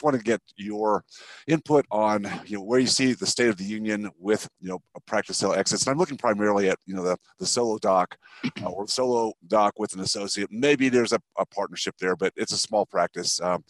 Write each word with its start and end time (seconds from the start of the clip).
just 0.00 0.04
want 0.04 0.16
to 0.16 0.22
get 0.22 0.40
your 0.56 1.04
input 1.46 1.84
on 1.90 2.26
you 2.46 2.56
know 2.56 2.62
where 2.62 2.80
you 2.80 2.86
see 2.86 3.12
the 3.12 3.26
state 3.26 3.48
of 3.48 3.56
the 3.56 3.64
union 3.64 4.10
with 4.18 4.48
you 4.60 4.68
know 4.68 4.80
a 4.96 5.00
practice 5.00 5.38
sale 5.38 5.52
exits. 5.52 5.84
And 5.84 5.92
I'm 5.92 5.98
looking 5.98 6.16
primarily 6.16 6.70
at 6.70 6.78
you 6.86 6.94
know 6.94 7.02
the 7.02 7.18
the 7.38 7.46
solo 7.46 7.78
doc 7.78 8.16
uh, 8.62 8.70
or 8.70 8.88
solo 8.88 9.32
doc 9.46 9.78
with 9.78 9.94
an 9.94 10.00
associate. 10.00 10.50
Maybe 10.50 10.88
there's 10.88 11.12
a, 11.12 11.20
a 11.38 11.44
partnership 11.44 11.96
there, 11.98 12.16
but 12.16 12.32
it's 12.36 12.52
a 12.52 12.58
small 12.58 12.86
practice. 12.86 13.40
Um, 13.40 13.62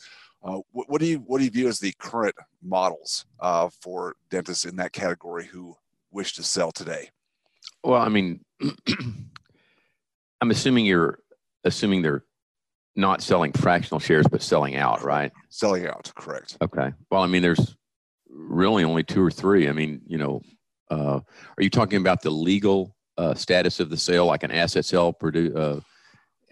uh, 0.42 0.60
what, 0.70 0.88
what, 0.88 1.00
do 1.00 1.06
you 1.06 1.18
what 1.18 1.38
do 1.38 1.44
you 1.44 1.50
view 1.50 1.68
as 1.68 1.80
the 1.80 1.92
current 1.98 2.34
models 2.62 3.26
uh, 3.40 3.68
for 3.82 4.14
dentists 4.30 4.64
in 4.64 4.76
that 4.76 4.92
category 4.92 5.46
who 5.46 5.74
wish 6.12 6.34
to 6.34 6.42
sell 6.42 6.70
today? 6.70 7.10
Well, 7.82 8.00
I 8.00 8.08
mean, 8.08 8.44
I'm 10.40 10.50
assuming 10.50 10.86
you're 10.86 11.18
assuming 11.64 12.02
they're 12.02 12.24
not 13.00 13.22
selling 13.22 13.52
fractional 13.52 13.98
shares, 13.98 14.26
but 14.30 14.42
selling 14.42 14.76
out, 14.76 15.02
right? 15.02 15.32
Selling 15.48 15.86
out, 15.86 16.12
correct. 16.14 16.56
Okay. 16.62 16.92
Well, 17.10 17.22
I 17.22 17.26
mean, 17.26 17.42
there's 17.42 17.76
really 18.28 18.84
only 18.84 19.02
two 19.02 19.22
or 19.22 19.30
three. 19.30 19.68
I 19.68 19.72
mean, 19.72 20.02
you 20.06 20.18
know, 20.18 20.42
uh, 20.90 21.20
are 21.58 21.62
you 21.62 21.70
talking 21.70 22.00
about 22.00 22.22
the 22.22 22.30
legal 22.30 22.94
uh, 23.18 23.34
status 23.34 23.80
of 23.80 23.90
the 23.90 23.96
sale, 23.96 24.26
like 24.26 24.42
an 24.42 24.50
asset 24.50 24.84
sale, 24.84 25.16
uh, 25.54 25.80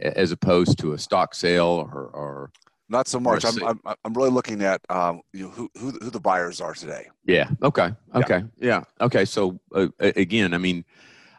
as 0.00 0.32
opposed 0.32 0.78
to 0.78 0.92
a 0.92 0.98
stock 0.98 1.34
sale, 1.34 1.88
or, 1.92 2.10
or 2.12 2.50
not 2.88 3.08
so 3.08 3.20
much. 3.20 3.44
I'm, 3.44 3.62
I'm, 3.64 3.80
I'm 4.04 4.14
really 4.14 4.30
looking 4.30 4.62
at 4.62 4.80
um, 4.88 5.22
you 5.32 5.44
know 5.44 5.50
who, 5.50 5.70
who 5.78 5.90
who 5.90 6.10
the 6.10 6.20
buyers 6.20 6.60
are 6.60 6.74
today. 6.74 7.08
Yeah. 7.24 7.50
Okay. 7.62 7.90
Okay. 8.14 8.42
Yeah. 8.58 8.66
yeah. 8.68 8.82
Okay. 9.00 9.24
So 9.24 9.60
uh, 9.74 9.88
again, 10.00 10.54
I 10.54 10.58
mean, 10.58 10.84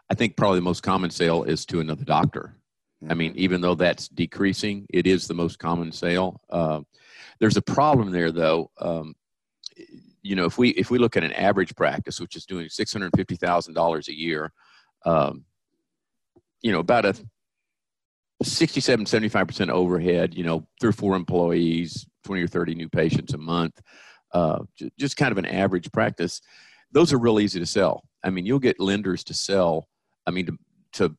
I 0.10 0.16
think 0.16 0.36
probably 0.36 0.60
the 0.60 0.64
most 0.64 0.84
common 0.84 1.10
sale 1.10 1.44
is 1.44 1.66
to 1.68 1.80
another 1.80 2.04
doctor. 2.04 2.56
I 3.08 3.14
mean, 3.14 3.32
mm-hmm. 3.32 3.40
even 3.40 3.62
though 3.62 3.76
that's 3.76 4.10
decreasing, 4.10 4.86
it 4.90 5.08
is 5.08 5.28
the 5.28 5.34
most 5.34 5.60
common 5.60 5.92
sale. 5.92 6.42
Uh, 6.50 6.82
there's 7.40 7.58
a 7.58 7.62
problem 7.62 8.12
there, 8.12 8.32
though. 8.32 8.72
Um, 8.80 9.16
you 10.22 10.36
know, 10.36 10.46
if 10.46 10.58
we 10.58 10.70
if 10.72 10.92
we 10.92 10.98
look 10.98 11.16
at 11.16 11.24
an 11.24 11.32
average 11.34 11.76
practice, 11.76 12.20
which 12.20 12.36
is 12.36 12.46
doing 12.46 12.68
six 12.68 12.92
hundred 12.92 13.12
fifty 13.16 13.36
thousand 13.36 13.74
dollars 13.74 14.10
a 14.10 14.18
year, 14.18 14.52
um, 15.06 15.46
you 16.62 16.72
know, 16.72 16.80
about 16.80 17.06
a 17.06 17.16
67, 18.44 19.06
75 19.06 19.48
percent 19.48 19.70
overhead. 19.70 20.36
You 20.36 20.44
know, 20.44 20.68
three 20.82 20.90
or 20.90 20.94
four 20.94 21.16
employees, 21.16 22.06
twenty 22.24 22.42
or 22.42 22.48
thirty 22.48 22.76
new 22.76 22.90
patients 22.90 23.34
a 23.34 23.38
month. 23.38 23.80
Uh, 24.34 24.60
just 25.00 25.18
kind 25.18 25.32
of 25.32 25.38
an 25.38 25.46
average 25.46 25.92
practice. 25.92 26.42
Those 26.92 27.14
are 27.14 27.18
real 27.18 27.40
easy 27.40 27.60
to 27.60 27.66
sell. 27.66 28.04
I 28.24 28.30
mean, 28.30 28.46
you'll 28.46 28.60
get 28.60 28.80
lenders 28.80 29.24
to 29.26 29.34
sell. 29.34 29.88
I 30.28 30.32
mean, 30.32 30.46
to, 30.48 30.58
to 30.94 31.16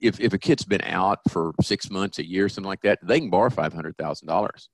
if, 0.00 0.20
if 0.20 0.32
a 0.32 0.38
kid's 0.38 0.64
been 0.64 0.82
out 0.82 1.18
for 1.28 1.52
six 1.60 1.90
months, 1.90 2.18
a 2.18 2.26
year, 2.26 2.48
something 2.48 2.68
like 2.68 2.82
that, 2.82 2.98
they 3.02 3.20
can 3.20 3.30
borrow 3.30 3.50
five 3.50 3.72
hundred 3.72 3.96
thousand 3.96 4.28
uh, 4.28 4.32
dollars. 4.32 4.68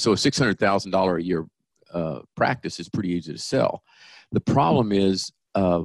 So 0.00 0.12
a 0.12 0.16
six 0.16 0.38
hundred 0.38 0.58
thousand 0.58 0.90
dollar 0.90 1.16
a 1.16 1.22
year 1.22 1.46
uh, 1.92 2.20
practice 2.36 2.80
is 2.80 2.88
pretty 2.88 3.10
easy 3.10 3.32
to 3.32 3.38
sell. 3.38 3.82
The 4.32 4.40
problem 4.40 4.92
is 4.92 5.32
uh, 5.54 5.84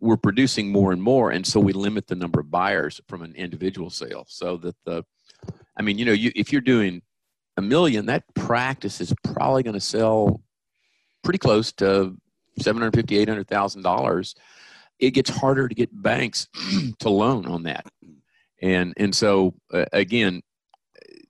we're 0.00 0.16
producing 0.16 0.70
more 0.70 0.92
and 0.92 1.02
more, 1.02 1.30
and 1.30 1.46
so 1.46 1.60
we 1.60 1.72
limit 1.72 2.06
the 2.06 2.14
number 2.14 2.40
of 2.40 2.50
buyers 2.50 3.00
from 3.08 3.22
an 3.22 3.34
individual 3.34 3.90
sale. 3.90 4.24
So 4.28 4.56
that 4.58 4.76
the, 4.84 5.04
I 5.76 5.82
mean, 5.82 5.98
you 5.98 6.04
know, 6.04 6.12
you, 6.12 6.32
if 6.34 6.52
you're 6.52 6.60
doing 6.60 7.02
a 7.56 7.62
million, 7.62 8.06
that 8.06 8.24
practice 8.34 9.00
is 9.00 9.12
probably 9.24 9.62
going 9.62 9.74
to 9.74 9.80
sell 9.80 10.42
pretty 11.22 11.38
close 11.38 11.72
to 11.72 12.16
seven 12.58 12.82
hundred 12.82 12.94
fifty, 12.94 13.18
eight 13.18 13.28
hundred 13.28 13.48
thousand 13.48 13.82
dollars 13.82 14.34
it 14.98 15.10
gets 15.10 15.30
harder 15.30 15.68
to 15.68 15.74
get 15.74 15.90
banks 16.02 16.48
to 17.00 17.08
loan 17.08 17.46
on 17.46 17.64
that. 17.64 17.86
And, 18.60 18.94
and 18.96 19.14
so, 19.14 19.54
uh, 19.72 19.86
again, 19.92 20.42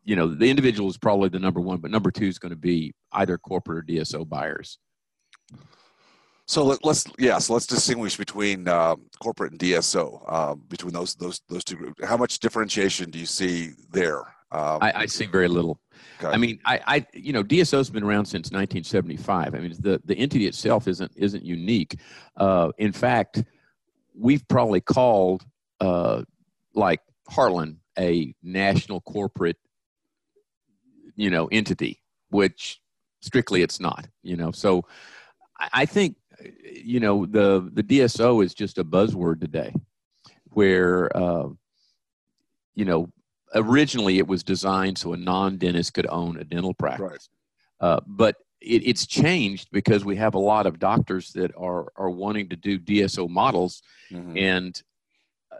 you 0.04 0.16
know, 0.16 0.26
the 0.26 0.50
individual 0.50 0.90
is 0.90 0.98
probably 0.98 1.28
the 1.28 1.38
number 1.38 1.60
one, 1.60 1.78
but 1.78 1.90
number 1.90 2.10
two 2.10 2.26
is 2.26 2.38
going 2.38 2.50
to 2.50 2.56
be 2.56 2.92
either 3.12 3.38
corporate 3.38 3.78
or 3.78 3.82
DSO 3.82 4.28
buyers. 4.28 4.78
So 6.46 6.64
let, 6.64 6.84
us 6.84 7.06
yeah, 7.18 7.38
so 7.38 7.54
let's 7.54 7.66
distinguish 7.66 8.16
between 8.16 8.66
uh, 8.66 8.96
corporate 9.22 9.52
and 9.52 9.60
DSO 9.60 10.22
uh, 10.26 10.54
between 10.54 10.92
those 10.92 11.14
those 11.14 11.40
those 11.48 11.64
two 11.64 11.76
groups. 11.76 12.04
How 12.04 12.16
much 12.16 12.40
differentiation 12.40 13.10
do 13.10 13.18
you 13.18 13.26
see 13.26 13.70
there? 13.90 14.22
Um, 14.52 14.78
I, 14.82 14.92
I, 14.94 15.06
see 15.06 15.24
very 15.24 15.48
little. 15.48 15.80
Okay. 16.20 16.32
I 16.32 16.36
mean, 16.36 16.60
I, 16.66 16.80
I, 16.86 17.06
you 17.14 17.32
know, 17.32 17.42
DSO's 17.42 17.88
been 17.88 18.02
around 18.02 18.26
since 18.26 18.50
1975. 18.50 19.54
I 19.54 19.58
mean, 19.58 19.74
the 19.80 20.00
the 20.04 20.14
entity 20.14 20.46
itself 20.46 20.86
isn't 20.86 21.10
isn't 21.16 21.42
unique. 21.42 21.98
Uh, 22.36 22.70
in 22.76 22.92
fact, 22.92 23.44
we've 24.14 24.46
probably 24.48 24.82
called 24.82 25.42
uh, 25.80 26.22
like 26.74 27.00
Heartland 27.30 27.76
a 27.98 28.34
national 28.42 29.00
corporate, 29.00 29.56
you 31.16 31.30
know, 31.30 31.46
entity, 31.46 32.02
which 32.28 32.78
strictly 33.22 33.62
it's 33.62 33.80
not. 33.80 34.06
You 34.22 34.36
know, 34.36 34.52
so 34.52 34.84
I 35.72 35.86
think 35.86 36.16
you 36.72 37.00
know 37.00 37.24
the 37.24 37.70
the 37.72 37.82
DSO 37.82 38.44
is 38.44 38.52
just 38.52 38.78
a 38.78 38.84
buzzword 38.84 39.40
today, 39.40 39.72
where 40.50 41.14
uh, 41.16 41.48
you 42.74 42.84
know 42.84 43.08
originally 43.54 44.18
it 44.18 44.26
was 44.26 44.42
designed 44.42 44.98
so 44.98 45.12
a 45.12 45.16
non-dentist 45.16 45.94
could 45.94 46.06
own 46.06 46.38
a 46.38 46.44
dental 46.44 46.74
practice. 46.74 47.28
Right. 47.80 47.88
Uh, 47.88 48.00
but 48.06 48.36
it, 48.60 48.86
it's 48.86 49.06
changed 49.06 49.68
because 49.72 50.04
we 50.04 50.16
have 50.16 50.34
a 50.34 50.38
lot 50.38 50.66
of 50.66 50.78
doctors 50.78 51.32
that 51.32 51.52
are 51.56 51.92
are 51.96 52.10
wanting 52.10 52.48
to 52.50 52.56
do 52.56 52.78
DSO 52.78 53.28
models, 53.28 53.82
mm-hmm. 54.10 54.36
and 54.36 54.82
uh, 55.50 55.56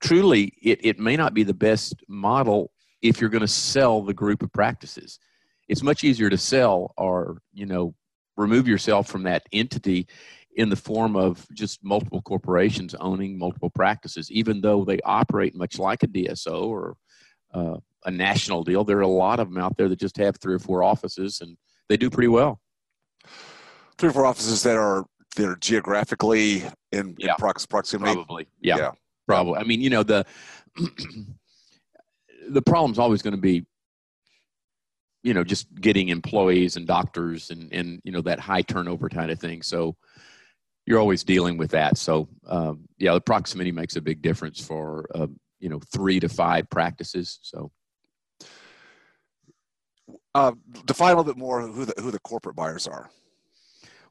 truly, 0.00 0.54
it 0.62 0.80
it 0.84 0.98
may 0.98 1.16
not 1.16 1.34
be 1.34 1.42
the 1.42 1.54
best 1.54 2.04
model 2.08 2.70
if 3.02 3.20
you're 3.20 3.30
going 3.30 3.40
to 3.40 3.48
sell 3.48 4.02
the 4.02 4.14
group 4.14 4.42
of 4.42 4.52
practices. 4.52 5.18
It's 5.68 5.82
much 5.82 6.04
easier 6.04 6.30
to 6.30 6.38
sell 6.38 6.94
or 6.96 7.38
you 7.52 7.66
know 7.66 7.94
remove 8.36 8.68
yourself 8.68 9.08
from 9.08 9.24
that 9.24 9.42
entity 9.52 10.06
in 10.56 10.68
the 10.68 10.76
form 10.76 11.16
of 11.16 11.46
just 11.52 11.82
multiple 11.84 12.22
corporations 12.22 12.94
owning 12.96 13.38
multiple 13.38 13.70
practices, 13.70 14.30
even 14.30 14.60
though 14.60 14.84
they 14.84 14.98
operate 15.04 15.54
much 15.54 15.78
like 15.78 16.02
a 16.02 16.08
DSO 16.08 16.62
or 16.64 16.96
uh, 17.52 17.76
a 18.04 18.10
national 18.10 18.64
deal. 18.64 18.84
There 18.84 18.98
are 18.98 19.02
a 19.02 19.08
lot 19.08 19.40
of 19.40 19.48
them 19.48 19.58
out 19.58 19.76
there 19.76 19.88
that 19.88 19.98
just 19.98 20.16
have 20.16 20.36
three 20.38 20.54
or 20.54 20.58
four 20.58 20.82
offices 20.82 21.40
and 21.40 21.56
they 21.88 21.96
do 21.96 22.10
pretty 22.10 22.28
well. 22.28 22.60
Three 23.98 24.08
or 24.08 24.12
four 24.12 24.26
offices 24.26 24.62
that 24.62 24.76
are 24.76 25.04
that 25.36 25.46
are 25.46 25.56
geographically 25.56 26.64
in, 26.92 27.14
yeah. 27.18 27.30
in 27.30 27.34
prox- 27.38 27.66
proximity. 27.66 28.14
Probably, 28.14 28.46
yeah, 28.60 28.76
yeah. 28.76 28.90
probably. 29.26 29.56
I 29.56 29.64
mean, 29.64 29.80
you 29.80 29.90
know 29.90 30.02
the 30.02 30.24
the 32.48 32.62
problem's 32.62 32.98
always 32.98 33.22
going 33.22 33.34
to 33.34 33.40
be 33.40 33.64
you 35.22 35.34
know 35.34 35.44
just 35.44 35.72
getting 35.80 36.08
employees 36.08 36.76
and 36.76 36.86
doctors 36.86 37.50
and 37.50 37.72
and 37.72 38.00
you 38.04 38.12
know 38.12 38.20
that 38.22 38.40
high 38.40 38.62
turnover 38.62 39.08
kind 39.08 39.30
of 39.30 39.38
thing 39.38 39.62
so 39.62 39.94
you're 40.86 40.98
always 40.98 41.22
dealing 41.22 41.56
with 41.56 41.70
that 41.70 41.98
so 41.98 42.28
um, 42.46 42.84
yeah 42.98 43.12
the 43.12 43.20
proximity 43.20 43.70
makes 43.70 43.96
a 43.96 44.00
big 44.00 44.22
difference 44.22 44.64
for 44.64 45.06
uh, 45.14 45.26
you 45.60 45.68
know 45.68 45.80
three 45.92 46.18
to 46.20 46.28
five 46.28 46.68
practices 46.70 47.38
so 47.42 47.70
uh, 50.34 50.52
define 50.86 51.12
a 51.12 51.16
little 51.16 51.32
bit 51.32 51.38
more 51.38 51.62
who 51.62 51.84
the 51.84 51.94
who 52.00 52.10
the 52.10 52.20
corporate 52.20 52.56
buyers 52.56 52.86
are. 52.86 53.10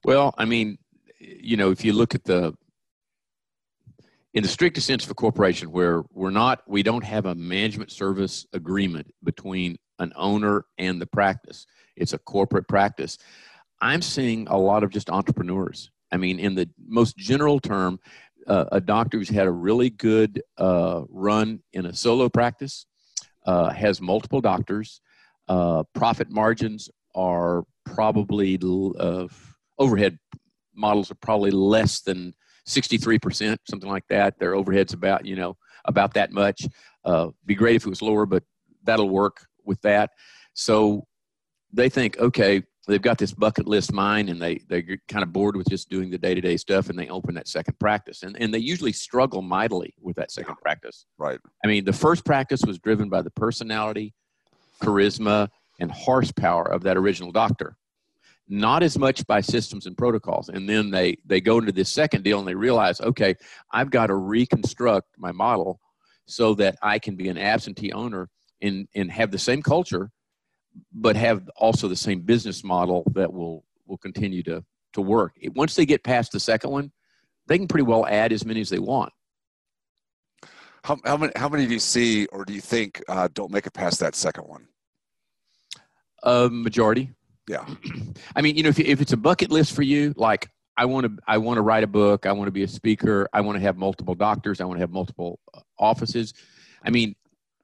Well, 0.03 0.33
I 0.38 0.45
mean, 0.45 0.77
you 1.19 1.57
know, 1.57 1.71
if 1.71 1.83
you 1.83 1.93
look 1.93 2.15
at 2.15 2.23
the 2.23 2.53
in 4.33 4.43
the 4.43 4.49
strictest 4.49 4.85
sense 4.85 5.03
of 5.05 5.11
a 5.11 5.15
corporation, 5.15 5.71
where 5.71 6.03
we're 6.13 6.29
not, 6.29 6.61
we 6.67 6.83
don't 6.83 7.03
have 7.03 7.25
a 7.25 7.35
management 7.35 7.91
service 7.91 8.45
agreement 8.53 9.11
between 9.23 9.77
an 9.97 10.13
owner 10.15 10.65
and 10.77 11.01
the 11.01 11.07
practice. 11.07 11.65
It's 11.95 12.13
a 12.13 12.19
corporate 12.19 12.67
practice. 12.67 13.17
I'm 13.81 14.01
seeing 14.01 14.47
a 14.47 14.57
lot 14.57 14.83
of 14.83 14.91
just 14.91 15.09
entrepreneurs. 15.09 15.89
I 16.11 16.17
mean, 16.17 16.39
in 16.39 16.55
the 16.55 16.69
most 16.88 17.17
general 17.17 17.59
term, 17.59 17.99
uh, 18.49 18.65
a 18.71 18.81
doctor 18.81 19.17
who's 19.17 19.29
had 19.29 19.47
a 19.47 19.51
really 19.51 19.89
good 19.89 20.41
uh, 20.57 21.03
run 21.09 21.61
in 21.73 21.85
a 21.85 21.93
solo 21.93 22.27
practice, 22.27 22.85
uh, 23.45 23.69
has 23.69 24.01
multiple 24.01 24.41
doctors, 24.41 25.01
uh, 25.47 25.83
profit 25.93 26.29
margins 26.29 26.89
are 27.15 27.63
probably 27.85 28.59
overhead 29.77 30.18
models 30.75 31.12
are 31.12 31.15
probably 31.15 31.51
less 31.51 32.01
than 32.01 32.33
63%, 32.68 33.57
something 33.68 33.89
like 33.89 34.07
that. 34.09 34.39
Their 34.39 34.56
overhead's 34.56 34.94
about, 34.94 35.25
you 35.25 35.35
know, 35.35 35.57
about 35.85 36.13
that 36.13 36.31
much. 36.31 36.65
Uh, 37.03 37.29
be 37.45 37.56
great 37.56 37.75
if 37.75 37.85
it 37.85 37.89
was 37.89 38.01
lower, 38.01 38.25
but 38.25 38.44
that'll 38.83 39.09
work 39.09 39.45
with 39.65 39.81
that. 39.81 40.12
So 40.53 41.06
they 41.74 41.89
think, 41.89 42.18
okay, 42.19 42.63
they've 42.89 43.01
got 43.01 43.18
this 43.18 43.33
bucket 43.33 43.68
list 43.68 43.94
mine 43.94 44.30
and 44.30 44.41
they, 44.41 44.62
they're 44.68 45.00
kind 45.07 45.24
of 45.24 45.31
bored 45.31 45.56
with 45.56 45.69
just 45.69 45.89
doing 45.89 46.09
the 46.09 46.18
day-to-day 46.18 46.57
stuff 46.57 46.89
and 46.89 46.97
they 46.97 47.07
open 47.09 47.36
that 47.36 47.47
second 47.47 47.77
practice. 47.80 48.24
And, 48.24 48.36
and 48.41 48.53
they 48.53 48.59
usually 48.59 48.91
struggle 48.94 49.41
mightily 49.41 49.94
with 50.01 50.15
that 50.18 50.31
second 50.31 50.56
practice. 50.62 51.06
Right. 51.18 51.39
I 51.63 51.68
mean, 51.68 51.86
the 51.86 51.94
first 51.94 52.25
practice 52.25 52.62
was 52.65 52.80
driven 52.80 53.09
by 53.09 53.21
the 53.21 53.31
personality, 53.31 54.13
charisma, 54.81 55.50
and 55.80 55.91
horsepower 55.91 56.69
of 56.69 56.83
that 56.83 56.97
original 56.97 57.31
doctor. 57.31 57.77
Not 58.47 58.81
as 58.81 58.97
much 58.97 59.25
by 59.27 59.41
systems 59.41 59.86
and 59.86 59.95
protocols. 59.95 60.50
And 60.50 60.68
then 60.68 60.89
they, 60.89 61.18
they 61.25 61.39
go 61.39 61.59
into 61.59 61.71
this 61.71 61.94
second 61.94 62.24
deal 62.24 62.39
and 62.39 62.47
they 62.47 62.56
realize, 62.56 63.00
okay, 63.00 63.36
I've 63.71 63.91
got 63.91 64.07
to 64.07 64.15
reconstruct 64.15 65.07
my 65.18 65.31
model 65.31 65.80
so 66.25 66.56
that 66.56 66.77
I 66.81 66.97
can 66.97 67.15
be 67.15 67.30
an 67.30 67.38
absentee 67.38 67.91
owner 67.91 68.30
and, 68.62 68.88
and 68.95 69.12
have 69.12 69.31
the 69.31 69.38
same 69.38 69.62
culture, 69.62 70.09
but 70.94 71.16
have 71.16 71.50
also 71.56 71.88
the 71.88 71.95
same 71.95 72.21
business 72.21 72.63
model 72.63 73.04
that 73.13 73.31
will 73.31 73.66
will 73.86 73.98
continue 73.98 74.44
to 74.44 74.63
to 74.94 75.01
work. 75.01 75.33
Once 75.56 75.75
they 75.75 75.86
get 75.86 76.04
past 76.04 76.31
the 76.31 76.39
second 76.39 76.71
one, 76.71 76.92
they 77.48 77.57
can 77.57 77.68
pretty 77.68 77.83
well 77.83 78.06
add 78.06 78.31
as 78.31 78.45
many 78.45 78.62
as 78.62 78.69
they 78.69 78.80
want. 78.80 79.12
How, 80.83 80.98
how 81.06 81.18
many 81.18 81.33
how 81.36 81.50
many 81.50 81.66
do 81.66 81.74
you 81.74 81.80
see 81.80 82.25
or 82.27 82.45
do 82.45 82.54
you 82.54 82.62
think 82.62 83.04
uh, 83.10 83.27
don't 83.33 83.51
make 83.51 83.68
it 83.68 83.74
past 83.74 84.00
that 84.00 84.16
second 84.16 84.45
one? 84.45 84.68
A 86.24 86.45
uh, 86.45 86.50
majority. 86.51 87.12
Yeah. 87.48 87.65
I 88.36 88.42
mean, 88.42 88.56
you 88.56 88.63
know, 88.63 88.69
if, 88.69 88.80
if 88.80 89.01
it's 89.01 89.13
a 89.13 89.18
bucket 89.18 89.51
list 89.51 89.74
for 89.74 89.81
you, 89.81 90.13
like 90.15 90.50
I 90.77 90.86
want 90.86 91.06
to 91.06 91.22
I 91.27 91.38
want 91.38 91.57
to 91.57 91.62
write 91.62 91.83
a 91.83 91.88
book, 91.88 92.25
I 92.25 92.31
want 92.31 92.48
to 92.48 92.51
be 92.51 92.63
a 92.63 92.68
speaker, 92.68 93.27
I 93.33 93.42
want 93.42 93.57
to 93.57 93.62
have 93.62 93.77
multiple 93.77 94.15
doctors, 94.15 94.62
I 94.62 94.65
want 94.65 94.77
to 94.77 94.81
have 94.81 94.92
multiple 94.92 95.39
uh, 95.54 95.60
offices. 95.77 96.33
I 96.83 96.89
mean, 96.89 97.15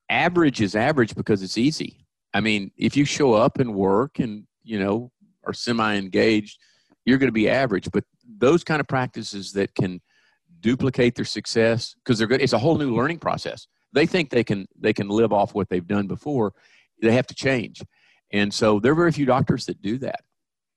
average 0.10 0.62
is 0.62 0.76
average 0.76 1.16
because 1.16 1.42
it's 1.42 1.58
easy. 1.58 2.05
I 2.36 2.42
mean, 2.42 2.70
if 2.76 2.98
you 2.98 3.06
show 3.06 3.34
up 3.34 3.60
and 3.60 3.74
work 3.74 4.20
and, 4.20 4.46
you 4.66 4.78
know, 4.78 5.10
are 5.46 5.54
semi 5.54 5.96
engaged, 5.96 6.60
you're 7.06 7.18
going 7.18 7.30
to 7.30 7.34
be 7.34 7.50
average. 7.50 7.90
But 7.94 8.04
those 8.28 8.62
kind 8.62 8.82
of 8.82 8.90
practices 8.90 9.54
that 9.54 9.74
can 9.74 10.02
duplicate 10.60 11.16
their 11.16 11.24
success 11.24 11.96
because 12.04 12.20
they're 12.20 12.28
good, 12.28 12.42
it's 12.42 12.52
a 12.52 12.58
whole 12.60 12.78
new 12.78 12.94
learning 12.94 13.20
process. 13.20 13.68
They 13.94 14.06
think 14.06 14.32
they 14.32 14.44
can 14.44 14.68
they 14.78 14.92
can 14.92 15.08
live 15.08 15.32
off 15.32 15.56
what 15.56 15.70
they've 15.70 15.88
done 15.88 16.08
before. 16.08 16.52
They 17.02 17.14
have 17.14 17.28
to 17.28 17.36
change. 17.36 17.82
And 18.34 18.54
so 18.54 18.82
there 18.82 18.92
are 18.92 18.96
very 18.96 19.14
few 19.14 19.26
doctors 19.26 19.66
that 19.68 19.82
do 19.82 19.98
that. 20.00 20.20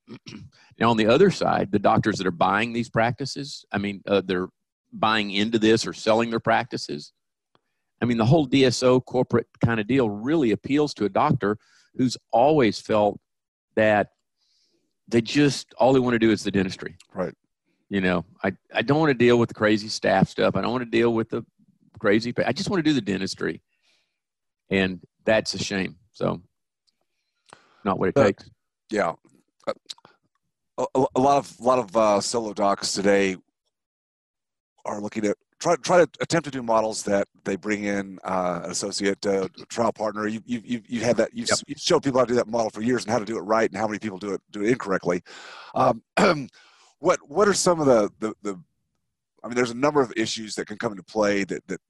now, 0.79 0.91
on 0.91 0.97
the 0.97 1.09
other 1.09 1.33
side, 1.33 1.73
the 1.73 1.81
doctors 1.81 2.19
that 2.19 2.27
are 2.29 2.31
buying 2.31 2.73
these 2.73 2.89
practices, 2.89 3.65
I 3.73 3.79
mean, 3.79 4.01
uh, 4.07 4.23
they're 4.25 4.49
buying 4.93 5.33
into 5.33 5.59
this 5.59 5.89
or 5.89 5.93
selling 5.93 6.31
their 6.31 6.39
practices. 6.39 7.13
I 8.01 8.05
mean, 8.05 8.17
the 8.17 8.25
whole 8.25 8.47
DSO 8.47 9.05
corporate 9.05 9.47
kind 9.65 9.81
of 9.81 9.87
deal 9.87 10.09
really 10.09 10.53
appeals 10.53 10.95
to 10.95 11.05
a 11.05 11.09
doctor 11.09 11.59
who's 11.97 12.17
always 12.31 12.79
felt 12.79 13.21
that 13.75 14.11
they 15.09 15.21
just 15.21 15.75
all 15.79 15.93
they 15.93 16.01
want 16.01 16.15
to 16.15 16.19
do 16.19 16.31
is 16.31 16.45
the 16.45 16.51
dentistry. 16.51 16.97
Right. 17.15 17.35
You 17.89 18.01
know, 18.01 18.25
I, 18.45 18.53
I 18.75 18.83
don't 18.83 18.99
want 18.99 19.11
to 19.11 19.15
deal 19.15 19.39
with 19.39 19.49
the 19.49 19.55
crazy 19.55 19.89
staff 19.89 20.29
stuff. 20.29 20.57
I 20.57 20.61
don't 20.61 20.73
want 20.73 20.85
to 20.85 20.91
deal 20.91 21.15
with 21.15 21.31
the 21.31 21.45
crazy. 21.99 22.35
I 22.45 22.53
just 22.53 22.69
want 22.69 22.85
to 22.85 22.89
do 22.89 22.93
the 22.93 23.01
dentistry, 23.01 23.63
and 24.71 25.01
that's 25.25 25.55
a 25.55 25.59
shame. 25.59 25.97
So, 26.13 26.43
not 27.85 27.99
what 27.99 28.11
it 28.11 28.15
takes. 28.15 28.51
Yeah, 28.91 29.15
a, 30.77 30.85
a, 31.15 31.21
lot 31.21 31.39
of 31.39 31.57
a 31.59 31.63
lot 31.63 31.79
of 31.79 31.97
uh, 31.97 32.21
solo 32.21 32.53
docs 32.53 32.93
today 32.93 33.37
are 34.85 35.01
looking 35.01 35.25
at 35.27 35.37
try 35.59 35.77
try 35.77 36.05
to 36.05 36.09
attempt 36.21 36.45
to 36.45 36.51
do 36.51 36.63
models 36.63 37.03
that 37.05 37.29
they 37.45 37.57
bring 37.57 37.85
in 37.85 38.19
uh, 38.25 38.61
an 38.65 38.71
associate 38.71 39.25
uh, 39.27 39.49
trial 39.69 39.93
partner. 39.93 40.27
You 40.27 40.41
you 40.47 40.63
you 40.65 40.83
you 40.87 41.01
had 41.01 41.17
that 41.17 41.35
you've, 41.35 41.49
yep. 41.49 41.59
you've 41.67 41.79
showed 41.79 42.03
people 42.03 42.21
how 42.21 42.25
to 42.25 42.33
do 42.33 42.37
that 42.37 42.49
model 42.49 42.71
for 42.71 42.83
years 42.83 43.05
and 43.05 43.13
how 43.13 43.19
to 43.19 43.25
do 43.25 43.37
it 43.37 43.43
right 43.43 43.71
and 43.71 43.79
how 43.79 43.87
many 43.87 43.99
people 43.99 44.19
do 44.19 44.35
it 44.35 44.41
do 44.51 44.63
it 44.63 44.71
incorrectly. 44.71 45.23
Um, 45.75 46.03
what 46.99 47.19
what 47.29 47.49
are 47.49 47.55
some 47.55 47.81
of 47.81 47.87
the, 47.87 48.11
the 48.21 48.35
the 48.43 48.61
I 49.45 49.49
mean, 49.49 49.57
there's 49.57 49.71
a 49.71 49.77
number 49.77 50.01
of 50.01 50.13
issues 50.17 50.55
that 50.57 50.67
can 50.67 50.79
come 50.79 50.93
into 50.93 51.05
play 51.05 51.45
that 51.45 51.67
that 51.69 51.81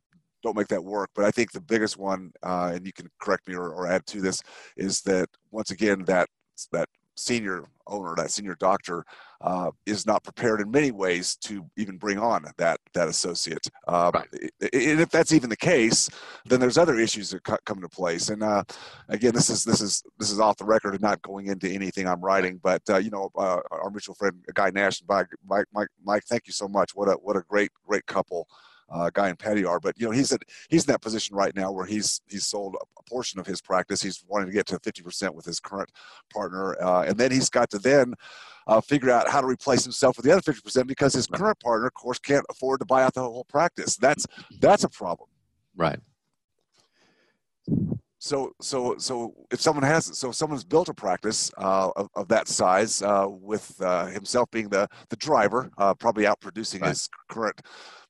don't 0.42 0.56
make 0.56 0.68
that 0.68 0.84
work. 0.84 1.10
But 1.14 1.24
I 1.24 1.30
think 1.30 1.52
the 1.52 1.60
biggest 1.60 1.96
one, 1.96 2.32
uh, 2.42 2.72
and 2.74 2.86
you 2.86 2.92
can 2.92 3.10
correct 3.20 3.48
me 3.48 3.54
or, 3.54 3.70
or 3.70 3.86
add 3.86 4.06
to 4.06 4.20
this, 4.20 4.42
is 4.76 5.00
that 5.02 5.28
once 5.50 5.70
again 5.70 6.04
that 6.04 6.28
that 6.72 6.88
senior 7.18 7.64
owner, 7.86 8.14
that 8.16 8.30
senior 8.30 8.56
doctor, 8.58 9.04
uh, 9.40 9.70
is 9.86 10.06
not 10.06 10.24
prepared 10.24 10.60
in 10.60 10.70
many 10.70 10.90
ways 10.90 11.36
to 11.36 11.64
even 11.76 11.96
bring 11.96 12.18
on 12.18 12.44
that 12.56 12.80
that 12.92 13.08
associate. 13.08 13.66
Um, 13.86 14.10
right. 14.12 14.28
And 14.32 15.00
if 15.00 15.10
that's 15.10 15.32
even 15.32 15.48
the 15.48 15.56
case, 15.56 16.08
then 16.46 16.60
there's 16.60 16.78
other 16.78 16.98
issues 16.98 17.30
that 17.30 17.44
come 17.44 17.78
into 17.78 17.88
place. 17.88 18.30
And 18.30 18.42
uh, 18.42 18.64
again, 19.08 19.34
this 19.34 19.48
is 19.48 19.64
this 19.64 19.80
is 19.80 20.02
this 20.18 20.30
is 20.30 20.40
off 20.40 20.56
the 20.56 20.64
record 20.64 20.94
and 20.94 21.02
not 21.02 21.22
going 21.22 21.46
into 21.46 21.68
anything 21.68 22.08
I'm 22.08 22.20
writing. 22.20 22.60
But 22.62 22.82
uh, 22.90 22.98
you 22.98 23.10
know, 23.10 23.30
uh, 23.36 23.60
our 23.70 23.90
mutual 23.90 24.14
friend 24.14 24.42
Guy 24.54 24.70
Nash 24.70 25.00
and 25.00 25.08
Mike, 25.08 25.66
Mike, 25.72 25.88
Mike, 26.04 26.24
thank 26.24 26.46
you 26.46 26.52
so 26.52 26.68
much. 26.68 26.94
What 26.94 27.08
a 27.08 27.12
what 27.12 27.36
a 27.36 27.42
great 27.48 27.70
great 27.86 28.06
couple 28.06 28.48
uh, 28.90 29.10
Guy 29.12 29.28
and 29.28 29.38
Patty 29.38 29.64
are. 29.64 29.80
But 29.80 29.98
you 29.98 30.06
know, 30.06 30.12
he's 30.12 30.32
at 30.32 30.42
he's 30.68 30.84
in 30.84 30.92
that 30.92 31.02
position 31.02 31.36
right 31.36 31.54
now 31.54 31.70
where 31.70 31.86
he's 31.86 32.20
he's 32.28 32.46
sold 32.46 32.76
a, 32.80 32.98
portion 33.08 33.40
of 33.40 33.46
his 33.46 33.62
practice. 33.62 34.02
He's 34.02 34.22
wanting 34.28 34.48
to 34.48 34.52
get 34.52 34.66
to 34.66 34.78
50% 34.78 35.34
with 35.34 35.46
his 35.46 35.60
current 35.60 35.90
partner, 36.30 36.76
uh, 36.82 37.04
and 37.04 37.16
then 37.16 37.30
he's 37.30 37.48
got 37.48 37.70
to 37.70 37.78
then 37.78 38.12
uh, 38.66 38.82
figure 38.82 39.10
out 39.10 39.30
how 39.30 39.40
to 39.40 39.46
replace 39.46 39.82
himself 39.82 40.18
with 40.18 40.26
the 40.26 40.32
other 40.32 40.42
50% 40.42 40.86
because 40.86 41.14
his 41.14 41.26
current 41.26 41.58
partner, 41.58 41.86
of 41.86 41.94
course, 41.94 42.18
can't 42.18 42.44
afford 42.50 42.80
to 42.80 42.86
buy 42.86 43.02
out 43.02 43.14
the 43.14 43.22
whole 43.22 43.44
practice. 43.44 43.96
That's 43.96 44.26
that's 44.60 44.84
a 44.84 44.90
problem. 44.90 45.30
Right. 45.74 46.00
So, 48.20 48.52
so, 48.60 48.96
so 48.98 49.34
if 49.52 49.60
someone 49.60 49.84
has, 49.84 50.18
so 50.18 50.30
if 50.30 50.34
someone's 50.34 50.64
built 50.64 50.88
a 50.88 50.94
practice 50.94 51.52
uh, 51.56 51.90
of, 51.94 52.08
of 52.16 52.28
that 52.28 52.48
size, 52.48 53.00
uh, 53.00 53.26
with 53.28 53.80
uh, 53.80 54.06
himself 54.06 54.50
being 54.50 54.68
the 54.68 54.88
the 55.08 55.16
driver, 55.16 55.70
uh, 55.78 55.94
probably 55.94 56.26
out 56.26 56.40
producing 56.40 56.80
right. 56.80 56.88
his 56.88 57.08
current 57.28 57.60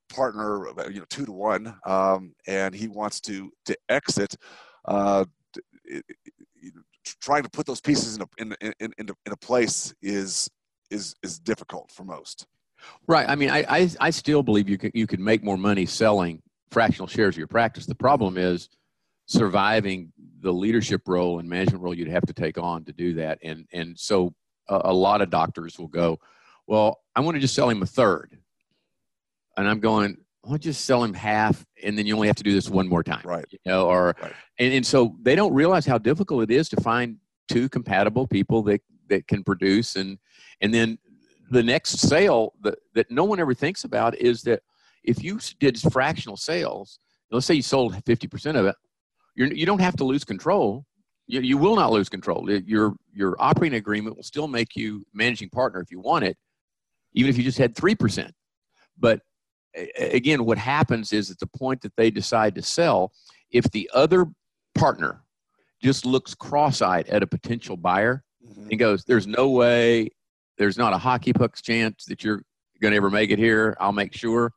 partner, 0.09 0.69
uh, 0.69 0.89
you 0.89 1.01
know, 1.01 1.07
two 1.11 1.27
to 1.27 1.33
one, 1.33 1.75
um, 1.87 2.35
and 2.47 2.75
he 2.75 2.89
wants 2.89 3.21
to 3.23 3.51
to 3.67 3.77
exit. 3.89 4.37
Uh, 4.85 5.25
trying 7.21 7.43
to 7.43 7.51
put 7.51 7.67
those 7.67 7.81
pieces 7.81 8.17
in 8.17 8.23
a, 8.23 8.27
in, 8.39 8.73
in, 8.81 8.93
in, 8.99 9.09
in 9.27 9.33
a 9.33 9.37
place 9.37 9.95
is 10.03 10.49
is 10.91 11.15
is 11.23 11.39
difficult 11.39 11.91
for 11.91 12.05
most. 12.05 12.47
Right. 13.07 13.29
I 13.29 13.35
mean, 13.35 13.51
I, 13.51 13.65
I, 13.69 13.91
I 14.01 14.11
still 14.11 14.43
believe 14.43 14.69
you 14.69 14.79
could 14.79 14.93
you 14.95 15.07
could 15.07 15.21
make 15.21 15.43
more 15.43 15.59
money 15.59 15.87
selling 15.87 16.43
fractional 16.71 17.09
shares 17.09 17.35
of 17.35 17.39
your 17.39 17.49
practice. 17.49 17.87
The 17.87 17.95
problem 17.95 18.39
is 18.39 18.69
surviving 19.27 20.13
the 20.41 20.53
leadership 20.53 21.03
role 21.07 21.39
and 21.39 21.49
management 21.49 21.83
role 21.83 21.95
you'd 21.95 22.09
have 22.09 22.27
to 22.27 22.33
take 22.33 22.59
on 22.59 22.85
to 22.85 22.93
do 22.93 23.15
that. 23.15 23.39
And 23.43 23.67
and 23.73 23.99
so 23.99 24.35
a, 24.69 24.81
a 24.85 24.93
lot 24.93 25.21
of 25.21 25.31
doctors 25.31 25.79
will 25.79 25.89
go, 25.89 26.19
well, 26.67 27.01
I 27.15 27.21
want 27.21 27.35
to 27.35 27.41
just 27.41 27.55
sell 27.55 27.69
him 27.69 27.83
a 27.83 27.87
third 27.87 28.39
and 29.59 29.69
I'm 29.69 29.81
going, 29.81 30.17
I'll 30.49 30.57
just 30.57 30.85
sell 30.85 31.03
him 31.05 31.13
half, 31.13 31.67
and 31.83 31.99
then 31.99 32.07
you 32.07 32.15
only 32.15 32.29
have 32.29 32.37
to 32.37 32.43
do 32.43 32.53
this 32.53 32.71
one 32.71 32.89
more 32.89 33.03
time, 33.03 33.23
right? 33.25 33.45
You 33.51 33.59
know, 33.67 33.87
or 33.87 34.15
right. 34.23 34.33
and, 34.59 34.73
and 34.73 34.87
so 34.87 35.17
they 35.21 35.35
don't 35.35 35.53
realize 35.53 35.85
how 35.85 35.99
difficult 35.99 36.45
it 36.45 36.51
is 36.51 36.69
to 36.71 36.81
find 36.81 37.17
two 37.49 37.69
compatible 37.69 38.27
people 38.27 38.63
that 38.63 38.81
that 39.09 39.27
can 39.27 39.45
produce, 39.45 39.97
and 39.97 40.19
and 40.61 40.73
then 40.73 40.99
the 41.51 41.63
next 41.63 41.99
sale 41.99 42.55
that 42.63 42.79
that 42.95 43.11
no 43.11 43.25
one 43.25 43.41
ever 43.41 43.53
thinks 43.53 43.85
about 43.85 44.17
is 44.17 44.43
that 44.43 44.63
if 45.05 45.23
you 45.23 45.39
did 45.59 45.79
fractional 45.93 46.37
sales, 46.37 47.01
let's 47.31 47.47
say 47.47 47.55
you 47.55 47.63
sold 47.63 47.95
50% 47.95 48.59
of 48.59 48.67
it, 48.67 48.77
you're, 49.35 49.53
you 49.53 49.67
don't 49.67 49.81
have 49.81 49.97
to 49.97 50.05
lose 50.05 50.25
control. 50.25 50.85
You, 51.27 51.41
you 51.41 51.59
will 51.59 51.77
not 51.77 51.93
lose 51.93 52.09
control. 52.09 52.51
Your 52.51 52.95
your 53.13 53.37
operating 53.39 53.77
agreement 53.77 54.17
will 54.17 54.23
still 54.23 54.49
make 54.49 54.77
you 54.77 55.05
managing 55.13 55.51
partner 55.51 55.81
if 55.81 55.91
you 55.91 56.01
want 56.01 56.25
it, 56.25 56.37
even 57.13 57.29
if 57.29 57.37
you 57.37 57.45
just 57.45 57.59
had 57.59 57.77
three 57.77 57.95
percent. 57.95 58.33
But 58.99 59.21
again, 59.99 60.45
what 60.45 60.59
happens 60.59 61.13
is 61.13 61.31
at 61.31 61.39
the 61.39 61.47
point 61.47 61.81
that 61.83 61.95
they 61.97 62.11
decide 62.11 62.55
to 62.55 62.63
sell, 62.63 63.13
if 63.51 63.65
the 63.71 63.91
other 63.95 64.27
partner 64.75 65.23
just 65.83 66.05
looks 66.05 66.35
cross-eyed 66.35 67.09
at 67.09 67.23
a 67.23 67.27
potential 67.27 67.77
buyer 67.77 68.23
mm-hmm. 68.47 68.69
and 68.71 68.79
goes, 68.79 69.05
"There's 69.05 69.27
no 69.27 69.51
way, 69.51 70.11
there's 70.57 70.79
not 70.79 70.93
a 70.93 70.99
hockey 70.99 71.33
puck's 71.33 71.63
chance 71.63 72.05
that 72.07 72.25
you're 72.25 72.43
going 72.81 72.93
to 72.93 72.97
ever 72.97 73.11
make 73.11 73.31
it 73.31 73.39
here. 73.39 73.77
I'll 73.81 73.93
make 73.93 74.15
sure." 74.15 74.53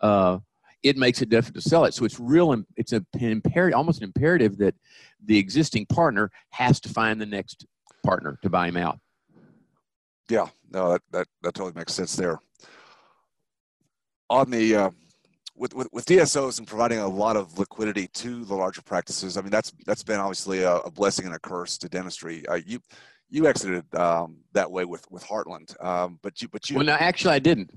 Uh, 0.00 0.38
it 0.82 0.96
makes 0.96 1.20
it 1.20 1.28
difficult 1.28 1.62
to 1.62 1.68
sell 1.68 1.84
it. 1.84 1.92
So 1.92 2.06
it's 2.06 2.18
real. 2.18 2.56
It's 2.76 2.92
an 2.92 3.04
imperative, 3.20 3.76
almost 3.76 3.98
an 4.00 4.04
imperative 4.04 4.56
that 4.58 4.74
the 5.22 5.36
existing 5.36 5.84
partner 5.86 6.30
has 6.50 6.80
to 6.80 6.88
find 6.88 7.20
the 7.20 7.26
next 7.26 7.66
partner 8.02 8.38
to 8.42 8.48
buy 8.48 8.68
him 8.68 8.78
out. 8.78 8.98
Yeah, 10.30 10.46
no, 10.70 10.92
that 10.92 11.02
that, 11.10 11.26
that 11.42 11.54
totally 11.54 11.74
makes 11.74 11.92
sense 11.92 12.16
there 12.16 12.40
on 14.30 14.50
the 14.50 14.74
uh, 14.74 14.90
with, 15.56 15.74
with, 15.74 15.88
with 15.92 16.06
DSOs 16.06 16.58
and 16.58 16.66
providing 16.66 17.00
a 17.00 17.08
lot 17.08 17.36
of 17.36 17.58
liquidity 17.58 18.06
to 18.06 18.44
the 18.46 18.54
larger 18.54 18.80
practices, 18.80 19.36
I 19.36 19.42
mean 19.42 19.50
that's 19.50 19.72
that's 19.84 20.02
been 20.02 20.18
obviously 20.18 20.62
a, 20.62 20.76
a 20.76 20.90
blessing 20.90 21.26
and 21.26 21.34
a 21.34 21.38
curse 21.38 21.76
to 21.78 21.88
dentistry. 21.88 22.46
Uh, 22.48 22.60
you 22.64 22.80
you 23.28 23.46
exited 23.46 23.94
um, 23.94 24.38
that 24.52 24.70
way 24.70 24.86
with 24.86 25.08
with 25.10 25.22
Heartland, 25.24 25.82
um, 25.84 26.18
but 26.22 26.40
you 26.40 26.48
but 26.48 26.70
you. 26.70 26.76
Well, 26.76 26.86
no, 26.86 26.94
actually, 26.94 27.34
I 27.34 27.40
didn't. 27.40 27.70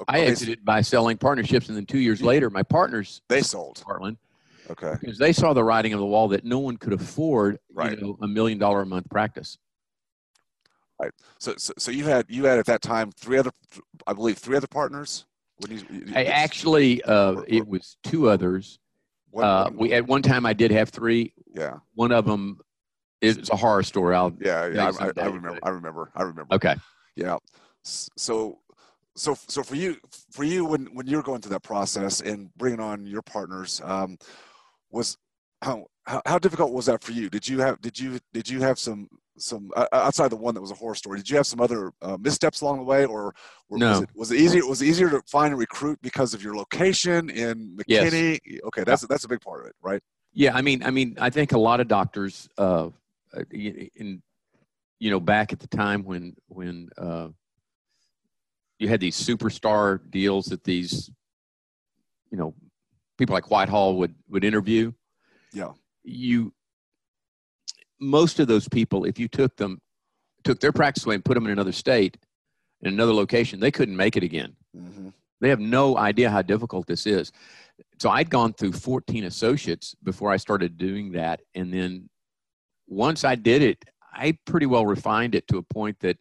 Okay. 0.00 0.22
I 0.22 0.26
exited 0.26 0.64
by 0.64 0.80
selling 0.80 1.16
partnerships, 1.16 1.68
and 1.68 1.76
then 1.76 1.86
two 1.86 1.98
years 1.98 2.20
later, 2.20 2.50
my 2.50 2.62
partners 2.62 3.22
they 3.28 3.42
sold 3.42 3.82
Heartland. 3.86 4.16
Okay. 4.70 4.94
Because 4.98 5.18
they 5.18 5.32
saw 5.32 5.52
the 5.52 5.62
writing 5.62 5.92
on 5.92 6.00
the 6.00 6.06
wall 6.06 6.28
that 6.28 6.44
no 6.44 6.58
one 6.58 6.78
could 6.78 6.94
afford, 6.94 7.58
right. 7.74 7.90
you 7.90 8.00
know, 8.00 8.18
a 8.22 8.26
million 8.26 8.58
dollar 8.58 8.80
a 8.80 8.86
month 8.86 9.08
practice. 9.10 9.58
Right. 10.98 11.12
So, 11.38 11.54
so, 11.58 11.74
so 11.76 11.90
you 11.90 12.04
had 12.04 12.24
you 12.28 12.44
had 12.44 12.58
at 12.58 12.66
that 12.66 12.80
time 12.80 13.12
three 13.12 13.38
other, 13.38 13.50
I 14.06 14.14
believe, 14.14 14.38
three 14.38 14.56
other 14.56 14.66
partners. 14.66 15.26
I 16.14 16.24
actually, 16.24 17.02
uh, 17.02 17.42
it 17.46 17.66
was 17.66 17.96
two 18.02 18.28
others. 18.28 18.78
uh, 19.36 19.70
we 19.74 19.92
at 19.92 20.06
one 20.06 20.22
time 20.22 20.46
I 20.46 20.52
did 20.52 20.70
have 20.70 20.90
three. 20.90 21.32
Yeah. 21.54 21.78
One 21.94 22.12
of 22.12 22.24
them 22.24 22.58
is 23.20 23.50
a 23.50 23.56
horror 23.56 23.82
story. 23.82 24.14
I'll 24.14 24.32
yeah 24.40 24.66
yeah 24.66 24.92
I, 24.98 25.06
I, 25.06 25.10
I, 25.16 25.26
remember 25.26 25.58
I 25.62 25.68
remember 25.70 26.10
I 26.14 26.22
remember. 26.22 26.54
Okay. 26.54 26.74
Yeah. 27.16 27.38
So 27.82 28.58
so 29.16 29.36
so 29.48 29.62
for 29.62 29.76
you 29.76 29.96
for 30.30 30.44
you 30.44 30.64
when 30.64 30.86
when 30.86 31.06
you're 31.06 31.22
going 31.22 31.40
through 31.40 31.52
that 31.52 31.62
process 31.62 32.20
and 32.20 32.54
bringing 32.56 32.80
on 32.80 33.06
your 33.06 33.22
partners 33.22 33.80
um, 33.84 34.18
was 34.90 35.16
how 35.62 35.86
how, 36.04 36.20
how 36.26 36.38
difficult 36.38 36.72
was 36.72 36.86
that 36.86 37.02
for 37.02 37.12
you? 37.12 37.30
Did 37.30 37.48
you 37.48 37.60
have 37.60 37.80
did 37.80 37.98
you 37.98 38.18
did 38.32 38.48
you 38.48 38.60
have 38.60 38.78
some 38.78 39.08
some 39.38 39.70
uh, 39.76 39.86
outside 39.92 40.28
the 40.28 40.36
one 40.36 40.54
that 40.54 40.60
was 40.60 40.70
a 40.70 40.74
horror 40.74 40.94
story? 40.94 41.18
Did 41.18 41.30
you 41.30 41.36
have 41.36 41.46
some 41.46 41.60
other 41.60 41.92
uh, 42.02 42.16
missteps 42.20 42.60
along 42.60 42.78
the 42.78 42.84
way, 42.84 43.04
or, 43.04 43.34
or 43.68 43.78
no. 43.78 43.90
was 43.90 44.00
it 44.02 44.08
was 44.14 44.30
it 44.30 44.38
easier 44.38 44.66
was 44.66 44.82
it 44.82 44.86
easier 44.86 45.10
to 45.10 45.20
find 45.26 45.52
and 45.52 45.58
recruit 45.58 45.98
because 46.02 46.34
of 46.34 46.42
your 46.42 46.56
location 46.56 47.30
in 47.30 47.76
McKinney? 47.76 48.38
Yes. 48.44 48.60
Okay, 48.64 48.84
that's 48.84 49.06
that's 49.06 49.24
a 49.24 49.28
big 49.28 49.40
part 49.40 49.60
of 49.60 49.66
it, 49.66 49.74
right? 49.82 50.02
Yeah, 50.32 50.54
I 50.54 50.62
mean, 50.62 50.82
I 50.82 50.90
mean, 50.90 51.16
I 51.20 51.30
think 51.30 51.52
a 51.52 51.58
lot 51.58 51.80
of 51.80 51.86
doctors, 51.88 52.48
uh, 52.58 52.90
in 53.50 54.22
you 54.98 55.10
know, 55.10 55.20
back 55.20 55.52
at 55.52 55.60
the 55.60 55.68
time 55.68 56.04
when 56.04 56.34
when 56.48 56.88
uh, 56.98 57.28
you 58.78 58.88
had 58.88 59.00
these 59.00 59.20
superstar 59.20 60.00
deals 60.10 60.46
that 60.46 60.64
these, 60.64 61.10
you 62.30 62.38
know, 62.38 62.54
people 63.18 63.34
like 63.34 63.50
Whitehall 63.50 63.96
would 63.98 64.14
would 64.28 64.44
interview. 64.44 64.92
Yeah. 65.52 65.72
You 66.02 66.52
most 68.04 68.40
of 68.40 68.46
those 68.46 68.68
people, 68.68 69.04
if 69.04 69.18
you 69.18 69.28
took 69.28 69.56
them, 69.56 69.80
took 70.44 70.60
their 70.60 70.72
practice 70.72 71.04
away 71.04 71.14
and 71.14 71.24
put 71.24 71.34
them 71.34 71.46
in 71.46 71.52
another 71.52 71.72
state, 71.72 72.16
in 72.82 72.92
another 72.92 73.14
location, 73.14 73.60
they 73.60 73.70
couldn't 73.70 73.96
make 73.96 74.16
it 74.16 74.22
again. 74.22 74.54
Mm-hmm. 74.76 75.08
They 75.40 75.48
have 75.48 75.60
no 75.60 75.96
idea 75.96 76.30
how 76.30 76.42
difficult 76.42 76.86
this 76.86 77.06
is. 77.06 77.32
So 77.98 78.10
I'd 78.10 78.30
gone 78.30 78.52
through 78.52 78.72
14 78.72 79.24
associates 79.24 79.94
before 80.02 80.30
I 80.30 80.36
started 80.36 80.78
doing 80.78 81.12
that, 81.12 81.40
and 81.54 81.72
then 81.72 82.08
once 82.86 83.24
I 83.24 83.34
did 83.34 83.62
it, 83.62 83.84
I 84.12 84.38
pretty 84.44 84.66
well 84.66 84.86
refined 84.86 85.34
it 85.34 85.48
to 85.48 85.58
a 85.58 85.62
point 85.62 85.98
that 86.00 86.18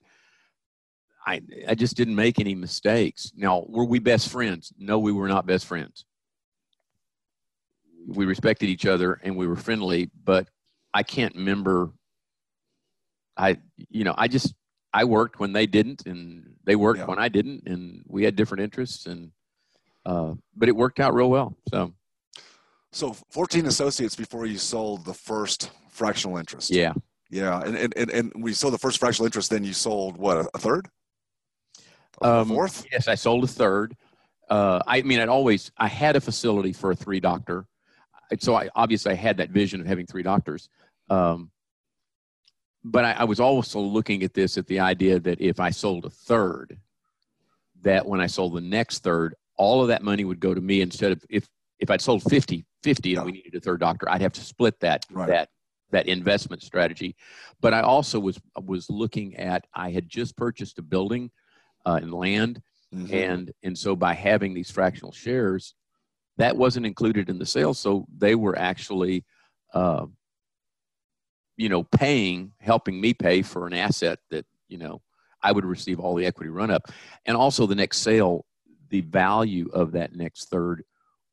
I 1.25 1.41
I 1.67 1.75
just 1.75 1.95
didn't 1.95 2.15
make 2.15 2.39
any 2.39 2.55
mistakes. 2.55 3.31
Now, 3.35 3.65
were 3.67 3.85
we 3.85 3.99
best 3.99 4.29
friends? 4.29 4.73
No, 4.77 4.99
we 4.99 5.11
were 5.11 5.27
not 5.27 5.45
best 5.45 5.65
friends. 5.65 6.05
We 8.07 8.25
respected 8.25 8.67
each 8.67 8.85
other 8.85 9.21
and 9.23 9.37
we 9.37 9.47
were 9.47 9.55
friendly, 9.55 10.09
but 10.23 10.49
I 10.93 11.03
can't 11.03 11.35
remember. 11.35 11.91
I, 13.35 13.57
you 13.89 14.03
know, 14.03 14.13
I 14.17 14.27
just, 14.27 14.53
I 14.93 15.05
worked 15.05 15.39
when 15.39 15.53
they 15.53 15.65
didn't 15.65 16.05
and 16.05 16.55
they 16.65 16.75
worked 16.75 16.99
yeah. 16.99 17.05
when 17.05 17.17
I 17.17 17.29
didn't 17.29 17.67
and 17.67 18.03
we 18.07 18.23
had 18.23 18.35
different 18.35 18.63
interests 18.63 19.07
and, 19.07 19.31
uh, 20.05 20.33
but 20.55 20.69
it 20.69 20.75
worked 20.75 20.99
out 20.99 21.15
real 21.15 21.29
well. 21.29 21.57
So, 21.69 21.93
so 22.91 23.13
14 23.31 23.65
associates 23.65 24.15
before 24.15 24.45
you 24.45 24.59
sold 24.59 25.03
the 25.05 25.13
first 25.13 25.71
fractional 25.89 26.37
interest. 26.37 26.69
Yeah. 26.69 26.93
Yeah. 27.31 27.59
And, 27.61 27.75
and, 27.75 27.93
and, 27.97 28.11
and 28.11 28.31
we 28.35 28.53
sold 28.53 28.73
the 28.73 28.77
first 28.77 28.99
fractional 28.99 29.25
interest, 29.25 29.49
then 29.49 29.63
you 29.63 29.73
sold 29.73 30.17
what, 30.17 30.45
a 30.53 30.59
third? 30.59 30.87
A 32.21 32.27
um, 32.27 32.49
fourth? 32.49 32.85
Yes, 32.91 33.07
I 33.07 33.15
sold 33.15 33.43
a 33.43 33.47
third. 33.47 33.95
Uh, 34.49 34.79
I 34.85 35.01
mean, 35.01 35.19
I'd 35.19 35.29
always, 35.29 35.71
I 35.77 35.87
had 35.87 36.15
a 36.15 36.21
facility 36.21 36.73
for 36.73 36.91
a 36.91 36.95
three 36.95 37.19
doctor. 37.19 37.65
So 38.41 38.55
I 38.55 38.69
obviously 38.75 39.11
I 39.11 39.15
had 39.15 39.37
that 39.37 39.49
vision 39.49 39.81
of 39.81 39.87
having 39.87 40.05
three 40.05 40.23
doctors. 40.23 40.69
Um, 41.09 41.51
but 42.83 43.05
I, 43.05 43.11
I, 43.13 43.23
was 43.23 43.39
also 43.39 43.79
looking 43.79 44.23
at 44.23 44.33
this 44.33 44.57
at 44.57 44.67
the 44.67 44.79
idea 44.79 45.19
that 45.19 45.39
if 45.39 45.59
I 45.59 45.69
sold 45.69 46.05
a 46.05 46.09
third, 46.09 46.77
that 47.81 48.05
when 48.05 48.19
I 48.19 48.27
sold 48.27 48.55
the 48.55 48.61
next 48.61 49.03
third, 49.03 49.35
all 49.57 49.81
of 49.81 49.87
that 49.89 50.03
money 50.03 50.25
would 50.25 50.39
go 50.39 50.53
to 50.53 50.61
me 50.61 50.81
instead 50.81 51.11
of 51.11 51.23
if 51.29 51.47
if 51.79 51.89
I'd 51.91 52.01
sold 52.01 52.23
50, 52.23 52.65
50 52.83 53.15
and 53.15 53.25
we 53.25 53.31
needed 53.33 53.55
a 53.55 53.59
third 53.59 53.79
doctor, 53.79 54.09
I'd 54.09 54.21
have 54.21 54.33
to 54.33 54.41
split 54.41 54.79
that 54.79 55.05
right. 55.11 55.27
that 55.27 55.49
that 55.91 56.07
investment 56.07 56.61
strategy. 56.61 57.15
But 57.61 57.73
I 57.73 57.81
also 57.81 58.19
was 58.19 58.39
was 58.61 58.89
looking 58.89 59.35
at 59.35 59.65
I 59.73 59.91
had 59.91 60.09
just 60.09 60.35
purchased 60.35 60.79
a 60.79 60.81
building 60.81 61.31
uh, 61.85 61.99
and 62.01 62.13
land, 62.13 62.61
mm-hmm. 62.93 63.13
and 63.13 63.51
and 63.63 63.77
so 63.77 63.95
by 63.95 64.13
having 64.13 64.53
these 64.53 64.71
fractional 64.71 65.11
shares, 65.11 65.75
that 66.37 66.57
wasn't 66.57 66.85
included 66.85 67.29
in 67.29 67.39
the 67.39 67.45
sale, 67.45 67.73
so 67.73 68.05
they 68.17 68.35
were 68.35 68.57
actually. 68.57 69.25
Uh, 69.73 70.05
you 71.55 71.69
know, 71.69 71.83
paying, 71.83 72.51
helping 72.59 72.99
me 72.99 73.13
pay 73.13 73.43
for 73.43 73.67
an 73.67 73.73
asset 73.73 74.17
that, 74.31 74.43
you 74.67 74.77
know, 74.79 75.01
I 75.43 75.51
would 75.51 75.65
receive 75.65 75.99
all 75.99 76.15
the 76.15 76.25
equity 76.25 76.49
run 76.49 76.71
up. 76.71 76.91
And 77.27 77.37
also 77.37 77.67
the 77.67 77.75
next 77.75 77.99
sale, 77.99 78.45
the 78.89 79.01
value 79.01 79.69
of 79.71 79.91
that 79.91 80.15
next 80.15 80.49
third 80.49 80.83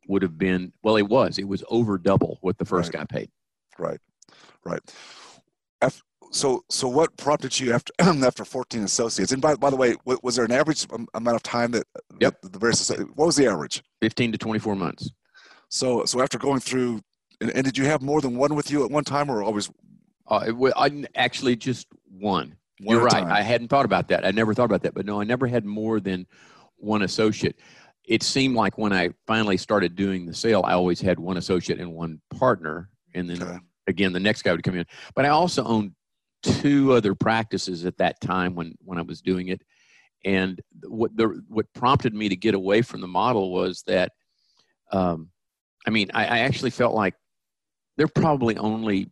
would 0.09 0.21
have 0.21 0.37
been, 0.37 0.75
well, 0.83 0.97
it 0.97 1.09
was, 1.09 1.39
it 1.39 1.49
was 1.49 1.65
over 1.71 1.97
double 1.97 2.37
what 2.43 2.59
the 2.59 2.67
first 2.67 2.93
right. 2.93 3.09
guy 3.09 3.21
paid. 3.21 3.31
Right. 3.79 3.99
Right. 4.63 4.81
So, 6.31 6.65
so 6.69 6.89
what 6.89 7.17
prompted 7.17 7.59
you 7.59 7.73
after 7.73 7.93
after 7.99 8.45
14 8.45 8.85
associates? 8.85 9.33
And 9.33 9.43
by, 9.43 9.57
by 9.57 9.71
the 9.71 9.77
way, 9.77 9.97
was 10.23 10.37
there 10.37 10.45
an 10.45 10.53
average 10.53 10.87
amount 11.15 11.37
of 11.37 11.43
time 11.43 11.73
that, 11.73 11.87
yep. 12.21 12.41
the 12.43 12.59
various 12.59 12.89
what 13.15 13.27
was 13.27 13.37
the 13.37 13.47
average? 13.47 13.83
15 14.01 14.33
to 14.33 14.39
24 14.39 14.77
months. 14.77 15.11
So, 15.69 16.05
so 16.05 16.21
after 16.21 16.39
going 16.39 16.61
through, 16.61 17.01
and, 17.41 17.51
and 17.51 17.65
did 17.65 17.77
you 17.77 17.85
have 17.87 18.03
more 18.03 18.21
than 18.21 18.37
one 18.37 18.55
with 18.55 18.71
you 18.71 18.85
at 18.85 18.91
one 18.91 19.05
time, 19.05 19.31
or 19.31 19.43
always 19.43 19.71
uh, 20.29 20.53
I 20.77 21.05
actually 21.17 21.57
just 21.57 21.89
one. 22.09 22.57
one 22.81 22.97
You're 22.97 23.05
right. 23.05 23.25
Time. 23.25 23.33
I 23.33 23.43
hadn't 23.43 23.69
thought 23.69 23.85
about 23.85 24.09
that. 24.09 24.25
I 24.25 24.31
never 24.31 24.55
thought 24.55 24.65
about 24.65 24.83
that. 24.83 24.95
But 24.95 25.07
no, 25.07 25.21
I 25.21 25.25
never 25.25 25.47
had 25.47 25.65
more 25.65 26.01
than 26.01 26.27
one 26.77 27.03
associate. 27.03 27.57
It 28.05 28.23
seemed 28.23 28.55
like 28.55 28.79
when 28.79 28.93
I 28.93 29.11
finally 29.27 29.57
started 29.57 29.97
doing 29.97 30.27
the 30.27 30.35
sale, 30.35 30.63
I 30.65 30.73
always 30.73 31.01
had 31.01 31.19
one 31.19 31.37
associate 31.37 31.81
and 31.81 31.93
one 31.93 32.21
partner, 32.31 32.89
and 33.15 33.29
then 33.29 33.43
okay. 33.43 33.59
again 33.89 34.13
the 34.13 34.21
next 34.21 34.43
guy 34.43 34.53
would 34.53 34.63
come 34.63 34.77
in. 34.77 34.87
But 35.15 35.25
I 35.25 35.29
also 35.29 35.65
owned 35.65 35.93
two 36.43 36.93
other 36.93 37.15
practices 37.15 37.85
at 37.85 37.99
that 37.99 38.21
time 38.21 38.55
when 38.55 38.75
when 38.85 38.99
I 38.99 39.03
was 39.03 39.21
doing 39.21 39.49
it, 39.49 39.63
and 40.25 40.61
what 40.83 41.17
the 41.17 41.43
what 41.49 41.73
prompted 41.75 42.15
me 42.15 42.29
to 42.29 42.37
get 42.37 42.55
away 42.55 42.83
from 42.83 43.01
the 43.01 43.09
model 43.09 43.53
was 43.53 43.83
that, 43.87 44.13
um, 44.93 45.31
I 45.87 45.91
mean, 45.91 46.11
I, 46.15 46.25
I 46.25 46.39
actually 46.41 46.71
felt 46.71 46.95
like 46.95 47.15
they're 47.97 48.09
probably 48.09 48.57
only 48.57 49.11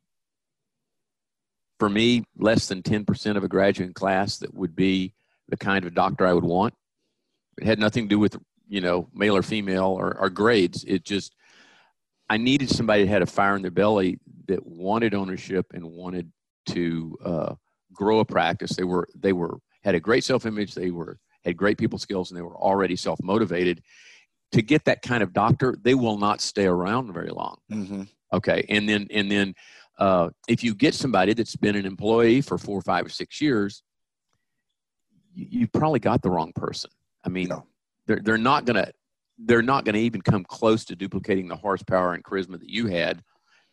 for 1.79 1.89
me, 1.89 2.25
less 2.37 2.67
than 2.67 2.83
10% 2.83 3.37
of 3.37 3.45
a 3.45 3.49
graduating 3.49 3.95
class 3.95 4.39
that 4.39 4.53
would 4.55 4.75
be 4.75 5.15
the 5.49 5.57
kind 5.57 5.85
of 5.85 5.95
doctor 5.95 6.27
I 6.27 6.33
would 6.33 6.45
want. 6.45 6.75
It 7.59 7.67
had 7.67 7.79
nothing 7.79 8.05
to 8.05 8.09
do 8.09 8.19
with, 8.19 8.37
you 8.69 8.81
know, 8.81 9.09
male 9.15 9.37
or 9.37 9.43
female 9.43 9.87
or, 9.87 10.17
or 10.19 10.31
grades. 10.31 10.85
It 10.85 11.05
just, 11.05 11.35
I 12.29 12.37
needed 12.37 12.69
somebody 12.69 13.05
that 13.05 13.11
had 13.11 13.23
a 13.23 13.27
fire 13.27 13.57
in 13.57 13.63
their 13.63 13.71
belly 13.71 14.19
that 14.49 14.67
wanted 14.67 15.15
ownership 15.15 15.67
and 15.73 15.85
wanted 15.85 16.31
to 16.69 17.19
uh, 17.25 17.55
grow 17.93 18.21
a 18.21 18.25
practice. 18.25 18.77
They 18.77 18.85
were, 18.85 19.09
they 19.15 19.33
were, 19.33 19.59
had 19.83 19.95
a 19.95 20.01
great 20.01 20.25
self-image. 20.25 20.75
They 20.75 20.91
were, 20.91 21.19
had 21.45 21.57
great 21.57 21.79
people 21.79 21.99
skills 21.99 22.31
and 22.31 22.39
they 22.39 22.43
were 22.43 22.57
already 22.57 22.97
self-motivated. 22.97 23.83
To 24.53 24.63
get 24.63 24.85
that 24.87 25.03
kind 25.03 25.23
of 25.23 25.33
doctor, 25.33 25.77
they 25.83 25.95
will 25.95 26.17
not 26.17 26.41
stay 26.41 26.67
around 26.67 27.13
very 27.13 27.31
long. 27.31 27.59
Mm-hmm. 27.71 28.03
Okay. 28.33 28.65
And 28.69 28.89
then, 28.89 29.07
and 29.11 29.31
then, 29.31 29.55
uh, 29.99 30.31
if 30.47 30.63
you 30.63 30.75
get 30.75 30.95
somebody 30.95 31.35
that's 31.35 31.57
been 31.57 31.77
an 31.77 31.85
employee 31.85 32.41
for 32.41 32.57
four, 32.57 32.81
five, 32.81 33.05
or 33.05 33.09
six 33.09 33.41
years, 33.41 33.83
you, 35.35 35.61
have 35.61 35.73
probably 35.73 36.01
got 36.01 36.23
the 36.23 36.31
wrong 36.31 36.53
person. 36.55 36.91
I 37.25 37.29
mean, 37.29 37.49
no. 37.49 37.67
they're 38.07 38.21
they're 38.23 38.39
not 38.39 38.65
gonna 38.65 38.91
they're 39.39 39.63
not 39.63 39.85
gonna 39.85 39.99
even 39.99 40.23
come 40.23 40.45
close 40.45 40.85
to 40.87 40.97
duplicating 40.97 41.49
the 41.49 41.57
horsepower 41.57 42.15
and 42.15 42.25
charisma 42.25 42.59
that 42.59 42.69
you 42.69 42.87
had 42.87 43.23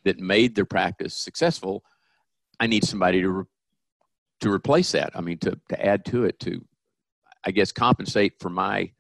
that 0.04 0.20
made 0.20 0.56
their 0.56 0.66
practice 0.66 1.16
successful. 1.16 1.84
I 2.60 2.68
need 2.68 2.84
somebody 2.84 3.22
to 3.22 3.30
re- 3.30 3.46
to 4.42 4.52
replace 4.52 4.92
that. 4.92 5.12
I 5.16 5.22
mean, 5.22 5.38
to 5.40 5.60
to 5.70 5.86
add 5.86 6.06
to 6.06 6.26
it 6.26 6.40
to, 6.42 6.64
I 7.46 7.52
guess, 7.52 7.72
compensate 7.72 8.34
for 8.40 8.50
my 8.50 8.92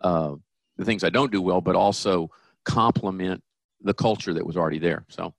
uh, 0.00 0.34
the 0.76 0.84
things 0.84 1.04
I 1.04 1.10
don't 1.10 1.32
do 1.32 1.42
well, 1.42 1.60
but 1.60 1.76
also 1.76 2.30
complement 2.64 3.42
the 3.80 3.94
culture 3.94 4.34
that 4.34 4.46
was 4.46 4.56
already 4.56 4.78
there. 4.78 5.04
So. 5.08 5.34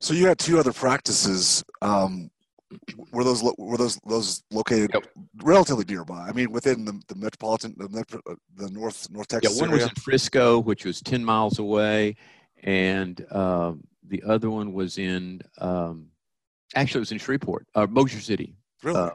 So 0.00 0.12
you 0.12 0.26
had 0.26 0.38
two 0.38 0.58
other 0.58 0.72
practices. 0.72 1.64
Um, 1.80 2.30
were 3.12 3.24
those 3.24 3.42
were 3.56 3.76
those 3.76 3.98
those 4.06 4.42
located 4.50 4.90
yep. 4.92 5.06
relatively 5.42 5.84
nearby? 5.84 6.26
I 6.28 6.32
mean, 6.32 6.50
within 6.50 6.84
the, 6.84 7.00
the 7.08 7.14
metropolitan, 7.14 7.74
the, 7.78 7.88
metro, 7.88 8.20
uh, 8.28 8.34
the 8.56 8.70
North 8.70 9.08
North 9.10 9.28
Texas. 9.28 9.56
Yeah, 9.56 9.60
one 9.62 9.70
area? 9.70 9.84
was 9.84 9.90
in 9.90 10.02
Frisco, 10.02 10.58
which 10.58 10.84
was 10.84 11.00
ten 11.00 11.24
miles 11.24 11.58
away, 11.58 12.16
and 12.62 13.24
uh, 13.30 13.72
the 14.06 14.22
other 14.26 14.50
one 14.50 14.72
was 14.72 14.98
in 14.98 15.40
um, 15.58 16.08
actually 16.74 16.98
it 16.98 17.00
was 17.00 17.12
in 17.12 17.18
Shreveport, 17.18 17.66
uh, 17.74 17.86
Bossier 17.86 18.20
City. 18.20 18.56
Really. 18.82 18.98
Uh, 18.98 19.10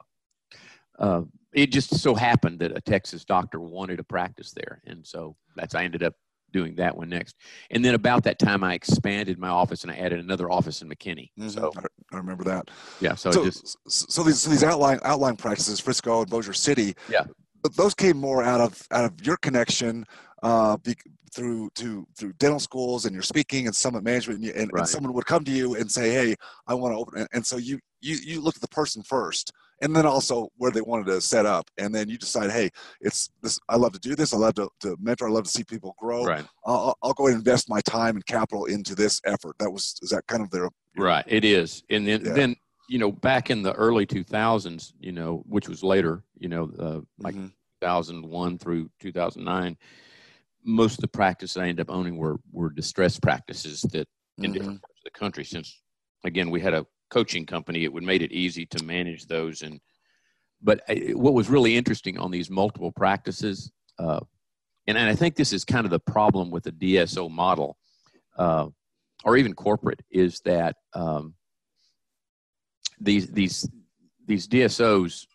uh, 0.97 1.21
it 1.53 1.71
just 1.71 1.97
so 1.97 2.13
happened 2.13 2.59
that 2.59 2.75
a 2.75 2.81
Texas 2.81 3.25
doctor 3.25 3.59
wanted 3.59 3.99
a 3.99 4.03
practice 4.03 4.51
there, 4.51 4.81
and 4.85 5.05
so 5.05 5.35
that's 5.55 5.73
I 5.73 5.83
ended 5.83 6.03
up 6.03 6.13
doing 6.51 6.75
that 6.75 6.95
one 6.95 7.09
next. 7.09 7.35
And 7.71 7.83
then 7.83 7.95
about 7.95 8.23
that 8.23 8.39
time, 8.39 8.63
I 8.63 8.73
expanded 8.73 9.37
my 9.37 9.49
office 9.49 9.83
and 9.83 9.91
I 9.91 9.97
added 9.97 10.19
another 10.19 10.49
office 10.49 10.81
in 10.81 10.89
McKinney. 10.89 11.29
Mm-hmm. 11.39 11.49
So 11.49 11.71
I 12.11 12.17
remember 12.17 12.43
that. 12.45 12.69
Yeah. 12.99 13.15
So 13.15 13.31
so, 13.31 13.45
just, 13.45 13.77
so 13.87 14.23
these 14.23 14.39
so 14.39 14.49
these 14.49 14.63
outline 14.63 14.99
outline 15.03 15.35
practices, 15.35 15.79
Frisco 15.79 16.21
and 16.21 16.29
Bossier 16.29 16.53
City. 16.53 16.95
Yeah. 17.09 17.25
But 17.61 17.75
those 17.75 17.93
came 17.93 18.17
more 18.17 18.43
out 18.43 18.61
of 18.61 18.81
out 18.91 19.05
of 19.05 19.25
your 19.25 19.37
connection 19.37 20.05
uh, 20.43 20.77
through 21.33 21.69
to 21.75 22.07
through 22.17 22.33
dental 22.33 22.59
schools 22.59 23.05
and 23.05 23.13
your 23.13 23.23
speaking 23.23 23.67
and 23.67 23.75
summit 23.75 24.03
management, 24.03 24.43
and, 24.43 24.55
and, 24.55 24.69
right. 24.73 24.81
and 24.81 24.89
someone 24.89 25.13
would 25.13 25.25
come 25.25 25.43
to 25.43 25.51
you 25.51 25.75
and 25.75 25.91
say, 25.91 26.11
"Hey, 26.11 26.35
I 26.67 26.73
want 26.73 26.93
to 26.93 26.97
open," 26.97 27.19
and, 27.19 27.27
and 27.33 27.45
so 27.45 27.57
you 27.57 27.79
you 28.01 28.17
you 28.23 28.41
look 28.41 28.55
at 28.55 28.61
the 28.61 28.67
person 28.69 29.03
first 29.03 29.51
and 29.81 29.95
then 29.95 30.05
also 30.05 30.49
where 30.57 30.71
they 30.71 30.81
wanted 30.81 31.07
to 31.07 31.21
set 31.21 31.45
up. 31.45 31.69
And 31.77 31.93
then 31.93 32.09
you 32.09 32.17
decide, 32.17 32.51
hey, 32.51 32.69
it's 33.01 33.29
this. 33.41 33.59
I 33.69 33.77
love 33.77 33.93
to 33.93 33.99
do 33.99 34.15
this. 34.15 34.33
I 34.33 34.37
love 34.37 34.55
to, 34.55 34.69
to 34.81 34.97
mentor. 34.99 35.27
I 35.27 35.31
love 35.31 35.45
to 35.45 35.49
see 35.49 35.63
people 35.63 35.95
grow. 35.97 36.25
Right. 36.25 36.45
I'll, 36.65 36.95
I'll 37.01 37.13
go 37.13 37.27
and 37.27 37.35
invest 37.35 37.69
my 37.69 37.81
time 37.81 38.15
and 38.15 38.25
capital 38.25 38.65
into 38.65 38.95
this 38.95 39.21
effort. 39.25 39.57
That 39.59 39.71
was 39.71 39.95
is 40.01 40.09
that 40.09 40.27
kind 40.27 40.43
of 40.43 40.49
their 40.51 40.69
right. 40.97 41.25
It 41.27 41.45
is, 41.45 41.83
and 41.89 42.07
then 42.07 42.25
yeah. 42.25 42.33
then 42.33 42.55
you 42.87 42.99
know 42.99 43.11
back 43.11 43.49
in 43.49 43.63
the 43.63 43.73
early 43.73 44.05
2000s, 44.05 44.93
you 44.99 45.11
know, 45.11 45.43
which 45.47 45.69
was 45.69 45.83
later, 45.83 46.23
you 46.37 46.49
know, 46.49 46.71
uh, 46.79 47.01
like 47.19 47.35
mm-hmm. 47.35 47.47
2001 47.81 48.57
through 48.57 48.89
2009 48.99 49.77
most 50.69 50.99
of 50.99 51.01
the 51.01 51.07
practices 51.07 51.57
I 51.57 51.67
ended 51.67 51.81
up 51.81 51.93
owning 51.93 52.17
were 52.17 52.37
were 52.51 52.69
distress 52.69 53.19
practices 53.19 53.81
that 53.93 54.07
in 54.37 54.43
mm-hmm. 54.43 54.53
different 54.53 54.81
parts 54.81 54.99
of 54.99 55.11
the 55.11 55.19
country. 55.19 55.43
Since 55.43 55.81
again 56.23 56.49
we 56.49 56.61
had 56.61 56.73
a 56.73 56.85
coaching 57.09 57.45
company, 57.45 57.83
it 57.83 57.91
would 57.91 58.03
made 58.03 58.21
it 58.21 58.31
easy 58.31 58.65
to 58.67 58.83
manage 58.83 59.25
those. 59.25 59.61
And 59.61 59.79
but 60.61 60.81
what 61.13 61.33
was 61.33 61.49
really 61.49 61.75
interesting 61.75 62.17
on 62.17 62.31
these 62.31 62.49
multiple 62.49 62.91
practices, 62.91 63.71
uh, 63.97 64.19
and, 64.87 64.97
and 64.97 65.09
I 65.09 65.15
think 65.15 65.35
this 65.35 65.53
is 65.53 65.65
kind 65.65 65.85
of 65.85 65.91
the 65.91 65.99
problem 65.99 66.51
with 66.51 66.63
the 66.63 66.71
DSO 66.71 67.29
model, 67.29 67.77
uh, 68.37 68.67
or 69.23 69.37
even 69.37 69.53
corporate, 69.53 70.01
is 70.11 70.39
that 70.41 70.75
um, 70.93 71.33
these 72.99 73.27
these 73.27 73.67
these 74.25 74.47
DSOs 74.47 75.25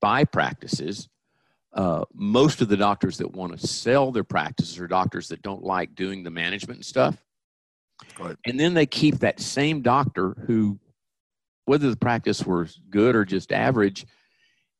buy 0.00 0.24
practices 0.24 1.08
uh, 1.76 2.04
most 2.14 2.62
of 2.62 2.68
the 2.68 2.76
doctors 2.76 3.18
that 3.18 3.30
want 3.30 3.58
to 3.58 3.66
sell 3.66 4.10
their 4.10 4.24
practices 4.24 4.78
are 4.78 4.88
doctors 4.88 5.28
that 5.28 5.42
don't 5.42 5.62
like 5.62 5.94
doing 5.94 6.24
the 6.24 6.30
management 6.30 6.78
and 6.78 6.86
stuff. 6.86 7.22
Right. 8.18 8.36
And 8.46 8.58
then 8.58 8.72
they 8.72 8.86
keep 8.86 9.18
that 9.18 9.40
same 9.40 9.82
doctor 9.82 10.34
who, 10.46 10.80
whether 11.66 11.90
the 11.90 11.96
practice 11.96 12.44
was 12.44 12.80
good 12.88 13.14
or 13.14 13.26
just 13.26 13.52
average, 13.52 14.06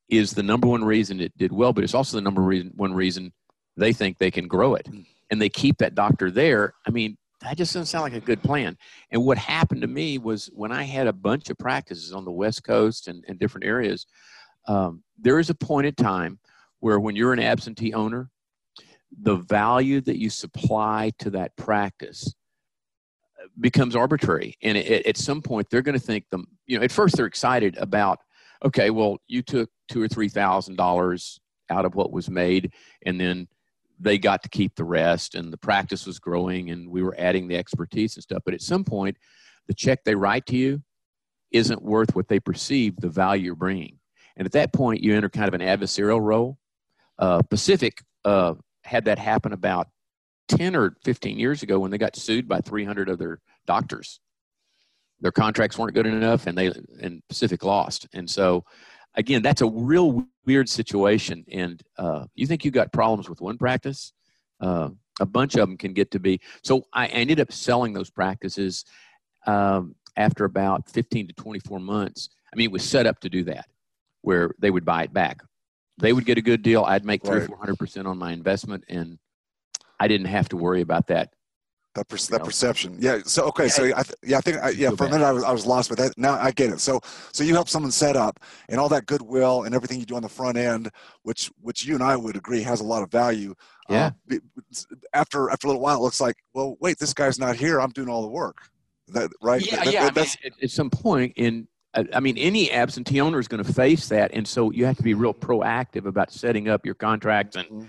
is 0.09 0.31
the 0.31 0.43
number 0.43 0.67
one 0.67 0.83
reason 0.83 1.19
it 1.19 1.37
did 1.37 1.51
well, 1.51 1.71
but 1.71 1.83
it's 1.83 1.93
also 1.93 2.17
the 2.17 2.21
number 2.21 2.41
reason, 2.41 2.71
one 2.75 2.93
reason 2.93 3.31
they 3.75 3.93
think 3.93 4.17
they 4.17 4.31
can 4.31 4.47
grow 4.47 4.73
it. 4.73 4.87
Hmm. 4.87 5.01
And 5.29 5.41
they 5.41 5.49
keep 5.49 5.77
that 5.77 5.93
doctor 5.93 6.31
there. 6.31 6.73
I 6.87 6.89
mean, 6.89 7.17
that 7.41 7.57
just 7.57 7.73
doesn't 7.73 7.87
sound 7.87 8.03
like 8.03 8.13
a 8.13 8.25
good 8.25 8.41
plan. 8.41 8.75
And 9.11 9.23
what 9.23 9.37
happened 9.37 9.81
to 9.81 9.87
me 9.87 10.17
was 10.17 10.49
when 10.53 10.71
I 10.71 10.83
had 10.83 11.05
a 11.05 11.13
bunch 11.13 11.51
of 11.51 11.57
practices 11.59 12.11
on 12.11 12.25
the 12.25 12.31
West 12.31 12.63
Coast 12.63 13.07
and, 13.07 13.23
and 13.27 13.37
different 13.37 13.67
areas, 13.67 14.07
um, 14.67 15.03
there 15.19 15.37
is 15.37 15.51
a 15.51 15.55
point 15.55 15.85
in 15.85 15.93
time 15.93 16.39
where 16.79 16.99
when 16.99 17.15
you're 17.15 17.33
an 17.33 17.39
absentee 17.39 17.93
owner, 17.93 18.29
the 19.21 19.35
value 19.35 20.01
that 20.01 20.19
you 20.19 20.29
supply 20.29 21.11
to 21.19 21.29
that 21.31 21.55
practice 21.55 22.33
becomes 23.59 23.95
arbitrary. 23.95 24.55
And 24.61 24.77
it, 24.77 25.05
at 25.05 25.17
some 25.17 25.41
point, 25.41 25.67
they're 25.69 25.81
going 25.81 25.97
to 25.97 26.05
think 26.05 26.25
them, 26.29 26.45
you 26.65 26.77
know, 26.77 26.83
at 26.83 26.91
first 26.91 27.15
they're 27.15 27.25
excited 27.25 27.77
about, 27.77 28.19
okay, 28.63 28.89
well, 28.89 29.17
you 29.27 29.41
took 29.41 29.69
two 29.89 30.01
or 30.01 30.07
three 30.07 30.29
thousand 30.29 30.75
dollars 30.75 31.39
out 31.69 31.85
of 31.85 31.95
what 31.95 32.11
was 32.11 32.29
made, 32.29 32.73
and 33.05 33.19
then 33.19 33.47
they 33.99 34.17
got 34.17 34.43
to 34.43 34.49
keep 34.49 34.75
the 34.75 34.83
rest, 34.83 35.35
and 35.35 35.51
the 35.51 35.57
practice 35.57 36.05
was 36.05 36.19
growing, 36.19 36.69
and 36.69 36.89
we 36.89 37.01
were 37.01 37.15
adding 37.17 37.47
the 37.47 37.57
expertise 37.57 38.15
and 38.15 38.23
stuff. 38.23 38.43
But 38.45 38.53
at 38.53 38.61
some 38.61 38.83
point, 38.83 39.17
the 39.67 39.73
check 39.73 40.03
they 40.03 40.15
write 40.15 40.45
to 40.47 40.57
you 40.57 40.83
isn't 41.51 41.81
worth 41.81 42.15
what 42.15 42.27
they 42.27 42.39
perceive 42.39 42.95
the 42.97 43.09
value 43.09 43.45
you're 43.45 43.55
bringing. 43.55 43.99
And 44.35 44.45
at 44.45 44.51
that 44.51 44.73
point, 44.73 45.01
you 45.01 45.15
enter 45.15 45.29
kind 45.29 45.47
of 45.47 45.53
an 45.53 45.61
adversarial 45.61 46.21
role 46.21 46.57
uh, 47.19 47.41
Pacific 47.43 48.03
uh, 48.25 48.53
had 48.83 49.05
that 49.05 49.19
happen 49.19 49.53
about 49.53 49.87
10 50.49 50.75
or 50.75 50.95
15 51.03 51.37
years 51.37 51.63
ago 51.63 51.79
when 51.79 51.91
they 51.91 51.97
got 51.97 52.15
sued 52.15 52.47
by 52.47 52.61
300 52.61 53.09
of 53.09 53.19
their 53.19 53.39
doctors. 53.65 54.19
Their 55.19 55.31
contracts 55.31 55.77
weren't 55.77 55.95
good 55.95 56.05
enough, 56.05 56.45
and 56.45 56.57
they 56.57 56.67
and 57.01 57.21
Pacific 57.27 57.63
lost. 57.63 58.07
And 58.13 58.29
so, 58.29 58.63
again, 59.15 59.41
that's 59.41 59.61
a 59.61 59.67
real 59.67 60.27
weird 60.45 60.69
situation. 60.69 61.43
And 61.51 61.81
uh, 61.97 62.25
you 62.35 62.45
think 62.45 62.63
you 62.63 62.71
got 62.71 62.93
problems 62.93 63.27
with 63.27 63.41
one 63.41 63.57
practice, 63.57 64.13
uh, 64.61 64.89
a 65.19 65.25
bunch 65.25 65.55
of 65.55 65.61
them 65.61 65.77
can 65.77 65.93
get 65.93 66.11
to 66.11 66.19
be. 66.19 66.39
So 66.63 66.83
I 66.93 67.07
ended 67.07 67.39
up 67.39 67.51
selling 67.51 67.93
those 67.93 68.11
practices 68.11 68.85
um, 69.47 69.95
after 70.15 70.45
about 70.45 70.87
15 70.89 71.29
to 71.29 71.33
24 71.33 71.79
months. 71.79 72.29
I 72.53 72.55
mean, 72.55 72.65
it 72.65 72.71
was 72.71 72.87
set 72.87 73.07
up 73.07 73.19
to 73.21 73.29
do 73.29 73.43
that, 73.45 73.65
where 74.21 74.51
they 74.59 74.69
would 74.69 74.85
buy 74.85 75.03
it 75.03 75.13
back 75.13 75.41
they 75.97 76.13
would 76.13 76.25
get 76.25 76.37
a 76.37 76.41
good 76.41 76.61
deal. 76.61 76.83
I'd 76.83 77.05
make 77.05 77.25
three, 77.25 77.45
four 77.45 77.57
hundred 77.57 77.77
percent 77.77 78.07
on 78.07 78.17
my 78.17 78.31
investment, 78.31 78.83
and 78.87 79.17
I 79.99 80.07
didn't 80.07 80.27
have 80.27 80.49
to 80.49 80.57
worry 80.57 80.81
about 80.81 81.07
that. 81.07 81.33
That, 81.95 82.07
per- 82.09 82.17
that 82.17 82.43
perception, 82.43 82.97
yeah. 82.99 83.21
So 83.25 83.45
okay, 83.45 83.63
yeah, 83.63 83.69
so 83.69 83.83
I 83.85 84.03
th- 84.03 84.15
yeah, 84.23 84.37
I 84.37 84.41
think 84.41 84.57
I, 84.57 84.69
yeah. 84.69 84.91
For 84.91 85.05
a 85.05 85.09
minute, 85.09 85.25
I 85.25 85.31
was, 85.31 85.43
I 85.43 85.51
was 85.51 85.65
lost, 85.65 85.89
but 85.89 85.97
that 85.97 86.15
now 86.15 86.33
I 86.33 86.51
get 86.51 86.69
it. 86.69 86.79
So 86.79 87.01
so 87.31 87.43
you 87.43 87.55
help 87.55 87.69
someone 87.69 87.91
set 87.91 88.15
up, 88.15 88.39
and 88.69 88.79
all 88.79 88.87
that 88.89 89.07
goodwill 89.07 89.63
and 89.63 89.73
everything 89.73 89.99
you 89.99 90.05
do 90.05 90.15
on 90.15 90.21
the 90.21 90.29
front 90.29 90.57
end, 90.57 90.91
which 91.23 91.49
which 91.59 91.85
you 91.85 91.95
and 91.95 92.03
I 92.03 92.15
would 92.15 92.35
agree 92.35 92.61
has 92.61 92.81
a 92.81 92.83
lot 92.83 93.01
of 93.01 93.09
value. 93.09 93.55
Yeah. 93.89 94.11
Uh, 94.31 94.35
after 95.13 95.49
after 95.49 95.65
a 95.65 95.69
little 95.71 95.81
while, 95.81 95.97
it 95.97 96.01
looks 96.01 96.21
like, 96.21 96.35
well, 96.53 96.77
wait, 96.79 96.99
this 96.99 97.15
guy's 97.15 97.39
not 97.39 97.55
here. 97.55 97.81
I'm 97.81 97.89
doing 97.89 98.09
all 98.09 98.21
the 98.21 98.27
work. 98.27 98.57
That 99.07 99.31
right? 99.41 99.65
Yeah, 99.65 99.83
that, 99.83 99.93
yeah. 99.93 100.09
That, 100.11 100.37
I 100.43 100.43
mean, 100.43 100.53
at 100.61 100.69
some 100.69 100.91
point 100.91 101.33
in 101.35 101.67
I 102.13 102.19
mean, 102.19 102.37
any 102.37 102.71
absentee 102.71 103.21
owner 103.21 103.39
is 103.39 103.47
going 103.47 103.63
to 103.63 103.73
face 103.73 104.09
that, 104.09 104.31
and 104.33 104.47
so 104.47 104.71
you 104.71 104.85
have 104.85 104.97
to 104.97 105.03
be 105.03 105.13
real 105.13 105.33
proactive 105.33 106.05
about 106.05 106.31
setting 106.31 106.69
up 106.69 106.85
your 106.85 106.95
contracts 106.95 107.55
and 107.55 107.67
mm-hmm. 107.67 107.85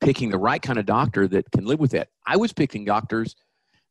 picking 0.00 0.30
the 0.30 0.38
right 0.38 0.60
kind 0.60 0.78
of 0.78 0.86
doctor 0.86 1.26
that 1.28 1.50
can 1.50 1.64
live 1.64 1.80
with 1.80 1.92
that. 1.92 2.08
I 2.26 2.36
was 2.36 2.52
picking 2.52 2.84
doctors 2.84 3.36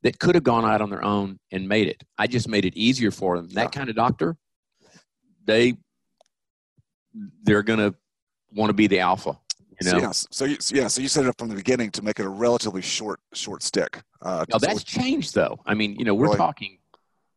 that 0.04 0.20
could 0.20 0.36
have 0.36 0.44
gone 0.44 0.66
out 0.66 0.82
on 0.82 0.90
their 0.90 1.04
own 1.04 1.40
and 1.52 1.68
made 1.68 1.88
it. 1.88 2.04
I 2.18 2.28
just 2.28 2.48
made 2.48 2.66
it 2.66 2.76
easier 2.78 3.12
for 3.12 3.38
them. 3.38 3.50
That 3.50 3.72
kind 3.72 3.90
of 3.90 3.96
doctor, 3.96 4.38
they 5.46 5.76
they're 7.44 7.64
going 7.64 7.80
to 7.80 7.96
want 8.54 8.70
to 8.70 8.74
be 8.74 8.88
the 8.88 9.00
alpha. 9.00 9.38
You 9.82 9.92
know? 9.92 9.92
So, 9.92 9.98
yes. 9.98 10.28
So 10.32 10.46
you, 10.46 10.58
yeah. 10.72 10.88
So 10.88 11.02
you 11.02 11.08
set 11.08 11.26
it 11.26 11.30
up 11.30 11.38
from 11.38 11.50
the 11.50 11.56
beginning 11.56 11.92
to 11.92 12.04
make 12.04 12.20
it 12.20 12.26
a 12.26 12.30
relatively 12.30 12.82
short 12.82 13.20
short 13.34 13.64
stick. 13.64 14.02
Uh, 14.22 14.46
now 14.50 14.58
that's 14.58 14.84
changed 14.84 15.34
though. 15.34 15.60
I 15.66 15.74
mean, 15.74 15.96
you 15.98 16.06
know, 16.06 16.14
we're 16.14 16.26
really? 16.26 16.38
talking 16.38 16.78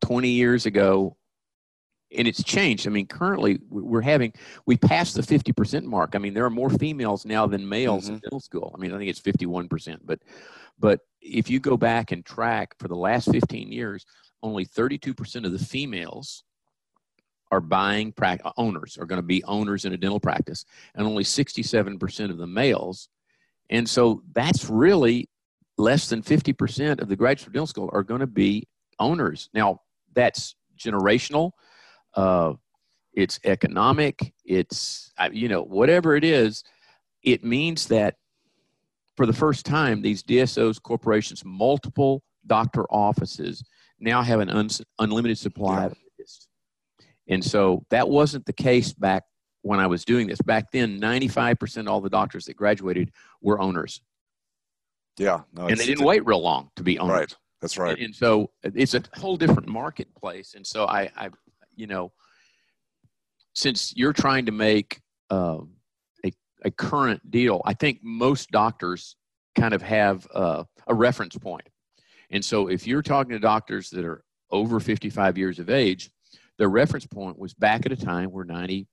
20 0.03 0.29
years 0.29 0.67
ago 0.67 1.17
and 2.17 2.29
it's 2.29 2.43
changed. 2.43 2.87
I 2.87 2.91
mean, 2.91 3.07
currently 3.07 3.61
we're 3.71 4.03
having 4.03 4.33
we 4.67 4.77
passed 4.77 5.15
the 5.15 5.23
fifty 5.23 5.53
percent 5.53 5.87
mark. 5.87 6.15
I 6.15 6.19
mean, 6.19 6.35
there 6.35 6.45
are 6.45 6.51
more 6.51 6.71
females 6.71 7.25
now 7.25 7.47
than 7.47 7.69
males 7.69 8.05
mm-hmm. 8.05 8.15
in 8.15 8.21
middle 8.25 8.41
school. 8.41 8.75
I 8.77 8.81
mean, 8.81 8.93
I 8.93 8.99
think 8.99 9.11
it's 9.11 9.21
fifty 9.21 9.47
one 9.47 9.69
percent. 9.69 10.07
But 10.07 10.21
but 10.79 11.01
if 11.21 11.49
you 11.51 11.61
go 11.61 11.77
back 11.77 12.13
and 12.13 12.25
track 12.25 12.75
for 12.79 12.89
the 12.89 12.97
last 12.97 13.31
fifteen 13.31 13.73
years, 13.73 14.05
only 14.43 14.65
thirty 14.65 14.99
two 14.99 15.15
percent 15.15 15.47
of 15.47 15.53
the 15.53 15.59
females 15.59 16.45
are 17.51 17.61
buying 17.61 18.13
pra- 18.13 18.39
owners 18.57 18.97
are 18.97 19.05
going 19.05 19.21
to 19.21 19.27
be 19.27 19.45
owners 19.45 19.85
in 19.85 19.93
a 19.93 19.97
dental 19.97 20.21
practice, 20.21 20.65
and 20.95 21.07
only 21.07 21.25
sixty 21.25 21.63
seven 21.63 21.99
percent 21.99 22.33
of 22.33 22.39
the 22.39 22.47
males. 22.47 23.09
And 23.71 23.89
so 23.89 24.23
that's 24.33 24.69
really 24.69 25.29
less 25.79 26.09
than 26.09 26.23
fifty 26.23 26.53
percent 26.53 27.01
of 27.01 27.09
the 27.09 27.17
graduate 27.17 27.53
dental 27.53 27.67
school 27.67 27.91
are 27.93 28.03
going 28.03 28.21
to 28.21 28.27
be 28.27 28.67
owners. 28.99 29.49
Now 29.55 29.81
that's 30.15 30.55
generational 30.79 31.53
uh, 32.15 32.55
it's 33.15 33.39
economic, 33.45 34.33
it's, 34.45 35.13
you 35.33 35.49
know, 35.49 35.63
whatever 35.63 36.17
it 36.17 36.25
is, 36.25 36.65
it 37.23 37.45
means 37.45 37.87
that 37.89 38.17
for 39.17 39.27
the 39.27 39.33
first 39.33 39.67
time, 39.67 40.03
these 40.03 40.23
DSOs, 40.23 40.81
corporations, 40.81 41.45
multiple 41.45 42.23
doctor 42.47 42.85
offices 42.85 43.63
now 44.01 44.23
have 44.23 44.41
an 44.41 44.51
un- 44.51 44.69
unlimited 44.99 45.39
supply 45.39 45.85
of. 45.85 45.95
And 47.29 47.45
so 47.45 47.85
that 47.91 48.09
wasn't 48.09 48.45
the 48.47 48.53
case 48.53 48.93
back 48.93 49.23
when 49.63 49.79
I 49.79 49.87
was 49.87 50.05
doing 50.05 50.27
this. 50.27 50.41
Back 50.43 50.73
then, 50.73 51.01
95% 51.01 51.83
of 51.83 51.89
all 51.89 52.01
the 52.01 52.11
doctors 52.11 52.47
that 52.47 52.57
graduated 52.57 53.13
were 53.41 53.61
owners. 53.61 54.01
Yeah. 55.19 55.43
No, 55.53 55.69
and 55.69 55.79
they 55.79 55.87
didn't 55.87 56.05
wait 56.05 56.27
real 56.27 56.43
long 56.43 56.71
to 56.77 56.83
be 56.83 56.99
owners. 56.99 57.15
Right. 57.15 57.37
That's 57.61 57.79
right. 57.79 57.97
And, 57.97 58.07
and, 58.07 58.15
so 58.15 58.51
it's 58.65 58.95
a 58.95 59.03
whole 59.15 59.37
different 59.37 59.69
marketplace. 59.69 60.55
And 60.55 60.67
so 60.67 60.87
I, 60.87 61.11
I 61.17 61.29
you 61.75 61.87
know, 61.87 62.13
since 63.55 63.93
you're 63.97 64.13
trying 64.13 64.47
to 64.47 64.53
make 64.53 65.01
uh, 65.31 65.59
a, 66.25 66.33
a 66.65 66.71
current 66.71 67.31
deal, 67.31 67.63
I 67.65 67.75
think 67.75 68.01
most 68.03 68.51
doctors 68.51 69.17
kind 69.55 69.75
of 69.75 69.83
have 69.83 70.27
uh, 70.35 70.65
a 70.87 70.95
reference 70.95 71.37
point. 71.37 71.69
And 72.31 72.45
so 72.45 72.69
if 72.69 72.87
you're 72.87 73.03
talking 73.03 73.33
to 73.33 73.39
doctors 73.39 73.91
that 73.91 74.05
are 74.05 74.25
over 74.51 74.81
55 74.81 75.37
years 75.37 75.59
of 75.59 75.69
age, 75.69 76.11
their 76.59 76.69
reference 76.69 77.07
point 77.07 77.39
was 77.39 77.55
back 77.55 77.87
at 77.87 77.93
a 77.93 77.97
time 77.97 78.31
where 78.31 78.45
95% 78.45 78.87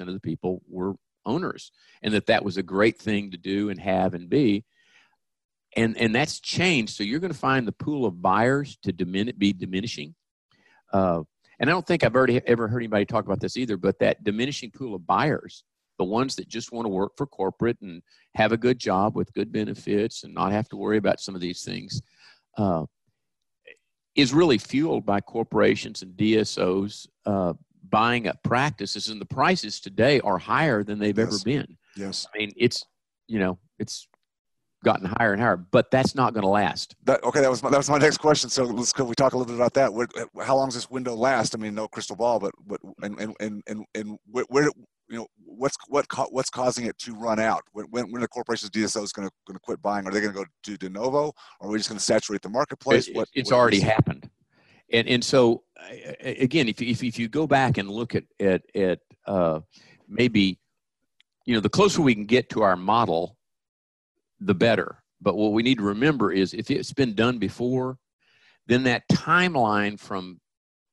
of 0.00 0.14
the 0.14 0.20
people 0.20 0.62
were 0.68 0.94
owners 1.26 1.70
and 2.02 2.14
that 2.14 2.26
that 2.26 2.44
was 2.44 2.56
a 2.56 2.62
great 2.62 2.98
thing 2.98 3.30
to 3.30 3.36
do 3.36 3.70
and 3.70 3.78
have 3.80 4.14
and 4.14 4.28
be. 4.28 4.64
And 5.76 5.96
and 5.96 6.12
that's 6.12 6.40
changed. 6.40 6.96
So 6.96 7.04
you're 7.04 7.20
going 7.20 7.32
to 7.32 7.38
find 7.38 7.66
the 7.66 7.72
pool 7.72 8.04
of 8.04 8.20
buyers 8.20 8.76
to 8.82 8.92
dimin- 8.92 9.38
be 9.38 9.52
diminishing. 9.52 10.16
Uh, 10.92 11.22
and 11.60 11.68
I 11.68 11.72
don't 11.72 11.86
think 11.86 12.02
I've 12.02 12.16
already 12.16 12.40
ever 12.46 12.66
heard 12.66 12.78
anybody 12.80 13.04
talk 13.04 13.26
about 13.26 13.38
this 13.40 13.56
either, 13.56 13.76
but 13.76 13.98
that 14.00 14.24
diminishing 14.24 14.70
pool 14.70 14.94
of 14.94 15.06
buyers, 15.06 15.62
the 15.98 16.04
ones 16.04 16.34
that 16.36 16.48
just 16.48 16.72
want 16.72 16.86
to 16.86 16.88
work 16.88 17.12
for 17.16 17.26
corporate 17.26 17.76
and 17.82 18.02
have 18.34 18.52
a 18.52 18.56
good 18.56 18.78
job 18.78 19.14
with 19.14 19.32
good 19.34 19.52
benefits 19.52 20.24
and 20.24 20.34
not 20.34 20.52
have 20.52 20.68
to 20.70 20.76
worry 20.76 20.96
about 20.96 21.20
some 21.20 21.34
of 21.34 21.40
these 21.42 21.62
things, 21.62 22.00
uh, 22.56 22.84
is 24.16 24.32
really 24.32 24.58
fueled 24.58 25.04
by 25.06 25.20
corporations 25.20 26.02
and 26.02 26.16
DSOs 26.16 27.06
uh, 27.26 27.52
buying 27.90 28.26
up 28.26 28.42
practices, 28.42 29.08
and 29.08 29.20
the 29.20 29.26
prices 29.26 29.80
today 29.80 30.20
are 30.20 30.38
higher 30.38 30.82
than 30.82 30.98
they've 30.98 31.16
Yes. 31.16 31.26
ever 31.28 31.38
been. 31.44 31.76
Yes. 31.96 32.26
I 32.34 32.38
mean, 32.38 32.52
it's 32.56 32.84
you 33.28 33.38
know, 33.38 33.58
it's 33.78 34.08
gotten 34.84 35.06
higher 35.18 35.32
and 35.32 35.42
higher, 35.42 35.56
but 35.56 35.90
that's 35.90 36.14
not 36.14 36.32
going 36.32 36.42
to 36.42 36.48
last. 36.48 36.94
That, 37.04 37.22
okay, 37.24 37.40
that 37.40 37.50
was 37.50 37.62
my, 37.62 37.70
that 37.70 37.76
was 37.76 37.90
my 37.90 37.98
next 37.98 38.18
question. 38.18 38.48
So 38.50 38.64
let's 38.64 38.92
could 38.92 39.06
we 39.06 39.14
talk 39.14 39.34
a 39.34 39.36
little 39.36 39.52
bit 39.52 39.56
about 39.60 39.74
that? 39.74 39.92
What, 39.92 40.10
how 40.42 40.56
long 40.56 40.68
does 40.68 40.74
this 40.74 40.90
window 40.90 41.14
last? 41.14 41.54
I 41.54 41.58
mean, 41.58 41.74
no 41.74 41.88
crystal 41.88 42.16
ball, 42.16 42.38
but 42.38 42.52
but 42.66 42.80
and 43.02 43.18
and 43.20 43.34
and 43.40 43.62
and, 43.66 43.84
and 43.94 44.18
where, 44.30 44.44
where 44.48 44.64
you 45.08 45.18
know 45.18 45.26
what's 45.44 45.76
what 45.88 46.06
what's 46.30 46.50
causing 46.50 46.86
it 46.86 46.96
to 46.98 47.14
run 47.14 47.38
out? 47.38 47.62
When 47.72 47.86
when, 47.90 48.10
when 48.10 48.22
the 48.22 48.28
corporation's 48.28 48.70
DSO 48.70 49.02
is 49.02 49.12
going 49.12 49.28
to 49.28 49.34
going 49.46 49.56
to 49.56 49.60
quit 49.60 49.82
buying? 49.82 50.06
Are 50.06 50.10
they 50.12 50.20
going 50.20 50.32
to 50.32 50.38
go 50.38 50.44
to 50.64 50.76
de 50.76 50.88
novo? 50.88 51.32
Or 51.60 51.68
are 51.68 51.70
we 51.70 51.78
just 51.78 51.88
going 51.88 51.98
to 51.98 52.04
saturate 52.04 52.42
the 52.42 52.48
marketplace? 52.48 53.08
It- 53.08 53.16
what 53.16 53.28
it's 53.34 53.50
what- 53.50 53.58
already 53.58 53.80
happened, 53.80 54.30
and 54.92 55.06
and 55.08 55.24
so 55.24 55.64
again, 56.20 56.68
if 56.68 56.80
you- 56.80 56.88
if 56.88 57.02
if 57.02 57.18
you 57.18 57.28
go 57.28 57.46
back 57.46 57.76
and 57.78 57.88
look 57.90 58.14
at 58.14 58.24
at 58.38 58.62
at 58.74 59.00
uh, 59.26 59.60
maybe, 60.08 60.58
you 61.44 61.54
know, 61.54 61.60
the 61.60 61.68
closer 61.68 62.00
we 62.02 62.14
can 62.14 62.24
get 62.24 62.48
to 62.50 62.62
our 62.62 62.74
model, 62.76 63.36
the 64.40 64.54
better. 64.54 65.02
But 65.20 65.36
what 65.36 65.52
we 65.52 65.62
need 65.62 65.78
to 65.78 65.84
remember 65.84 66.32
is 66.32 66.54
if 66.54 66.70
it's 66.70 66.92
been 66.92 67.14
done 67.14 67.38
before, 67.38 67.98
then 68.66 68.84
that 68.84 69.08
timeline 69.08 69.98
from, 69.98 70.40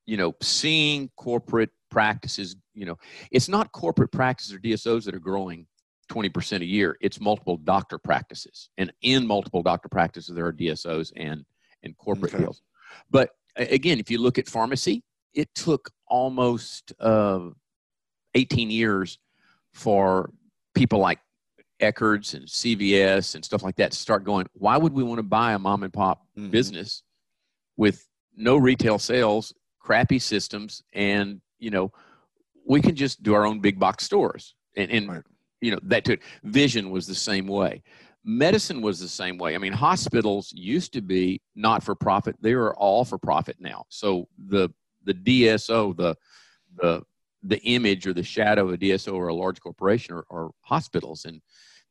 you 0.06 0.18
know, 0.18 0.36
seeing 0.42 1.10
corporate 1.16 1.70
practices, 1.90 2.56
you 2.74 2.86
know, 2.86 2.98
it's 3.32 3.48
not 3.48 3.72
corporate 3.72 4.12
practices 4.12 4.54
or 4.54 4.60
DSOs 4.60 5.06
that 5.06 5.16
are 5.16 5.20
growing 5.20 5.66
20% 6.12 6.62
a 6.62 6.66
year. 6.66 6.98
It's 7.02 7.20
multiple 7.20 7.58
doctor 7.58 7.98
practices. 7.98 8.70
And 8.78 8.92
in 9.02 9.26
multiple 9.26 9.64
doctor 9.64 9.90
practices, 9.90 10.36
there 10.36 10.46
are 10.46 10.54
DSOs 10.54 11.12
and, 11.16 11.46
and 11.84 11.98
corporate 11.98 12.34
Okay. 12.34 12.44
deals. 12.44 12.62
But 13.10 13.32
again, 13.56 14.00
if 14.00 14.10
you 14.12 14.20
look 14.20 14.38
at 14.38 14.48
pharmacy, 14.48 15.04
it 15.34 15.54
took 15.54 15.92
almost 16.08 16.94
uh, 17.00 17.50
18 18.36 18.72
years 18.72 19.20
for 19.74 20.32
people 20.74 21.00
like 21.00 21.20
Eckerd's 21.80 22.34
and 22.34 22.46
CVS 22.48 23.36
and 23.36 23.46
stuff 23.46 23.64
like 23.64 23.76
that 23.78 23.94
start 23.94 24.24
going, 24.24 24.48
why 24.54 24.78
would 24.78 24.94
we 24.94 25.04
want 25.04 25.20
to 25.20 25.24
buy 25.24 25.54
a 25.54 25.60
mom 25.60 25.84
and 25.84 25.94
pop 25.94 26.26
Mhm. 26.38 26.52
business 26.52 27.04
with 27.76 28.08
no 28.36 28.58
retail 28.58 29.00
sales, 29.00 29.54
crappy 29.80 30.20
systems, 30.20 30.84
and 30.94 31.42
you 31.60 31.72
know, 31.72 31.92
we 32.66 32.82
can 32.82 32.96
just 32.96 33.24
do 33.24 33.34
our 33.34 33.46
own 33.46 33.60
big 33.60 33.80
box 33.80 34.04
stores. 34.04 34.54
And, 34.76 34.92
and 34.92 35.10
Right. 35.10 35.24
you 35.62 35.72
know, 35.72 35.80
that 35.84 36.06
too. 36.06 36.18
Vision 36.44 36.92
was 36.92 37.08
the 37.08 37.16
same 37.16 37.48
way. 37.48 37.82
Medicine 38.24 38.82
was 38.82 39.00
the 39.00 39.08
same 39.08 39.38
way. 39.38 39.56
I 39.56 39.58
mean, 39.58 39.74
hospitals 39.74 40.52
used 40.54 40.94
to 40.94 41.02
be 41.02 41.42
not 41.56 41.82
for 41.82 41.96
profit; 41.96 42.36
they 42.42 42.54
are 42.54 42.76
all 42.76 43.06
for 43.06 43.18
profit 43.18 43.58
now. 43.60 43.86
So 43.90 44.28
the 44.38 44.70
the 45.04 45.14
DSO, 45.14 45.94
the 45.94 46.16
the 46.76 47.04
the 47.48 47.62
image 47.64 48.06
or 48.06 48.14
the 48.14 48.24
shadow 48.24 48.68
of 48.68 48.74
a 48.74 48.78
DSO 48.78 49.14
or 49.14 49.30
a 49.30 49.34
large 49.34 49.60
corporation 49.60 50.14
or, 50.14 50.26
are 50.30 50.52
hospitals. 50.62 51.26
And 51.26 51.42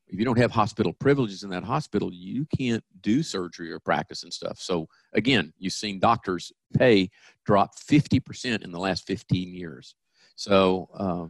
if 0.09 0.19
you 0.19 0.25
don't 0.25 0.39
have 0.39 0.53
hospital 0.53 0.93
privileges 0.93 1.43
in 1.43 1.51
that 1.51 1.65
hospital, 1.65 2.13
you 2.13 2.47
can't 2.57 2.85
do 3.01 3.23
surgery 3.23 3.73
or 3.73 3.81
practice 3.81 4.23
and 4.23 4.33
stuff. 4.33 4.59
So 4.61 4.87
again, 5.15 5.53
you've 5.59 5.73
seen 5.73 5.99
doctors 5.99 6.53
pay 6.77 7.11
drop 7.45 7.77
50% 7.77 8.63
in 8.63 8.71
the 8.71 8.79
last 8.79 9.07
15 9.07 9.55
years. 9.55 9.95
So 10.37 10.89
uh, 10.95 11.27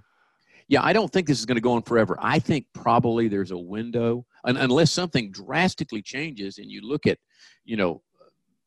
yeah, 0.69 0.83
I 0.83 0.93
don't 0.93 1.13
think 1.13 1.29
this 1.29 1.39
is 1.39 1.47
going 1.47 1.57
to 1.57 1.63
go 1.63 1.73
on 1.73 1.83
forever. 1.83 2.19
I 2.21 2.39
think 2.41 2.67
probably 2.75 3.29
there's 3.29 3.53
a 3.53 3.59
window, 3.59 4.27
un- 4.45 4.57
unless 4.57 4.91
something 4.91 5.31
drastically 5.31 6.03
changes 6.03 6.59
and 6.59 6.71
you 6.71 6.83
look 6.83 7.07
at, 7.07 7.19
you 7.65 7.77
know, 7.77 8.03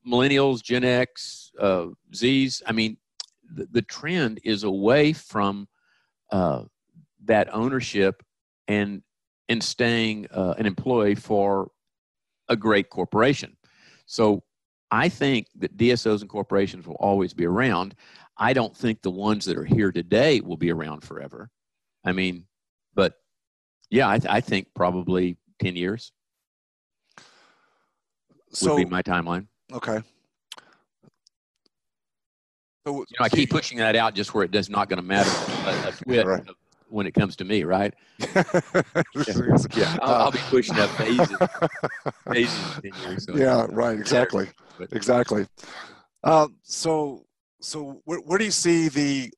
millennials, 0.08 0.64
Gen 0.64 0.86
X, 0.86 1.52
uh, 1.60 1.88
Zs. 2.14 2.62
I 2.66 2.72
mean, 2.72 2.98
the, 3.54 3.68
the 3.72 3.82
trend 3.82 4.40
is 4.44 4.64
away 4.64 5.14
from 5.14 5.68
uh, 6.32 6.64
that 7.26 7.54
ownership 7.54 8.24
and 8.68 9.02
and 9.48 9.64
staying 9.64 10.28
uh, 10.32 10.54
an 10.60 10.66
employee 10.68 11.16
for 11.16 11.72
a 12.50 12.56
great 12.56 12.90
corporation. 12.90 13.58
So 14.06 14.44
I 14.92 15.10
think 15.10 15.48
that 15.58 15.76
DSOs 15.76 16.22
and 16.22 16.30
corporations 16.30 16.88
will 16.88 16.96
always 16.96 17.34
be 17.34 17.46
around. 17.46 17.96
I 18.38 18.54
don't 18.54 18.76
think 18.76 19.02
the 19.02 19.12
ones 19.12 19.46
that 19.46 19.58
are 19.58 19.66
here 19.66 19.92
today 19.92 20.42
will 20.42 20.58
be 20.58 20.72
around 20.72 21.02
forever. 21.02 21.50
I 22.06 22.12
mean, 22.12 22.46
but 22.94 23.16
yeah, 23.90 24.08
I, 24.08 24.20
th- 24.20 24.32
I 24.32 24.40
think 24.42 24.68
probably 24.76 25.38
10 25.62 25.76
years 25.76 26.12
would 28.62 28.78
be 28.78 28.86
my 28.86 29.02
timeline. 29.02 29.48
okay. 29.74 30.02
So, 32.88 32.94
You 32.96 33.06
know, 33.20 33.26
I 33.26 33.30
keep 33.30 33.50
pushing 33.50 33.78
that 33.80 33.96
out 33.96 34.16
just 34.16 34.34
where 34.34 34.44
it 34.44 34.52
does 34.52 34.70
not 34.70 34.90
going 34.90 34.98
to 34.98 35.04
matter 35.06 35.30
a, 36.10 36.20
a 36.20 36.24
Right. 36.26 36.44
when 36.90 37.06
it 37.06 37.14
comes 37.14 37.36
to 37.38 37.46
me, 37.46 37.64
right? 37.64 37.94
yeah, 39.76 39.98
I'll, 40.02 40.16
I'll 40.16 40.32
be 40.32 40.40
pushing 40.50 40.78
up 40.80 40.90
phases, 40.92 41.38
phases 42.32 42.80
in 42.84 42.92
10 42.92 43.02
years. 43.12 43.26
so- 43.26 43.36
yeah, 43.36 43.66
right, 43.70 43.98
exactly, 44.00 44.50
But- 44.78 44.94
exactly. 44.94 45.46
Um, 46.24 46.56
so, 46.64 47.26
so 47.62 48.02
where, 48.06 48.20
where 48.20 48.38
do 48.38 48.46
you 48.46 48.52
see 48.52 48.90
the 48.90 49.32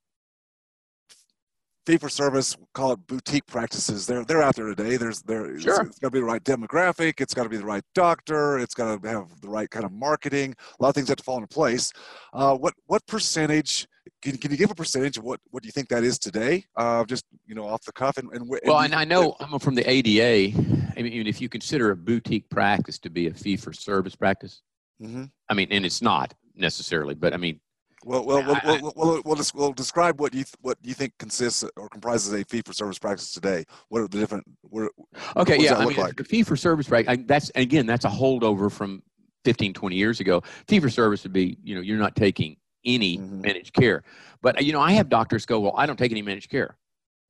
fee 1.86 1.98
for 1.98 2.10
service, 2.10 2.56
call 2.74 2.94
it 2.94 3.08
boutique 3.08 3.46
practices? 3.48 4.06
They're 4.06 4.24
they're 4.26 4.42
out 4.42 4.56
there 4.56 4.68
today. 4.68 4.98
There's 4.98 5.22
there. 5.24 5.46
it's- 5.46 5.64
Sure. 5.64 5.82
it's 5.86 6.00
got 6.00 6.08
to 6.08 6.12
be 6.12 6.20
the 6.20 6.26
right 6.26 6.44
demographic. 6.44 7.20
It's 7.22 7.34
got 7.34 7.44
to 7.44 7.50
be 7.50 7.58
the 7.58 7.66
right 7.66 7.84
doctor. 7.96 8.60
It's 8.60 8.74
got 8.74 9.02
to 9.02 9.10
have 9.10 9.42
the 9.42 9.50
right 9.50 9.70
kind 9.70 9.86
of 9.86 9.92
marketing. 9.92 10.56
A 10.80 10.84
lot 10.84 10.90
of 10.90 10.96
things 10.96 11.08
have 11.10 11.18
to 11.18 11.24
fall 11.24 11.38
into 11.38 11.48
place. 11.48 11.92
Uh, 12.34 12.56
what 12.56 12.74
what 12.88 13.06
percentage? 13.08 13.88
Can, 14.24 14.36
can 14.38 14.50
you 14.52 14.58
give 14.58 14.72
a 14.72 14.76
percentage 14.76 15.18
of 15.18 15.24
what, 15.24 15.40
what 15.52 15.62
do 15.62 15.68
you 15.68 15.72
think 15.72 15.88
that 15.90 16.04
is 16.04 16.18
today? 16.18 16.66
Uh, 16.76 17.04
just 17.06 17.24
you 17.46 17.54
know, 17.54 17.68
off 17.68 17.84
the 17.84 17.92
cuff, 17.92 18.18
and, 18.18 18.32
and, 18.34 18.48
Well, 18.66 18.80
and 18.80 18.96
I 18.96 19.04
know 19.06 19.36
I'm 19.40 19.60
from 19.60 19.76
the 19.76 19.88
ADA. 19.88 20.58
I 20.98 21.02
mean, 21.04 21.28
if 21.28 21.40
you 21.40 21.50
consider 21.50 21.92
a 21.92 21.96
boutique 21.96 22.50
practice 22.50 22.98
to 23.00 23.10
be 23.12 23.28
a 23.28 23.34
fee 23.34 23.58
for 23.58 23.74
service 23.74 24.16
practice, 24.16 24.62
Mhm. 25.02 25.30
I 25.50 25.54
mean, 25.54 25.68
and 25.72 25.86
it's 25.86 26.02
not 26.02 26.34
necessarily, 26.56 27.14
but 27.16 27.34
I 27.34 27.38
mean, 27.38 27.60
Well, 28.04 28.26
well, 28.26 28.44
we'll, 28.44 28.56
I- 28.56 28.62
I- 28.64 28.82
we'll, 28.82 28.94
we'll, 28.96 29.22
we'll, 29.26 29.44
we'll 29.54 29.74
describe 29.74 30.20
what 30.20 30.34
you 30.34 30.44
th- 30.44 30.56
what 30.62 30.78
you 30.82 30.94
think 30.94 31.14
consists 31.20 31.64
or 31.78 31.88
comprises 31.90 32.34
a 32.34 32.44
fee 32.46 32.62
for 32.66 32.74
service 32.74 32.98
practice 32.98 33.32
today. 33.32 33.64
What 33.90 34.02
are 34.02 34.08
the 34.08 34.18
different? 34.20 34.46
What, 34.62 34.92
okay, 35.38 35.58
What 35.58 35.62
yeah, 35.62 35.76
I 35.78 35.86
mean, 35.86 35.98
like? 35.98 36.16
the 36.16 36.24
fee 36.24 36.44
for 36.44 36.56
service 36.56 36.88
practice, 36.88 37.18
that's 37.28 37.52
again, 37.56 37.86
that's 37.86 38.06
a 38.06 38.10
holdover 38.10 38.72
from 38.72 39.04
15, 39.46 39.74
20 39.74 39.96
years 39.96 40.20
ago. 40.20 40.42
Fee 40.68 40.80
for 40.80 40.90
service 40.90 41.24
would 41.24 41.34
be, 41.34 41.58
you 41.64 41.76
know, 41.76 41.82
you're 41.82 42.00
not 42.00 42.16
taking 42.16 42.58
any 42.86 43.18
Mhm. 43.20 43.42
managed 43.44 43.74
care. 43.74 44.04
But, 44.42 44.64
you 44.64 44.74
know, 44.74 44.82
I 44.82 44.94
have 44.94 45.08
doctors 45.10 45.46
go, 45.46 45.60
well, 45.60 45.74
I 45.78 45.86
don't 45.86 45.98
take 45.98 46.12
any 46.12 46.24
managed 46.24 46.50
care. 46.50 46.78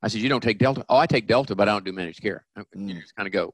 I 0.01 0.07
said, 0.07 0.21
you 0.21 0.29
don't 0.29 0.41
take 0.41 0.57
Delta? 0.57 0.85
Oh, 0.89 0.95
I 0.97 1.05
take 1.05 1.27
Delta, 1.27 1.53
but 1.55 1.67
I 1.67 1.73
don't 1.73 1.83
do 1.85 1.91
managed 1.91 2.21
care. 2.21 2.45
You 2.55 2.63
Mm. 2.95 3.01
just 3.01 3.15
kind 3.15 3.27
of 3.27 3.33
go, 3.33 3.53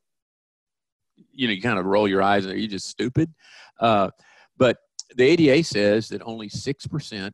you 1.32 1.47
know, 1.47 1.53
you 1.53 1.62
kind 1.62 1.80
of 1.80 1.86
roll 1.86 2.08
your 2.08 2.21
eyes 2.21 2.45
and 2.45 2.53
are 2.53 2.58
you 2.58 2.67
just 2.67 2.88
stupid? 2.88 3.34
Uh, 3.80 4.12
but 4.58 4.77
the 5.15 5.24
ADA 5.24 5.63
says 5.63 6.10
that 6.10 6.22
only 6.24 6.50
6% 6.50 7.32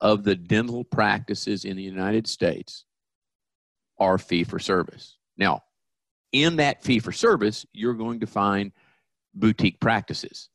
of 0.00 0.24
the 0.24 0.34
dental 0.34 0.84
practices 0.84 1.64
in 1.64 1.76
the 1.76 1.82
United 1.82 2.26
States 2.26 2.84
are 3.98 4.18
fee 4.18 4.44
for 4.44 4.58
service. 4.58 5.18
Now, 5.36 5.62
in 6.32 6.56
that 6.56 6.82
fee 6.82 7.00
for 7.00 7.12
service, 7.12 7.66
you're 7.72 7.94
going 7.94 8.20
to 8.20 8.26
find 8.26 8.72
boutique 9.34 9.80
practices. 9.80 10.48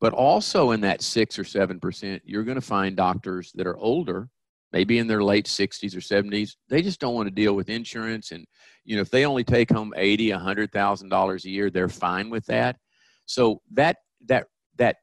But 0.00 0.12
also 0.12 0.72
in 0.72 0.80
that 0.82 1.02
six 1.02 1.38
or 1.38 1.44
seven 1.44 1.80
percent, 1.80 2.22
you're 2.24 2.44
going 2.44 2.56
to 2.56 2.60
find 2.60 2.96
doctors 2.96 3.52
that 3.54 3.66
are 3.66 3.78
older, 3.78 4.28
maybe 4.72 4.98
in 4.98 5.06
their 5.06 5.22
late 5.22 5.46
60s 5.46 5.96
or 5.96 6.00
70s. 6.00 6.56
They 6.68 6.82
just 6.82 7.00
don't 7.00 7.14
want 7.14 7.28
to 7.28 7.34
deal 7.34 7.54
with 7.54 7.70
insurance, 7.70 8.30
and 8.32 8.44
you 8.84 8.96
know 8.96 9.02
if 9.02 9.10
they 9.10 9.24
only 9.24 9.44
take 9.44 9.70
home 9.70 9.94
eighty, 9.96 10.32
a 10.32 10.38
hundred 10.38 10.70
thousand 10.70 11.08
dollars 11.08 11.44
a 11.44 11.50
year, 11.50 11.70
they're 11.70 11.88
fine 11.88 12.28
with 12.28 12.44
that. 12.46 12.76
So 13.24 13.62
that 13.72 13.96
that 14.26 14.48
that 14.76 14.96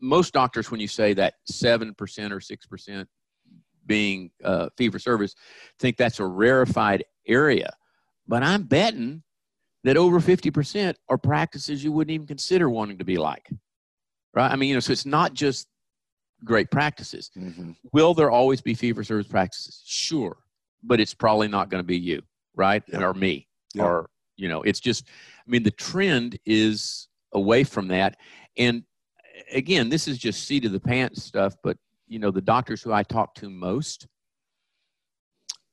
most 0.00 0.32
doctors, 0.32 0.70
when 0.70 0.80
you 0.80 0.88
say 0.88 1.14
that 1.14 1.34
seven 1.46 1.94
percent 1.94 2.32
or 2.32 2.40
six 2.40 2.66
percent 2.66 3.08
being 3.86 4.30
uh, 4.44 4.68
fee 4.76 4.90
for 4.90 4.98
service, 4.98 5.34
think 5.78 5.96
that's 5.96 6.20
a 6.20 6.26
rarefied 6.26 7.04
area. 7.26 7.72
But 8.26 8.42
I'm 8.42 8.64
betting 8.64 9.22
that 9.84 9.96
over 9.96 10.18
50% 10.18 10.94
are 11.08 11.16
practices 11.16 11.84
you 11.84 11.92
wouldn't 11.92 12.12
even 12.12 12.26
consider 12.26 12.68
wanting 12.68 12.98
to 12.98 13.04
be 13.04 13.16
like. 13.18 13.48
Right? 14.34 14.50
I 14.50 14.56
mean, 14.56 14.70
you 14.70 14.74
know, 14.74 14.80
so 14.80 14.92
it's 14.92 15.06
not 15.06 15.32
just 15.32 15.68
great 16.44 16.70
practices. 16.70 17.30
Mhm. 17.36 17.76
Will 17.92 18.12
there 18.12 18.30
always 18.30 18.60
be 18.60 18.74
fee 18.74 18.92
for 18.92 19.04
service 19.04 19.28
practices? 19.28 19.82
Sure. 19.86 20.36
But 20.82 21.00
it's 21.00 21.14
probably 21.14 21.48
not 21.48 21.70
going 21.70 21.82
to 21.82 21.86
be 21.86 21.96
you, 21.96 22.22
right? 22.56 22.82
Or 22.92 23.14
me. 23.14 23.48
Or, 23.84 24.10
you 24.36 24.48
know, 24.48 24.62
it's 24.62 24.80
just, 24.80 25.06
I 25.08 25.50
mean, 25.50 25.62
the 25.62 25.70
trend 25.70 26.38
is 26.44 27.08
away 27.32 27.62
from 27.62 27.88
that. 27.88 28.16
And 28.58 28.82
again, 29.52 29.88
this 29.88 30.08
is 30.08 30.18
just 30.18 30.44
seat 30.44 30.64
of 30.64 30.72
the 30.72 30.80
pants 30.80 31.22
stuff, 31.22 31.54
but, 31.62 31.76
you 32.08 32.18
know, 32.18 32.30
the 32.30 32.40
doctors 32.40 32.82
who 32.82 32.92
I 32.92 33.02
talk 33.02 33.34
to 33.36 33.50
most 33.50 34.06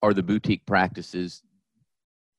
are 0.01 0.13
the 0.13 0.23
boutique 0.23 0.65
practices 0.65 1.41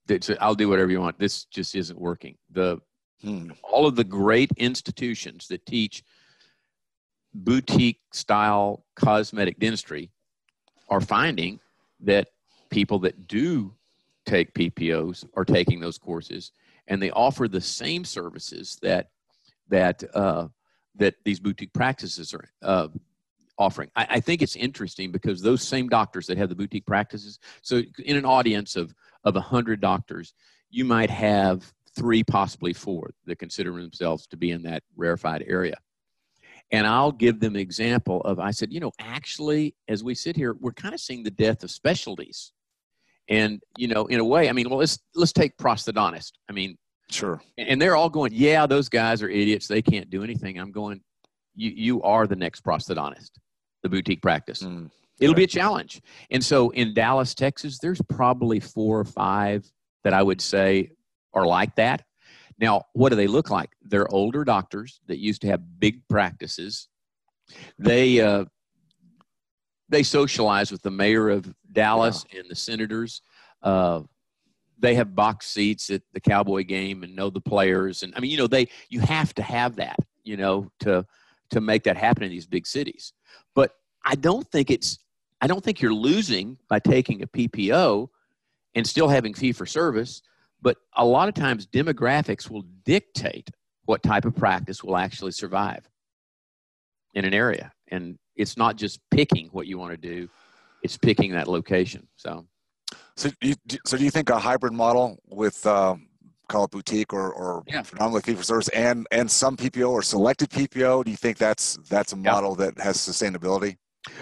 that 0.06 0.22
say, 0.22 0.36
I'll 0.40 0.54
do 0.54 0.68
whatever 0.68 0.90
you 0.90 1.00
want. 1.00 1.18
This 1.18 1.44
just 1.46 1.74
isn't 1.74 1.98
working. 1.98 2.36
The 2.50 2.80
Hmm. 3.24 3.52
all 3.62 3.86
of 3.86 3.96
the 3.96 4.04
great 4.04 4.50
institutions 4.58 5.48
that 5.48 5.64
teach 5.64 6.04
boutique 7.32 8.00
style 8.12 8.84
cosmetic 8.96 9.58
dentistry 9.58 10.10
are 10.90 11.00
finding 11.00 11.58
that 12.00 12.28
people 12.68 12.98
that 12.98 13.26
do 13.26 13.74
take 14.26 14.52
PPOs 14.52 15.24
are 15.34 15.44
taking 15.44 15.80
those 15.80 15.96
courses, 15.96 16.52
and 16.86 17.00
they 17.00 17.10
offer 17.12 17.48
the 17.48 17.62
same 17.62 18.04
services 18.04 18.78
that 18.82 19.08
that 19.68 20.04
uh, 20.14 20.48
that 20.96 21.14
these 21.24 21.40
boutique 21.40 21.72
practices 21.72 22.32
are 22.34 22.50
uh, 22.62 22.88
offering. 23.58 23.90
I, 23.96 24.06
I, 24.10 24.20
think 24.20 24.42
it's 24.42 24.56
interesting 24.56 25.10
because 25.12 25.40
those 25.40 25.62
same 25.62 25.88
doctors 25.88 26.26
that 26.26 26.38
have 26.38 26.48
the 26.48 26.54
boutique 26.54 26.86
practices. 26.86 27.38
So, 27.62 27.82
in 28.04 28.16
an 28.16 28.24
audience 28.24 28.76
of 28.76 28.94
of 29.24 29.34
hundred 29.36 29.80
doctors, 29.80 30.34
you 30.70 30.84
might 30.84 31.10
have 31.10 31.72
three, 31.96 32.22
possibly 32.24 32.72
four, 32.72 33.10
that 33.26 33.38
consider 33.38 33.72
themselves 33.72 34.26
to 34.28 34.36
be 34.36 34.50
in 34.50 34.62
that 34.62 34.82
rarefied 34.96 35.44
area. 35.46 35.76
And 36.72 36.86
I'll 36.86 37.12
give 37.12 37.40
them 37.40 37.54
an 37.54 37.60
example 37.60 38.20
of 38.22 38.38
I 38.38 38.50
said, 38.50 38.72
you 38.72 38.80
know, 38.80 38.92
actually, 38.98 39.74
as 39.88 40.02
we 40.02 40.14
sit 40.14 40.36
here, 40.36 40.56
we're 40.60 40.72
kind 40.72 40.94
of 40.94 41.00
seeing 41.00 41.22
the 41.22 41.30
death 41.30 41.62
of 41.62 41.70
specialties. 41.70 42.52
And 43.28 43.62
you 43.76 43.88
know, 43.88 44.06
in 44.06 44.20
a 44.20 44.24
way, 44.24 44.48
I 44.48 44.52
mean, 44.52 44.68
well, 44.68 44.78
let's 44.78 44.98
let's 45.14 45.32
take 45.32 45.56
prosthodontist. 45.56 46.32
I 46.48 46.52
mean, 46.52 46.76
sure. 47.10 47.40
And 47.58 47.80
they're 47.80 47.96
all 47.96 48.10
going, 48.10 48.32
yeah, 48.34 48.66
those 48.66 48.88
guys 48.88 49.22
are 49.22 49.28
idiots. 49.28 49.68
They 49.68 49.82
can't 49.82 50.10
do 50.10 50.22
anything. 50.22 50.58
I'm 50.58 50.72
going, 50.72 51.00
you 51.54 51.70
you 51.70 52.02
are 52.02 52.26
the 52.26 52.36
next 52.36 52.64
prosthodontist, 52.64 53.30
the 53.82 53.88
boutique 53.88 54.22
practice. 54.22 54.62
Mm, 54.62 54.90
It'll 55.20 55.34
be 55.34 55.44
a 55.44 55.48
challenge. 55.48 56.02
And 56.30 56.44
so 56.44 56.70
in 56.70 56.94
Dallas, 56.94 57.34
Texas, 57.34 57.78
there's 57.78 58.00
probably 58.08 58.60
four 58.60 58.98
or 58.98 59.04
five 59.04 59.64
that 60.02 60.12
I 60.12 60.22
would 60.22 60.40
say 60.40 60.90
are 61.32 61.46
like 61.46 61.76
that. 61.76 62.02
Now, 62.58 62.82
what 62.92 63.10
do 63.10 63.16
they 63.16 63.26
look 63.26 63.50
like? 63.50 63.70
They're 63.82 64.12
older 64.12 64.44
doctors 64.44 65.00
that 65.06 65.18
used 65.18 65.42
to 65.42 65.48
have 65.48 65.80
big 65.80 66.06
practices. 66.08 66.88
They 67.78 68.20
uh, 68.20 68.46
they 69.88 70.02
socialize 70.02 70.72
with 70.72 70.82
the 70.82 70.90
mayor 70.90 71.28
of 71.28 71.52
Dallas 71.70 72.24
and 72.36 72.44
the 72.48 72.54
senators. 72.54 73.22
Uh, 73.62 74.02
they 74.84 74.94
have 74.94 75.14
box 75.14 75.48
seats 75.48 75.90
at 75.90 76.02
the 76.12 76.20
Cowboy 76.20 76.64
game 76.64 77.02
and 77.02 77.16
know 77.16 77.30
the 77.30 77.40
players, 77.40 78.02
and 78.02 78.12
I 78.16 78.20
mean, 78.20 78.30
you 78.30 78.36
know, 78.36 78.46
they 78.46 78.68
you 78.88 79.00
have 79.00 79.34
to 79.34 79.42
have 79.42 79.76
that, 79.76 79.96
you 80.22 80.36
know, 80.36 80.70
to 80.80 81.04
to 81.50 81.60
make 81.60 81.84
that 81.84 81.96
happen 81.96 82.22
in 82.22 82.30
these 82.30 82.46
big 82.46 82.66
cities. 82.66 83.12
But 83.54 83.72
I 84.04 84.14
don't 84.14 84.48
think 84.50 84.70
it's 84.70 84.98
I 85.40 85.46
don't 85.46 85.62
think 85.62 85.80
you're 85.80 85.94
losing 85.94 86.58
by 86.68 86.78
taking 86.78 87.22
a 87.22 87.26
PPO 87.26 88.08
and 88.74 88.86
still 88.86 89.08
having 89.08 89.34
fee 89.34 89.52
for 89.52 89.66
service 89.66 90.22
but 90.64 90.78
a 90.96 91.04
lot 91.04 91.28
of 91.28 91.34
times, 91.34 91.66
demographics 91.66 92.50
will 92.50 92.64
dictate 92.86 93.50
what 93.84 94.02
type 94.02 94.24
of 94.24 94.34
practice 94.34 94.82
will 94.82 94.96
actually 94.96 95.32
survive 95.32 95.86
in 97.12 97.26
an 97.26 97.34
area. 97.34 97.70
And 97.88 98.18
it's 98.34 98.56
not 98.56 98.76
just 98.76 98.98
picking 99.10 99.48
what 99.48 99.66
you 99.66 99.76
want 99.76 99.92
to 99.92 99.98
do, 99.98 100.26
it's 100.82 100.96
picking 100.96 101.32
that 101.32 101.48
location. 101.48 102.08
So, 102.16 102.46
so, 103.16 103.30
you, 103.40 103.54
so 103.84 103.96
do 103.96 104.04
you 104.04 104.10
think 104.10 104.30
a 104.30 104.38
hybrid 104.38 104.72
model 104.72 105.18
with 105.28 105.64
um, 105.66 106.08
call 106.48 106.64
it 106.64 106.70
boutique 106.70 107.12
or, 107.12 107.32
or 107.32 107.62
yeah. 107.66 107.82
predominantly 107.82 108.32
fee 108.32 108.36
for 108.36 108.44
service 108.44 108.68
and, 108.68 109.06
and 109.10 109.30
some 109.30 109.56
PPO 109.56 109.90
or 109.90 110.02
selected 110.02 110.50
PPO, 110.50 111.04
do 111.04 111.10
you 111.10 111.16
think 111.16 111.38
that's, 111.38 111.78
that's 111.88 112.12
a 112.12 112.16
model 112.16 112.56
yeah. 112.58 112.66
that 112.66 112.78
has 112.78 112.96
sustainability? 112.96 113.76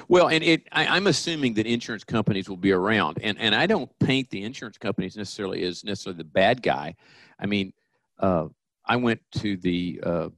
Well, 0.08 0.28
and 0.28 0.44
it, 0.44 0.68
I, 0.72 0.96
am 0.96 1.06
assuming 1.06 1.54
that 1.54 1.66
insurance 1.66 2.04
companies 2.04 2.48
will 2.48 2.56
be 2.56 2.70
around, 2.70 3.18
and 3.20 3.36
and 3.40 3.52
I 3.52 3.66
don't 3.66 3.90
paint 3.98 4.30
the 4.30 4.44
insurance 4.44 4.78
companies 4.78 5.16
necessarily 5.16 5.64
as 5.64 5.82
necessarily 5.82 6.18
the 6.18 6.24
bad 6.24 6.62
guy. 6.62 6.94
I 7.40 7.46
mean, 7.46 7.72
uh, 8.20 8.46
I 8.86 8.94
went 8.94 9.20
to 9.38 9.56
the 9.56 10.00
uh, 10.04 10.28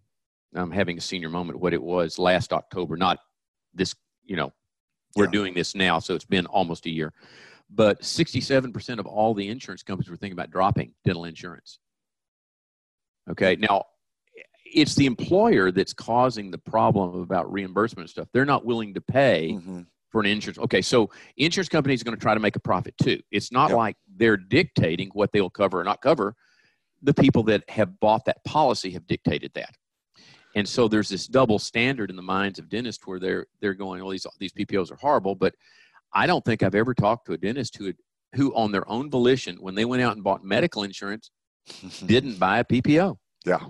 I'm 0.55 0.70
having 0.70 0.97
a 0.97 1.01
senior 1.01 1.29
moment. 1.29 1.61
What 1.61 1.75
it 1.75 1.83
was 1.83 2.18
last 2.18 2.55
October, 2.55 2.97
not 2.97 3.18
this. 3.75 3.94
You 4.25 4.37
know, 4.37 4.53
we're 5.14 5.27
yeah. 5.27 5.31
doing 5.33 5.53
this 5.53 5.75
now, 5.75 5.99
so 5.99 6.14
it's 6.14 6.25
been 6.25 6.47
almost 6.47 6.87
a 6.87 6.90
year. 6.90 7.12
But 7.74 8.02
67% 8.02 8.98
of 8.98 9.06
all 9.06 9.34
the 9.34 9.48
insurance 9.48 9.82
companies 9.82 10.08
were 10.08 10.16
thinking 10.16 10.38
about 10.38 10.50
dropping 10.50 10.92
dental 11.04 11.24
insurance. 11.24 11.80
Okay, 13.28 13.56
now 13.56 13.84
it's 14.64 14.94
the 14.94 15.06
employer 15.06 15.70
that's 15.70 15.92
causing 15.92 16.50
the 16.50 16.58
problem 16.58 17.20
about 17.20 17.50
reimbursement 17.52 18.04
and 18.04 18.10
stuff. 18.10 18.28
They're 18.32 18.44
not 18.44 18.64
willing 18.64 18.94
to 18.94 19.00
pay 19.00 19.52
mm-hmm. 19.52 19.82
for 20.10 20.20
an 20.20 20.26
insurance. 20.26 20.58
Okay, 20.58 20.82
so 20.82 21.10
insurance 21.37 21.68
companies 21.68 22.02
are 22.02 22.04
going 22.04 22.16
to 22.16 22.20
try 22.20 22.34
to 22.34 22.40
make 22.40 22.56
a 22.56 22.60
profit 22.60 22.94
too. 23.02 23.20
It's 23.30 23.50
not 23.50 23.70
yep. 23.70 23.76
like 23.76 23.96
they're 24.16 24.37
dictating 24.37 25.10
what 25.14 25.32
they'll 25.32 25.50
cover 25.50 25.80
or 25.80 25.84
not 25.84 26.00
cover. 26.00 26.34
The 27.02 27.14
people 27.14 27.42
that 27.44 27.68
have 27.68 27.98
bought 28.00 28.24
that 28.26 28.44
policy 28.44 28.90
have 28.92 29.06
dictated 29.06 29.52
that. 29.54 29.74
And 30.54 30.68
so 30.68 30.87
there's 30.88 31.08
this 31.08 31.26
double 31.26 31.58
standard 31.58 32.10
in 32.10 32.16
the 32.16 32.22
minds 32.22 32.58
of 32.58 32.68
dentists 32.68 33.06
where 33.06 33.18
they're 33.18 33.46
they're 33.60 33.74
going, 33.74 34.02
well, 34.02 34.10
these 34.10 34.26
these 34.38 34.52
PPOs 34.52 34.90
are 34.92 34.96
horrible, 34.96 35.34
but 35.34 35.54
I 36.14 36.27
don't 36.27 36.44
think 36.44 36.62
I've 36.62 36.74
ever 36.74 36.94
talked 36.94 37.27
to 37.27 37.33
a 37.33 37.37
dentist 37.37 37.77
who 37.77 37.87
had, 37.87 37.96
who 38.35 38.55
on 38.55 38.72
their 38.72 38.88
own 38.88 39.11
volition, 39.11 39.57
when 39.57 39.74
they 39.74 39.85
went 39.85 40.03
out 40.03 40.14
and 40.14 40.22
bought 40.22 40.44
medical 40.44 40.83
insurance, 40.83 41.31
didn't 42.07 42.38
buy 42.38 42.59
a 42.59 42.64
PPO. 42.64 43.16
Yeah. 43.44 43.61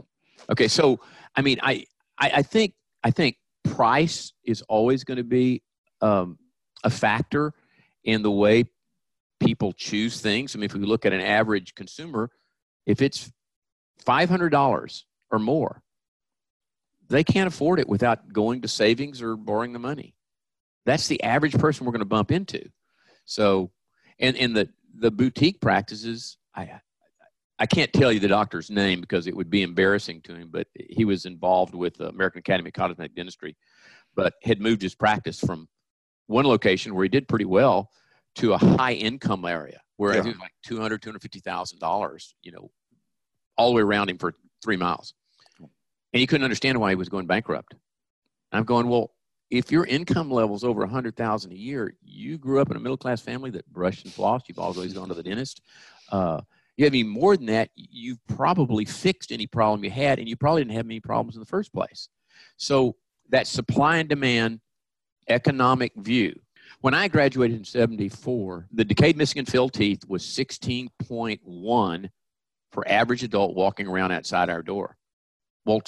Okay, 0.50 0.68
so 0.68 1.00
I 1.36 1.42
mean, 1.42 1.58
I 1.62 1.84
I, 2.18 2.30
I 2.36 2.42
think 2.42 2.74
I 3.02 3.10
think 3.10 3.36
price 3.64 4.32
is 4.44 4.62
always 4.62 5.04
going 5.04 5.16
to 5.16 5.24
be 5.24 5.62
um, 6.00 6.38
a 6.84 6.90
factor 6.90 7.54
in 8.04 8.22
the 8.22 8.30
way 8.30 8.64
people 9.40 9.72
choose 9.72 10.20
things. 10.20 10.54
I 10.54 10.58
mean, 10.58 10.66
if 10.66 10.74
we 10.74 10.80
look 10.80 11.06
at 11.06 11.12
an 11.12 11.20
average 11.20 11.74
consumer, 11.74 12.30
if 12.86 13.00
it's 13.00 13.30
five 14.04 14.28
hundred 14.28 14.50
dollars 14.50 15.06
or 15.30 15.38
more, 15.38 15.82
they 17.08 17.24
can't 17.24 17.48
afford 17.48 17.80
it 17.80 17.88
without 17.88 18.32
going 18.32 18.62
to 18.62 18.68
savings 18.68 19.22
or 19.22 19.36
borrowing 19.36 19.72
the 19.72 19.78
money. 19.78 20.13
That's 20.86 21.08
the 21.08 21.22
average 21.22 21.54
person 21.54 21.86
we're 21.86 21.92
going 21.92 22.00
to 22.00 22.06
bump 22.06 22.30
into. 22.30 22.68
So, 23.24 23.70
and 24.18 24.36
and 24.36 24.54
the 24.56 24.68
the 24.96 25.10
boutique 25.10 25.60
practices, 25.60 26.36
I 26.54 26.80
I 27.58 27.66
can't 27.66 27.92
tell 27.92 28.12
you 28.12 28.20
the 28.20 28.28
doctor's 28.28 28.70
name 28.70 29.00
because 29.00 29.26
it 29.26 29.36
would 29.36 29.50
be 29.50 29.62
embarrassing 29.62 30.22
to 30.22 30.34
him, 30.34 30.48
but 30.50 30.66
he 30.74 31.04
was 31.04 31.24
involved 31.24 31.74
with 31.74 31.94
the 31.96 32.08
American 32.08 32.40
Academy 32.40 32.68
of 32.68 32.74
Cosmetic 32.74 33.14
Dentistry, 33.14 33.56
but 34.14 34.34
had 34.42 34.60
moved 34.60 34.82
his 34.82 34.94
practice 34.94 35.38
from 35.38 35.68
one 36.26 36.46
location 36.46 36.94
where 36.94 37.04
he 37.04 37.08
did 37.08 37.28
pretty 37.28 37.44
well 37.44 37.90
to 38.36 38.52
a 38.54 38.58
high 38.58 38.94
income 38.94 39.44
area 39.44 39.80
where 39.96 40.14
yeah. 40.14 40.20
I 40.20 40.22
think 40.22 40.38
like 40.40 40.52
two 40.64 40.80
hundred, 40.80 41.02
two 41.02 41.10
hundred 41.10 41.22
fifty 41.22 41.40
thousand 41.40 41.78
dollars, 41.78 42.34
you 42.42 42.52
know, 42.52 42.70
all 43.56 43.70
the 43.70 43.76
way 43.76 43.82
around 43.82 44.10
him 44.10 44.18
for 44.18 44.34
three 44.62 44.76
miles, 44.76 45.14
and 45.60 45.70
he 46.12 46.26
couldn't 46.26 46.44
understand 46.44 46.80
why 46.80 46.90
he 46.90 46.96
was 46.96 47.08
going 47.08 47.26
bankrupt. 47.26 47.74
I'm 48.52 48.64
going, 48.64 48.88
well, 48.88 49.13
if 49.58 49.70
your 49.70 49.86
income 49.86 50.30
level 50.30 50.56
is 50.56 50.64
over 50.64 50.82
a 50.82 50.88
hundred 50.88 51.16
thousand 51.16 51.52
a 51.52 51.56
year, 51.56 51.94
you 52.02 52.38
grew 52.38 52.60
up 52.60 52.70
in 52.70 52.76
a 52.76 52.80
middle 52.80 52.96
class 52.96 53.20
family 53.20 53.50
that 53.50 53.66
brushed 53.72 54.04
and 54.04 54.12
flossed. 54.12 54.48
You've 54.48 54.58
always 54.58 54.92
gone 54.92 55.08
to 55.08 55.14
the 55.14 55.22
dentist. 55.22 55.62
Uh, 56.10 56.40
you 56.76 56.84
have 56.84 56.92
any 56.92 57.04
more 57.04 57.36
than 57.36 57.46
that, 57.46 57.70
you've 57.76 58.18
probably 58.26 58.84
fixed 58.84 59.30
any 59.30 59.46
problem 59.46 59.84
you 59.84 59.90
had, 59.90 60.18
and 60.18 60.28
you 60.28 60.36
probably 60.36 60.62
didn't 60.62 60.76
have 60.76 60.86
any 60.86 60.98
problems 60.98 61.36
in 61.36 61.40
the 61.40 61.46
first 61.46 61.72
place. 61.72 62.08
So 62.56 62.96
that 63.30 63.46
supply 63.46 63.98
and 63.98 64.08
demand 64.08 64.60
economic 65.28 65.92
view. 65.96 66.38
When 66.80 66.92
I 66.92 67.08
graduated 67.08 67.56
in 67.56 67.64
74, 67.64 68.66
the 68.72 68.84
decayed 68.84 69.16
missing 69.16 69.38
and 69.38 69.48
filled 69.48 69.72
teeth 69.72 70.00
was 70.08 70.24
16.1 70.24 72.10
for 72.72 72.88
average 72.88 73.22
adult 73.22 73.54
walking 73.54 73.86
around 73.86 74.10
outside 74.10 74.50
our 74.50 74.62
door. 74.62 74.96
Well, 75.64 75.80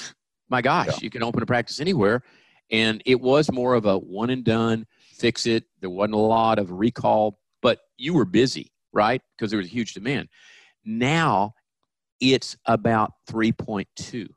my 0.48 0.62
gosh, 0.62 0.86
yeah. 0.86 0.98
you 1.00 1.10
can 1.10 1.24
open 1.24 1.42
a 1.42 1.46
practice 1.46 1.80
anywhere. 1.80 2.22
And 2.70 3.02
it 3.06 3.20
was 3.20 3.50
more 3.50 3.74
of 3.74 3.86
a 3.86 3.96
one 3.96 4.30
and 4.30 4.44
done, 4.44 4.86
fix 5.14 5.46
it. 5.46 5.64
There 5.80 5.90
wasn't 5.90 6.14
a 6.14 6.18
lot 6.18 6.58
of 6.58 6.70
recall, 6.70 7.38
but 7.62 7.78
you 7.96 8.14
were 8.14 8.24
busy, 8.24 8.72
right? 8.92 9.22
Because 9.36 9.50
there 9.50 9.58
was 9.58 9.68
a 9.68 9.70
huge 9.70 9.94
demand. 9.94 10.28
Now 10.84 11.54
it's 12.20 12.56
about 12.66 13.12
3.2 13.30 14.28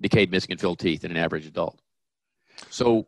decayed 0.00 0.30
missing 0.30 0.52
and 0.52 0.60
filled 0.60 0.78
teeth 0.78 1.04
in 1.04 1.10
an 1.10 1.16
average 1.16 1.46
adult. 1.46 1.80
So 2.70 3.06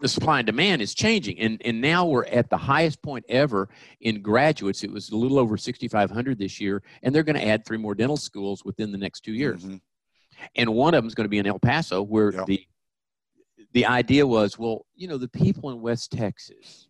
the 0.00 0.08
supply 0.08 0.38
and 0.38 0.46
demand 0.46 0.82
is 0.82 0.94
changing. 0.94 1.38
And, 1.40 1.60
and 1.64 1.80
now 1.80 2.06
we're 2.06 2.26
at 2.26 2.50
the 2.50 2.56
highest 2.56 3.02
point 3.02 3.24
ever 3.28 3.68
in 4.00 4.22
graduates. 4.22 4.84
It 4.84 4.90
was 4.90 5.10
a 5.10 5.16
little 5.16 5.38
over 5.38 5.56
6,500 5.56 6.38
this 6.38 6.60
year, 6.60 6.82
and 7.02 7.14
they're 7.14 7.22
going 7.22 7.38
to 7.38 7.46
add 7.46 7.64
three 7.64 7.78
more 7.78 7.94
dental 7.94 8.16
schools 8.16 8.64
within 8.64 8.92
the 8.92 8.98
next 8.98 9.20
two 9.20 9.34
years. 9.34 9.62
Mm-hmm. 9.62 9.76
And 10.56 10.74
one 10.74 10.94
of 10.94 10.98
them 10.98 11.06
is 11.06 11.14
going 11.14 11.26
to 11.26 11.30
be 11.30 11.38
in 11.38 11.46
El 11.46 11.58
Paso, 11.58 12.02
where 12.02 12.32
yeah. 12.32 12.44
the 12.46 12.66
the 13.74 13.84
idea 13.84 14.26
was, 14.26 14.58
well, 14.58 14.86
you 14.94 15.08
know, 15.08 15.18
the 15.18 15.28
people 15.28 15.70
in 15.70 15.82
West 15.82 16.12
Texas, 16.12 16.88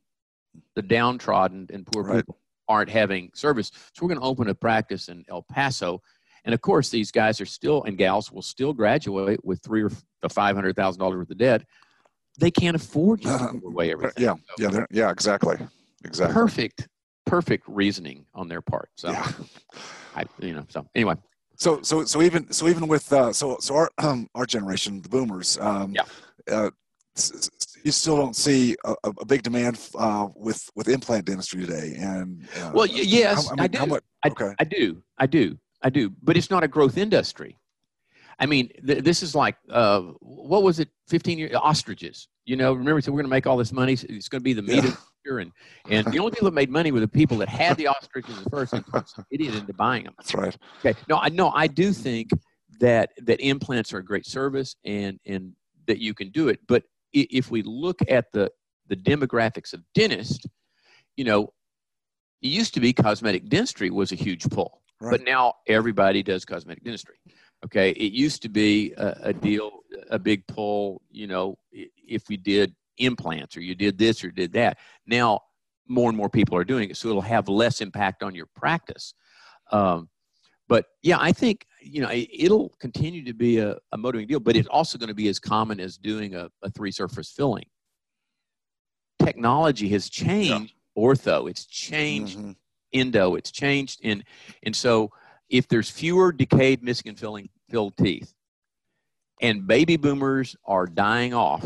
the 0.76 0.82
downtrodden 0.82 1.66
and 1.72 1.86
poor 1.86 2.04
right. 2.04 2.16
people, 2.16 2.38
aren't 2.68 2.90
having 2.90 3.30
service. 3.34 3.72
So 3.74 4.02
we're 4.02 4.08
going 4.08 4.20
to 4.20 4.26
open 4.26 4.48
a 4.48 4.54
practice 4.54 5.08
in 5.08 5.24
El 5.28 5.42
Paso. 5.42 6.00
And 6.44 6.54
of 6.54 6.60
course, 6.60 6.90
these 6.90 7.10
guys 7.10 7.40
are 7.40 7.46
still, 7.46 7.82
and 7.84 7.96
gals 7.96 8.30
will 8.30 8.42
still 8.42 8.74
graduate 8.74 9.42
with 9.44 9.62
three 9.62 9.82
or 9.82 9.90
five 10.28 10.54
hundred 10.54 10.76
thousand 10.76 11.00
dollars 11.00 11.18
worth 11.18 11.30
of 11.30 11.38
debt. 11.38 11.64
They 12.38 12.50
can't 12.50 12.76
afford 12.76 13.22
to 13.22 13.28
uh, 13.28 13.52
away 13.66 13.92
everything. 13.92 14.22
Yeah, 14.22 14.34
yeah, 14.58 14.84
yeah, 14.90 15.10
exactly, 15.10 15.56
exactly. 16.04 16.34
Perfect, 16.34 16.88
perfect 17.24 17.64
reasoning 17.66 18.26
on 18.34 18.48
their 18.48 18.60
part. 18.60 18.90
So, 18.96 19.10
yeah. 19.10 19.32
I, 20.16 20.24
you 20.40 20.54
know, 20.54 20.66
so 20.68 20.86
anyway. 20.94 21.14
So, 21.56 21.80
so, 21.82 22.04
so 22.04 22.20
even, 22.20 22.50
so 22.52 22.66
even 22.68 22.88
with, 22.88 23.12
uh, 23.12 23.32
so, 23.32 23.56
so 23.60 23.76
our, 23.76 23.90
um, 23.98 24.28
our 24.34 24.44
generation, 24.44 25.00
the 25.00 25.08
boomers, 25.08 25.56
um, 25.58 25.92
yeah. 25.92 26.02
Uh, 26.50 26.70
you 27.85 27.92
still 27.92 28.16
don't 28.16 28.35
see 28.35 28.76
a, 28.85 28.94
a 29.04 29.24
big 29.24 29.42
demand 29.42 29.78
uh, 29.94 30.28
with 30.35 30.68
with 30.74 30.88
implant 30.88 31.26
dentistry 31.26 31.61
today. 31.64 31.94
And 31.96 32.46
uh, 32.61 32.72
well, 32.74 32.87
yes, 32.87 33.48
I, 33.48 33.50
mean, 33.50 33.61
I 33.61 33.66
do. 33.68 33.87
Much, 33.87 34.02
okay. 34.26 34.46
I, 34.46 34.54
I, 34.59 34.64
do. 34.64 35.02
I 35.18 35.26
do. 35.26 35.59
I 35.83 35.90
do. 35.90 36.11
But 36.22 36.37
it's 36.37 36.50
not 36.50 36.64
a 36.64 36.68
growth 36.68 36.96
industry. 36.96 37.59
I 38.40 38.46
mean, 38.46 38.70
th- 38.85 39.04
this 39.04 39.22
is 39.22 39.35
like 39.35 39.57
uh, 39.70 40.00
what 40.20 40.62
was 40.62 40.80
it? 40.80 40.88
Fifteen 41.07 41.38
years 41.38 41.54
ostriches. 41.54 42.28
You 42.46 42.57
know, 42.57 42.72
remember, 42.72 43.00
so 43.00 43.12
we're 43.12 43.18
going 43.18 43.26
to 43.26 43.30
make 43.30 43.46
all 43.46 43.57
this 43.57 43.72
money. 43.72 43.92
It's 43.92 44.28
going 44.28 44.40
to 44.40 44.44
be 44.44 44.54
the 44.54 44.62
meat 44.62 44.83
yeah. 44.83 44.88
of 44.90 44.98
the 45.24 45.37
and 45.38 45.52
and 45.88 46.07
the 46.12 46.18
only 46.18 46.33
people 46.33 46.46
that 46.46 46.54
made 46.54 46.70
money 46.70 46.90
were 46.90 47.00
the 47.00 47.09
people 47.09 47.38
that 47.38 47.48
had 47.48 47.76
the 47.76 47.87
ostriches 47.87 48.37
first 48.50 48.72
and 48.72 48.85
talked 48.87 49.11
some 49.11 49.24
idiot 49.30 49.54
into 49.54 49.72
buying 49.72 50.04
them. 50.04 50.14
That's 50.18 50.35
right. 50.35 50.57
Okay. 50.80 50.98
No, 51.09 51.16
I 51.16 51.28
no, 51.28 51.50
I 51.50 51.66
do 51.66 51.92
think 51.92 52.30
that 52.80 53.11
that 53.22 53.40
implants 53.40 53.92
are 53.94 53.98
a 53.98 54.04
great 54.04 54.26
service 54.26 54.76
and 54.85 55.18
and 55.24 55.52
that 55.86 55.98
you 55.98 56.14
can 56.14 56.30
do 56.30 56.48
it. 56.48 56.60
But 56.66 56.84
if 57.12 57.50
we 57.50 57.62
look 57.62 58.00
at 58.08 58.26
the 58.32 58.50
the 58.86 58.96
demographics 58.96 59.72
of 59.72 59.82
dentists, 59.94 60.44
you 61.16 61.24
know, 61.24 61.52
it 62.42 62.48
used 62.48 62.74
to 62.74 62.80
be 62.80 62.92
cosmetic 62.92 63.48
dentistry 63.48 63.90
was 63.90 64.12
a 64.12 64.16
huge 64.16 64.48
pull, 64.50 64.82
right. 65.00 65.10
but 65.10 65.22
now 65.22 65.54
everybody 65.66 66.22
does 66.22 66.44
cosmetic 66.44 66.84
dentistry. 66.84 67.16
Okay, 67.64 67.90
it 67.90 68.12
used 68.12 68.42
to 68.42 68.50
be 68.50 68.92
a, 68.98 69.16
a, 69.22 69.32
deal, 69.32 69.70
a 70.10 70.18
big 70.18 70.46
pull. 70.46 71.00
You 71.10 71.26
know, 71.28 71.56
if 71.72 72.28
we 72.28 72.36
did 72.36 72.74
implants 72.98 73.56
or 73.56 73.60
you 73.60 73.74
did 73.74 73.98
this 73.98 74.24
or 74.24 74.30
did 74.30 74.52
that. 74.52 74.78
Now 75.06 75.40
more 75.86 76.08
and 76.08 76.16
more 76.16 76.30
people 76.30 76.56
are 76.56 76.64
doing 76.64 76.90
it, 76.90 76.96
so 76.96 77.08
it'll 77.08 77.20
have 77.20 77.48
less 77.48 77.80
impact 77.80 78.22
on 78.22 78.34
your 78.34 78.46
practice. 78.54 79.14
Um, 79.70 80.08
but 80.68 80.87
yeah, 81.03 81.18
I 81.20 81.33
think 81.33 81.66
you 81.81 82.00
know 82.00 82.09
it, 82.11 82.50
will 82.50 82.70
continue 82.81 83.24
to 83.24 83.35
be 83.35 83.59
a, 83.59 83.77
a, 83.92 83.98
motivating 83.98 84.29
deal, 84.29 84.40
but 84.40 84.57
it's 84.57 84.68
also 84.68 84.98
going 84.98 85.09
to 85.09 85.14
be 85.14 85.29
as 85.29 85.38
common 85.38 85.81
as 85.81 85.98
doing 85.98 86.35
a, 86.35 86.48
a 86.62 86.70
three 86.70 86.90
surface 86.90 87.31
filling. 87.31 87.66
Technology 89.18 89.88
has 89.90 90.09
changed 90.09 90.74
yeah. 90.96 91.03
ortho, 91.03 91.48
it's 91.48 91.66
changed 91.66 92.38
mm-hmm. 92.38 92.53
endo, 92.92 93.35
it's 93.35 93.50
changed, 93.50 94.00
and 94.05 94.24
and 94.62 94.74
so 94.74 95.11
if 95.50 95.68
there's 95.68 95.90
fewer 95.90 96.33
decayed, 96.33 96.83
missing, 96.83 97.11
and 97.11 97.18
filling 97.18 97.48
filled 97.68 97.96
teeth, 97.96 98.33
and 99.40 99.66
baby 99.66 99.96
boomers 99.96 100.57
are 100.64 100.87
dying 100.87 101.35
off, 101.35 101.64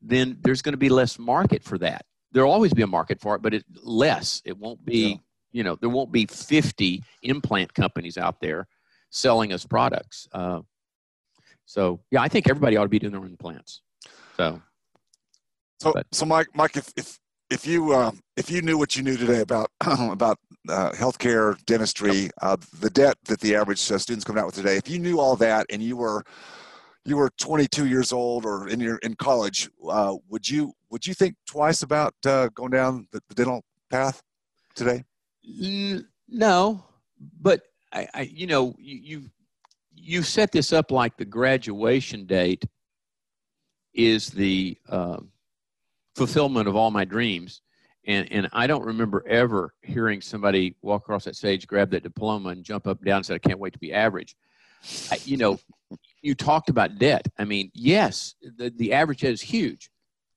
then 0.00 0.38
there's 0.42 0.62
going 0.62 0.72
to 0.72 0.78
be 0.78 0.88
less 0.88 1.18
market 1.18 1.62
for 1.62 1.78
that. 1.78 2.04
There'll 2.32 2.52
always 2.52 2.72
be 2.72 2.82
a 2.82 2.86
market 2.86 3.20
for 3.20 3.34
it, 3.36 3.42
but 3.42 3.54
it 3.54 3.64
less. 3.82 4.42
It 4.44 4.56
won't 4.56 4.84
be. 4.84 5.20
You 5.52 5.64
know 5.64 5.76
there 5.76 5.88
won't 5.88 6.12
be 6.12 6.26
50 6.26 7.02
implant 7.22 7.74
companies 7.74 8.18
out 8.18 8.40
there 8.40 8.66
selling 9.10 9.52
us 9.52 9.64
products 9.64 10.28
uh, 10.32 10.60
so 11.64 12.00
yeah 12.10 12.20
i 12.20 12.28
think 12.28 12.48
everybody 12.48 12.76
ought 12.76 12.84
to 12.84 12.88
be 12.88 12.98
doing 12.98 13.12
their 13.12 13.20
own 13.20 13.28
implants 13.28 13.82
so 14.36 14.60
so 15.80 15.92
but. 15.92 16.06
so 16.12 16.26
mike 16.26 16.48
mike 16.54 16.76
if 16.76 16.92
if 16.96 17.18
if 17.50 17.66
you 17.66 17.92
uh, 17.92 18.10
if 18.36 18.50
you 18.50 18.60
knew 18.60 18.76
what 18.76 18.94
you 18.94 19.02
knew 19.02 19.16
today 19.16 19.40
about 19.40 19.70
about 19.80 20.38
uh, 20.68 20.90
healthcare 20.92 21.56
dentistry 21.64 22.30
uh, 22.42 22.56
the 22.80 22.90
debt 22.90 23.16
that 23.24 23.40
the 23.40 23.54
average 23.54 23.90
uh, 23.90 23.98
students 23.98 24.24
coming 24.24 24.40
out 24.40 24.46
with 24.46 24.54
today 24.54 24.76
if 24.76 24.88
you 24.88 24.98
knew 24.98 25.18
all 25.18 25.36
that 25.36 25.66
and 25.70 25.82
you 25.82 25.96
were 25.96 26.22
you 27.04 27.16
were 27.16 27.30
22 27.38 27.86
years 27.86 28.12
old 28.12 28.44
or 28.44 28.68
in 28.68 28.80
your 28.80 28.98
in 28.98 29.14
college 29.14 29.70
uh, 29.88 30.14
would 30.28 30.48
you 30.48 30.72
would 30.90 31.06
you 31.06 31.14
think 31.14 31.34
twice 31.46 31.82
about 31.82 32.14
uh, 32.26 32.48
going 32.54 32.70
down 32.70 33.06
the, 33.12 33.22
the 33.28 33.34
dental 33.34 33.62
path 33.90 34.22
today 34.74 35.02
no, 36.28 36.84
but 37.40 37.62
I, 37.92 38.08
I 38.14 38.20
you 38.22 38.46
know, 38.46 38.74
you, 38.78 38.96
you 38.96 39.30
you 39.94 40.22
set 40.22 40.52
this 40.52 40.72
up 40.72 40.90
like 40.90 41.16
the 41.16 41.24
graduation 41.24 42.26
date 42.26 42.64
is 43.94 44.28
the 44.28 44.78
uh, 44.88 45.18
fulfillment 46.14 46.68
of 46.68 46.76
all 46.76 46.90
my 46.90 47.04
dreams. 47.04 47.62
And, 48.06 48.30
and 48.32 48.48
I 48.52 48.66
don't 48.66 48.84
remember 48.84 49.22
ever 49.28 49.74
hearing 49.82 50.20
somebody 50.20 50.76
walk 50.82 51.02
across 51.02 51.24
that 51.24 51.36
stage, 51.36 51.66
grab 51.66 51.90
that 51.90 52.02
diploma, 52.02 52.50
and 52.50 52.64
jump 52.64 52.86
up 52.86 52.98
and 52.98 53.06
down 53.06 53.16
and 53.18 53.26
say, 53.26 53.34
I 53.34 53.38
can't 53.38 53.58
wait 53.58 53.74
to 53.74 53.78
be 53.78 53.92
average. 53.92 54.34
I, 55.10 55.18
you 55.24 55.36
know, 55.36 55.58
you 56.22 56.34
talked 56.34 56.70
about 56.70 56.98
debt. 56.98 57.28
I 57.38 57.44
mean, 57.44 57.70
yes, 57.74 58.34
the, 58.40 58.70
the 58.70 58.92
average 58.92 59.20
debt 59.20 59.32
is 59.32 59.42
huge. 59.42 59.90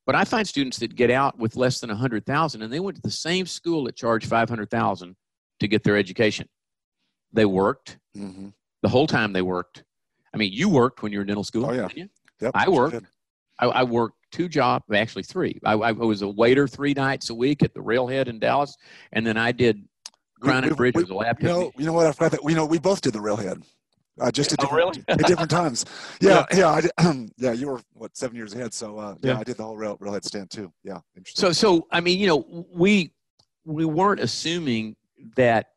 But 0.05 0.15
I 0.15 0.23
find 0.23 0.47
students 0.47 0.77
that 0.79 0.95
get 0.95 1.11
out 1.11 1.37
with 1.37 1.55
less 1.55 1.79
than 1.79 1.89
100,000 1.89 2.61
and 2.61 2.73
they 2.73 2.79
went 2.79 2.95
to 2.95 3.01
the 3.01 3.11
same 3.11 3.45
school 3.45 3.85
that 3.85 3.95
charged 3.95 4.27
500,000 4.27 5.15
to 5.59 5.67
get 5.67 5.83
their 5.83 5.95
education. 5.95 6.47
They 7.33 7.45
worked 7.45 7.97
mm-hmm. 8.17 8.49
the 8.81 8.89
whole 8.89 9.07
time 9.07 9.31
they 9.31 9.41
worked. 9.41 9.83
I 10.33 10.37
mean, 10.37 10.51
you 10.53 10.69
worked 10.69 11.03
when 11.03 11.11
you 11.11 11.19
were 11.19 11.21
in 11.21 11.27
dental 11.27 11.43
school. 11.43 11.65
Oh, 11.65 11.73
yeah. 11.73 11.87
Yep, 12.39 12.51
I 12.55 12.69
worked. 12.69 13.05
I, 13.59 13.67
I, 13.67 13.83
worked 13.83 14.15
two 14.31 14.49
jobs, 14.49 14.85
actually 14.91 15.23
three. 15.23 15.59
I, 15.63 15.73
I, 15.73 15.91
was 15.91 16.23
a 16.23 16.27
waiter 16.27 16.67
three 16.67 16.93
nights 16.93 17.29
a 17.29 17.35
week 17.35 17.61
at 17.61 17.73
the 17.75 17.81
Railhead 17.81 18.27
in 18.27 18.39
Dallas, 18.39 18.75
and 19.11 19.25
then 19.25 19.37
I 19.37 19.51
did 19.51 19.83
and 20.43 20.75
Bridge 20.75 20.95
we, 20.95 21.03
a 21.03 21.13
lab 21.13 21.39
you 21.39 21.47
know, 21.47 21.71
you 21.77 21.85
know 21.85 21.93
what? 21.93 22.07
I 22.07 22.11
forgot 22.11 22.31
that. 22.31 22.39
You 22.43 22.55
know, 22.55 22.65
we 22.65 22.79
both 22.79 23.01
did 23.01 23.13
the 23.13 23.21
Railhead. 23.21 23.61
Uh, 24.19 24.29
just 24.29 24.51
at 24.51 24.59
oh, 24.59 24.63
different, 24.63 24.95
really? 24.95 25.03
at 25.07 25.27
different 25.27 25.51
times. 25.61 25.85
Yeah, 26.19 26.45
yeah, 26.53 26.81
yeah, 26.99 27.13
yeah. 27.37 27.51
You 27.53 27.67
were 27.67 27.81
what 27.93 28.15
seven 28.15 28.35
years 28.35 28.53
ahead, 28.53 28.73
so 28.73 28.97
uh, 28.97 29.15
yeah, 29.21 29.33
yeah, 29.33 29.39
I 29.39 29.43
did 29.43 29.57
the 29.57 29.63
whole 29.63 29.77
rail, 29.77 29.97
railhead 29.99 30.25
stand 30.25 30.51
too. 30.51 30.71
Yeah, 30.83 30.99
interesting. 31.15 31.41
So, 31.41 31.51
so 31.51 31.87
I 31.91 32.01
mean, 32.01 32.19
you 32.19 32.27
know, 32.27 32.65
we 32.73 33.13
we 33.63 33.85
weren't 33.85 34.19
assuming 34.19 34.95
that 35.35 35.67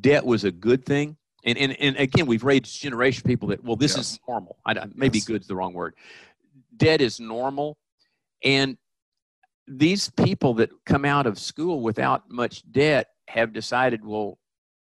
debt 0.00 0.24
was 0.26 0.44
a 0.44 0.50
good 0.50 0.84
thing, 0.84 1.16
and 1.44 1.56
and 1.56 1.72
and 1.80 1.96
again, 1.96 2.26
we've 2.26 2.44
raised 2.44 2.80
generation 2.80 3.22
people 3.24 3.48
that 3.48 3.62
well, 3.62 3.76
this 3.76 3.96
yes. 3.96 4.12
is 4.12 4.20
normal. 4.28 4.58
I, 4.66 4.74
maybe 4.94 5.18
yes. 5.18 5.26
"good's" 5.26 5.46
the 5.46 5.54
wrong 5.54 5.72
word. 5.72 5.94
Debt 6.76 7.00
is 7.00 7.20
normal, 7.20 7.78
and 8.44 8.76
these 9.68 10.10
people 10.10 10.54
that 10.54 10.70
come 10.84 11.04
out 11.04 11.26
of 11.26 11.38
school 11.38 11.80
without 11.80 12.28
much 12.30 12.62
debt 12.72 13.08
have 13.28 13.52
decided, 13.52 14.04
well, 14.04 14.38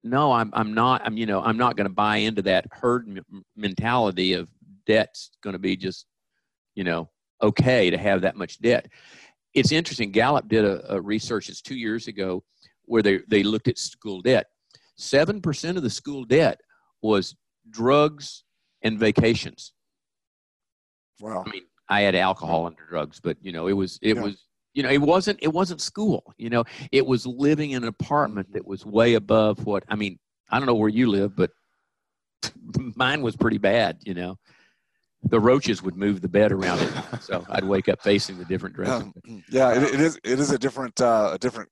no, 0.06 0.32
I'm, 0.32 0.50
I'm 0.52 0.74
not, 0.74 1.02
I'm, 1.04 1.16
you 1.16 1.26
know, 1.26 1.42
I'm 1.42 1.56
not 1.56 1.76
going 1.76 1.86
to 1.86 1.92
buy 1.94 2.18
into 2.18 2.42
that 2.42 2.66
herd 2.70 3.08
m- 3.08 3.44
mentality 3.56 4.32
of 4.32 4.48
debt's 4.86 5.30
going 5.42 5.52
to 5.52 5.58
be 5.58 5.76
just, 5.76 6.06
you 6.74 6.84
know, 6.84 7.10
okay 7.42 7.90
to 7.90 7.98
have 7.98 8.22
that 8.22 8.36
much 8.36 8.60
debt. 8.60 8.88
It's 9.54 9.72
interesting. 9.72 10.12
Gallup 10.12 10.48
did 10.48 10.64
a, 10.64 10.94
a 10.94 11.00
research, 11.00 11.48
it's 11.48 11.60
two 11.60 11.76
years 11.76 12.08
ago, 12.08 12.44
where 12.84 13.02
they, 13.02 13.20
they 13.28 13.42
looked 13.42 13.68
at 13.68 13.78
school 13.78 14.22
debt. 14.22 14.46
7% 14.98 15.76
of 15.76 15.82
the 15.82 15.90
school 15.90 16.24
debt 16.24 16.60
was 17.02 17.36
drugs 17.70 18.44
and 18.82 18.98
vacations. 18.98 19.72
Wow. 21.20 21.44
I 21.46 21.50
mean, 21.50 21.62
I 21.88 22.02
had 22.02 22.14
alcohol 22.14 22.66
under 22.66 22.84
drugs, 22.88 23.20
but 23.22 23.36
you 23.40 23.52
know, 23.52 23.68
it 23.68 23.72
was, 23.72 23.98
it 24.02 24.16
yeah. 24.16 24.22
was, 24.22 24.45
you 24.76 24.82
know 24.82 24.90
it 24.90 25.00
wasn't 25.00 25.38
it 25.42 25.52
wasn't 25.52 25.80
school 25.80 26.22
you 26.36 26.50
know 26.50 26.62
it 26.92 27.04
was 27.04 27.26
living 27.26 27.72
in 27.72 27.82
an 27.82 27.88
apartment 27.88 28.52
that 28.52 28.64
was 28.64 28.84
way 28.84 29.14
above 29.14 29.64
what 29.64 29.82
i 29.88 29.96
mean 29.96 30.18
i 30.50 30.58
don't 30.58 30.66
know 30.66 30.74
where 30.74 30.90
you 30.90 31.08
live 31.08 31.34
but 31.34 31.50
mine 32.94 33.22
was 33.22 33.34
pretty 33.34 33.58
bad 33.58 33.98
you 34.04 34.14
know. 34.14 34.38
The 35.28 35.40
roaches 35.40 35.82
would 35.82 35.96
move 35.96 36.20
the 36.20 36.28
bed 36.28 36.52
around 36.52 36.78
it 36.80 36.92
so 37.20 37.44
i'd 37.48 37.64
wake 37.64 37.88
up 37.88 38.00
facing 38.00 38.38
the 38.38 38.44
different 38.44 38.76
direction. 38.76 39.12
Um, 39.26 39.42
yeah 39.50 39.74
it, 39.74 39.82
it 39.94 40.00
is 40.00 40.20
it 40.22 40.38
is 40.38 40.52
a 40.52 40.58
different 40.58 41.00
uh, 41.00 41.30
a 41.32 41.38
different 41.38 41.68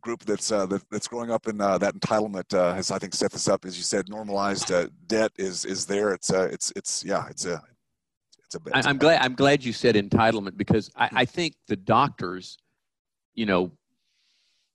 group 0.00 0.24
that's 0.24 0.52
uh, 0.52 0.66
that, 0.66 0.82
that's 0.90 1.08
growing 1.08 1.30
up 1.30 1.48
in 1.48 1.60
uh, 1.60 1.78
that 1.78 1.94
entitlement 1.94 2.52
uh, 2.54 2.74
has 2.74 2.90
I 2.90 2.98
think 2.98 3.14
set 3.14 3.32
this 3.32 3.48
up. 3.48 3.64
As 3.64 3.76
you 3.76 3.82
said 3.82 4.08
normalized 4.08 4.70
uh, 4.70 4.88
debt 5.06 5.32
is 5.36 5.64
is 5.64 5.86
there. 5.86 6.12
It's 6.12 6.32
uh, 6.32 6.48
it's 6.52 6.72
it's 6.76 7.04
yeah 7.04 7.26
it's 7.28 7.46
a 7.46 7.62
it's 8.48 8.54
a, 8.54 8.78
it's 8.78 8.86
I'm 8.86 8.96
a, 8.96 8.98
glad 8.98 9.20
I'm 9.22 9.34
glad 9.34 9.62
you 9.62 9.72
said 9.74 9.94
entitlement 9.94 10.56
because 10.56 10.90
I, 10.96 11.08
I 11.12 11.24
think 11.26 11.54
the 11.66 11.76
doctors, 11.76 12.56
you 13.34 13.44
know, 13.44 13.72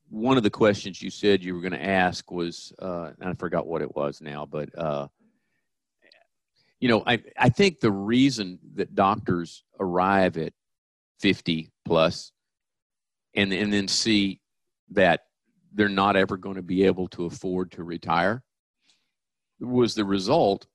one 0.10 0.38
of 0.38 0.44
the 0.44 0.52
questions 0.52 1.02
you 1.02 1.10
said 1.10 1.44
you 1.44 1.56
were 1.56 1.62
going 1.62 1.74
to 1.74 1.84
ask 1.84 2.30
was, 2.32 2.72
uh, 2.80 3.12
I 3.20 3.34
forgot 3.34 3.66
what 3.66 3.82
it 3.82 3.96
was 3.96 4.22
now, 4.22 4.46
but 4.46 4.70
uh, 4.78 5.08
you 6.80 6.88
know, 6.88 7.02
I 7.08 7.24
I 7.36 7.50
think 7.50 7.80
the 7.80 7.92
reason 7.92 8.60
that 8.76 8.94
doctors 8.94 9.64
arrive 9.80 10.38
at 10.38 10.54
50 11.20 11.72
plus 11.84 12.32
and 13.36 13.52
and 13.52 13.74
then 13.74 13.88
see 13.88 14.40
that 14.92 15.22
they're 15.74 15.90
not 15.90 16.16
ever 16.16 16.38
going 16.38 16.58
to 16.58 16.62
be 16.62 16.86
able 16.86 17.08
to 17.08 17.26
afford 17.26 17.72
to 17.72 17.84
retire 17.84 18.44
was 19.60 19.96
the 19.96 20.06
result 20.06 20.68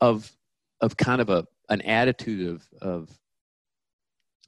of 0.00 0.32
of 0.80 0.96
kind 0.96 1.20
of 1.20 1.28
a 1.28 1.44
an 1.68 1.80
attitude 1.82 2.48
of 2.48 2.66
of 2.80 3.18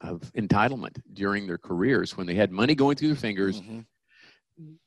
of 0.00 0.20
entitlement 0.34 1.00
during 1.12 1.46
their 1.46 1.58
careers 1.58 2.16
when 2.16 2.26
they 2.26 2.34
had 2.34 2.50
money 2.50 2.74
going 2.74 2.96
through 2.96 3.08
their 3.08 3.16
fingers. 3.16 3.60
Mm-hmm. 3.60 3.80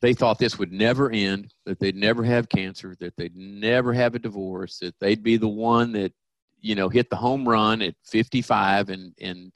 They 0.02 0.14
thought 0.14 0.38
this 0.38 0.60
would 0.60 0.72
never 0.72 1.10
end, 1.10 1.54
that 1.66 1.80
they'd 1.80 1.96
never 1.96 2.24
have 2.24 2.50
cancer, 2.50 2.96
that 3.00 3.16
they'd 3.16 3.36
never 3.36 3.94
have 3.94 4.16
a 4.16 4.20
divorce, 4.20 4.80
that 4.80 4.96
they'd 5.00 5.24
be 5.24 5.38
the 5.38 5.48
one 5.48 5.92
that, 5.94 6.14
you 6.62 6.76
know, 6.76 6.90
hit 6.90 7.10
the 7.10 7.16
home 7.16 7.48
run 7.48 7.82
at 7.82 7.96
55 8.06 8.90
and, 8.90 9.14
and 9.20 9.52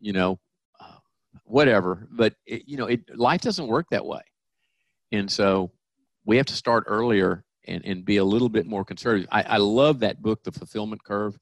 you 0.00 0.12
know, 0.12 0.38
uh, 0.80 0.98
whatever. 1.44 2.08
But, 2.10 2.34
it, 2.46 2.62
you 2.66 2.76
know, 2.76 2.86
it, 2.86 3.16
life 3.16 3.42
doesn't 3.42 3.68
work 3.68 3.86
that 3.90 4.04
way. 4.04 4.22
And 5.12 5.30
so 5.30 5.70
we 6.24 6.36
have 6.36 6.46
to 6.46 6.54
start 6.54 6.84
earlier 6.86 7.44
and, 7.66 7.84
and 7.84 8.04
be 8.04 8.16
a 8.16 8.24
little 8.24 8.48
bit 8.48 8.66
more 8.66 8.84
conservative. 8.84 9.28
I, 9.30 9.42
I 9.42 9.56
love 9.58 10.00
that 10.00 10.20
book, 10.20 10.42
The 10.42 10.52
Fulfillment 10.52 11.04
Curve 11.04 11.38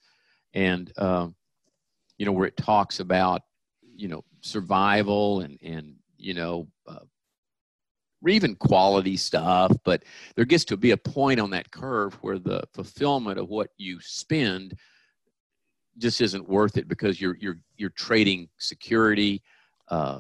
and 0.59 0.92
um, 0.98 1.36
you 2.18 2.26
know, 2.26 2.32
where 2.32 2.48
it 2.48 2.56
talks 2.56 2.98
about, 3.00 3.42
you 3.96 4.09
know, 4.09 4.24
survival 4.40 5.40
and, 5.40 5.56
and, 5.62 5.94
you 6.16 6.34
know, 6.34 6.66
uh, 6.86 7.06
even 8.26 8.56
quality 8.56 9.16
stuff, 9.16 9.72
but 9.84 10.02
there 10.34 10.44
gets 10.44 10.64
to 10.64 10.76
be 10.76 10.90
a 10.90 10.96
point 10.96 11.38
on 11.38 11.50
that 11.50 11.70
curve 11.70 12.14
where 12.14 12.40
the 12.40 12.64
fulfillment 12.74 13.38
of 13.38 13.48
what 13.48 13.70
you 13.76 14.00
spend 14.00 14.74
just 15.96 16.20
isn't 16.20 16.48
worth 16.48 16.76
it 16.76 16.88
because 16.88 17.20
you're 17.20 17.36
you're 17.36 17.59
you're 17.76 17.90
trading 17.90 18.48
security, 18.59 19.40
uh, 19.88 20.18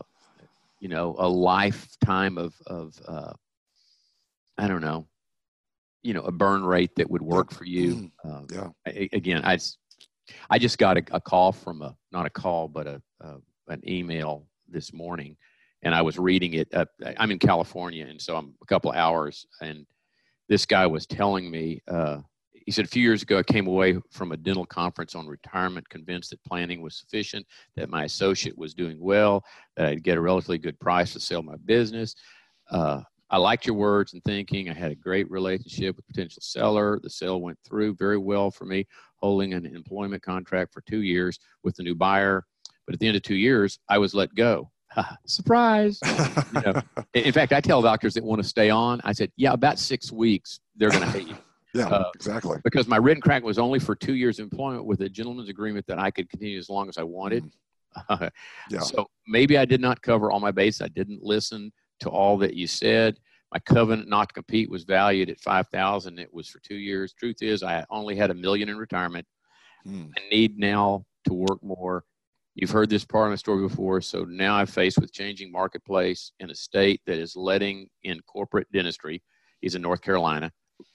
you 0.78 0.88
know, 0.88 1.16
a 1.18 1.28
lifetime 1.28 2.38
of 2.38 2.54
of 2.68 2.94
uh, 3.08 3.32
I 4.56 4.68
don't 4.68 4.80
know, 4.80 5.08
you 6.02 6.14
know, 6.14 6.22
a 6.22 6.32
burn 6.32 6.64
rate 6.64 6.94
that 6.96 7.10
would 7.10 7.22
work 7.22 7.52
for 7.52 7.64
you. 7.64 7.94
Mm-hmm. 7.94 8.30
Um, 8.30 8.46
yeah. 8.52 8.68
I, 8.86 9.08
again, 9.12 9.44
I 9.44 9.58
I 10.50 10.58
just 10.58 10.78
got 10.78 10.98
a, 10.98 11.02
a, 11.12 11.20
call 11.20 11.52
from 11.52 11.82
a 11.82 11.96
not 12.12 12.26
a 12.26 12.30
call 12.30 12.68
but 12.68 12.86
a, 12.86 13.02
a 13.20 13.36
an 13.68 13.82
email 13.86 14.46
this 14.68 14.92
morning 14.92 15.36
and 15.82 15.94
I 15.94 16.02
was 16.02 16.18
reading 16.18 16.54
it. 16.54 16.72
I'm 17.18 17.30
in 17.30 17.38
California, 17.38 18.06
and 18.06 18.20
so 18.20 18.36
I'm 18.36 18.54
a 18.62 18.66
couple 18.66 18.90
hours. 18.92 19.46
And 19.60 19.86
this 20.48 20.66
guy 20.66 20.86
was 20.86 21.06
telling 21.06 21.50
me, 21.50 21.80
uh, 21.88 22.18
he 22.52 22.72
said, 22.72 22.84
a 22.84 22.88
few 22.88 23.02
years 23.02 23.22
ago, 23.22 23.38
I 23.38 23.42
came 23.42 23.66
away 23.66 23.98
from 24.10 24.32
a 24.32 24.36
dental 24.36 24.66
conference 24.66 25.14
on 25.14 25.26
retirement, 25.26 25.88
convinced 25.88 26.30
that 26.30 26.44
planning 26.44 26.82
was 26.82 26.96
sufficient, 26.96 27.46
that 27.76 27.88
my 27.88 28.04
associate 28.04 28.58
was 28.58 28.74
doing 28.74 28.98
well, 29.00 29.44
that 29.76 29.86
I'd 29.86 30.02
get 30.02 30.18
a 30.18 30.20
relatively 30.20 30.58
good 30.58 30.78
price 30.80 31.12
to 31.12 31.20
sell 31.20 31.42
my 31.42 31.56
business. 31.64 32.14
Uh, 32.70 33.02
I 33.30 33.36
liked 33.36 33.66
your 33.66 33.76
words 33.76 34.14
and 34.14 34.24
thinking. 34.24 34.68
I 34.68 34.74
had 34.74 34.90
a 34.90 34.96
great 34.96 35.30
relationship 35.30 35.96
with 35.96 36.06
potential 36.06 36.40
seller. 36.42 36.98
The 37.02 37.10
sale 37.10 37.40
went 37.40 37.58
through 37.66 37.94
very 37.94 38.18
well 38.18 38.50
for 38.50 38.64
me, 38.64 38.86
holding 39.20 39.54
an 39.54 39.66
employment 39.66 40.22
contract 40.22 40.72
for 40.72 40.80
two 40.82 41.02
years 41.02 41.38
with 41.62 41.76
the 41.76 41.82
new 41.82 41.94
buyer. 41.94 42.44
But 42.86 42.94
at 42.94 43.00
the 43.00 43.06
end 43.06 43.16
of 43.16 43.22
two 43.22 43.36
years, 43.36 43.78
I 43.88 43.98
was 43.98 44.14
let 44.14 44.34
go. 44.34 44.70
surprise. 45.26 45.98
you 46.54 46.60
know, 46.60 46.82
in 47.14 47.32
fact, 47.32 47.52
I 47.52 47.60
tell 47.60 47.82
doctors 47.82 48.14
that 48.14 48.24
want 48.24 48.42
to 48.42 48.48
stay 48.48 48.70
on, 48.70 49.00
I 49.04 49.12
said, 49.12 49.30
yeah, 49.36 49.52
about 49.52 49.78
six 49.78 50.10
weeks, 50.10 50.60
they're 50.76 50.90
going 50.90 51.02
to 51.02 51.10
hate 51.10 51.28
you. 51.28 51.36
Yeah, 51.74 51.88
uh, 51.88 52.10
exactly. 52.14 52.56
Because 52.64 52.88
my 52.88 52.96
written 52.96 53.20
crack 53.20 53.42
was 53.42 53.58
only 53.58 53.78
for 53.78 53.94
two 53.94 54.14
years 54.14 54.38
employment 54.38 54.86
with 54.86 55.02
a 55.02 55.08
gentleman's 55.08 55.50
agreement 55.50 55.86
that 55.86 55.98
I 55.98 56.10
could 56.10 56.30
continue 56.30 56.58
as 56.58 56.70
long 56.70 56.88
as 56.88 56.96
I 56.96 57.02
wanted. 57.02 57.44
Mm. 58.08 58.30
yeah. 58.70 58.80
So 58.80 59.06
maybe 59.26 59.58
I 59.58 59.66
did 59.66 59.82
not 59.82 60.00
cover 60.00 60.30
all 60.30 60.40
my 60.40 60.50
base. 60.50 60.80
I 60.80 60.88
didn't 60.88 61.22
listen 61.22 61.70
to 62.00 62.08
all 62.08 62.38
that 62.38 62.54
you 62.54 62.66
said. 62.66 63.20
My 63.52 63.58
covenant 63.60 64.08
not 64.08 64.28
to 64.28 64.34
compete 64.34 64.70
was 64.70 64.84
valued 64.84 65.30
at 65.30 65.40
five 65.40 65.68
thousand. 65.68 66.18
It 66.18 66.32
was 66.32 66.48
for 66.48 66.60
two 66.60 66.76
years. 66.76 67.14
Truth 67.14 67.42
is, 67.42 67.62
I 67.62 67.84
only 67.90 68.16
had 68.16 68.30
a 68.30 68.34
million 68.34 68.68
in 68.68 68.76
retirement. 68.76 69.26
Mm. 69.86 70.10
I 70.16 70.28
need 70.30 70.58
now 70.58 71.04
to 71.26 71.34
work 71.34 71.62
more 71.62 72.04
You've 72.60 72.70
heard 72.70 72.90
this 72.90 73.04
part 73.04 73.26
of 73.28 73.30
my 73.30 73.36
story 73.36 73.62
before. 73.62 74.00
So 74.00 74.24
now 74.24 74.56
I'm 74.56 74.66
faced 74.66 74.98
with 74.98 75.12
changing 75.12 75.52
marketplace 75.52 76.32
in 76.40 76.50
a 76.50 76.54
state 76.56 77.00
that 77.06 77.16
is 77.16 77.36
letting 77.36 77.88
in 78.02 78.20
corporate 78.22 78.66
dentistry. 78.72 79.22
He's 79.60 79.76
in 79.76 79.82
North 79.82 80.02
Carolina, 80.02 80.50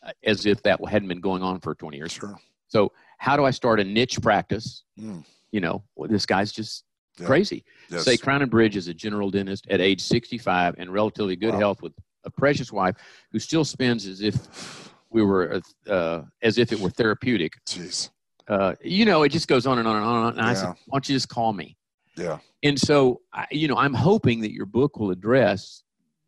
uh, 0.06 0.12
as 0.26 0.46
if 0.46 0.62
that 0.64 0.86
hadn't 0.86 1.08
been 1.08 1.22
going 1.22 1.42
on 1.42 1.62
for 1.62 1.74
20 1.74 1.96
years. 1.96 2.12
Sure. 2.12 2.38
So 2.68 2.92
how 3.18 3.38
do 3.38 3.46
I 3.46 3.52
start 3.52 3.80
a 3.80 3.84
niche 3.86 4.22
practice? 4.22 4.84
Mm. 5.00 5.24
You 5.54 5.62
know, 5.62 5.86
well, 5.96 6.10
this 6.10 6.26
guy's 6.26 6.52
just 6.52 6.84
yeah. 7.18 7.28
crazy. 7.28 7.64
Yes. 7.90 8.04
Say 8.04 8.18
Crown 8.18 8.42
and 8.42 8.52
Bridge 8.52 8.76
is 8.76 8.90
a 8.90 8.94
general 8.94 9.32
dentist 9.32 9.66
at 9.70 9.80
age 9.80 10.02
65 10.02 10.76
and 10.78 10.92
relatively 10.92 11.38
good 11.38 11.54
wow. 11.54 11.60
health 11.60 11.82
with 11.82 11.94
a 12.26 12.30
precious 12.30 12.72
wife 12.72 12.96
who 13.32 13.40
still 13.40 13.66
spends 13.66 14.06
as 14.08 14.22
if 14.22 14.94
we 15.10 15.24
were 15.24 15.62
uh, 15.88 16.22
as 16.42 16.58
if 16.58 16.72
it 16.72 16.80
were 16.80 16.90
therapeutic. 16.90 17.54
Jeez 17.66 18.10
uh, 18.48 18.76
you 18.82 19.06
know, 19.06 19.24
it 19.24 19.30
just 19.30 19.48
goes 19.48 19.66
on 19.66 19.80
and 19.80 19.88
on 19.88 19.96
and 19.96 20.06
on. 20.06 20.28
And 20.30 20.38
yeah. 20.38 20.48
I 20.48 20.54
said, 20.54 20.68
why 20.68 20.98
don't 20.98 21.10
you 21.10 21.16
just 21.16 21.30
call 21.30 21.54
me? 21.54 21.78
Yeah. 22.16 22.40
And 22.62 22.80
so, 22.80 23.22
I, 23.34 23.48
you 23.52 23.68
know, 23.68 23.78
I'm 23.78 23.94
hoping 23.94 24.42
that 24.42 24.52
your 24.52 24.66
book 24.66 24.98
will 24.98 25.12
address 25.12 25.84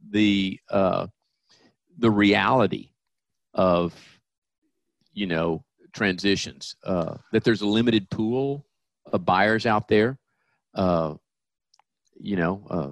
the 0.09 0.59
uh, 0.69 1.07
the 1.97 2.11
reality 2.11 2.89
of, 3.53 3.93
you 5.13 5.27
know, 5.27 5.63
transitions. 5.93 6.75
Uh, 6.83 7.15
that 7.31 7.43
there's 7.43 7.61
a 7.61 7.67
limited 7.67 8.09
pool 8.09 8.65
of 9.11 9.25
buyers 9.25 9.65
out 9.65 9.87
there. 9.87 10.17
Uh, 10.73 11.15
you 12.19 12.35
know, 12.35 12.65
uh, 12.69 12.91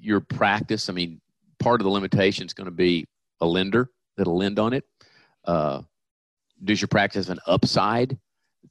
your 0.00 0.20
practice. 0.20 0.88
I 0.88 0.92
mean, 0.92 1.20
part 1.62 1.80
of 1.80 1.84
the 1.84 1.90
limitation 1.90 2.46
is 2.46 2.52
going 2.52 2.66
to 2.66 2.70
be 2.70 3.06
a 3.40 3.46
lender 3.46 3.90
that'll 4.16 4.36
lend 4.36 4.58
on 4.58 4.72
it. 4.72 4.84
Uh, 5.44 5.82
does 6.64 6.80
your 6.80 6.88
practice 6.88 7.28
an 7.28 7.38
upside 7.46 8.18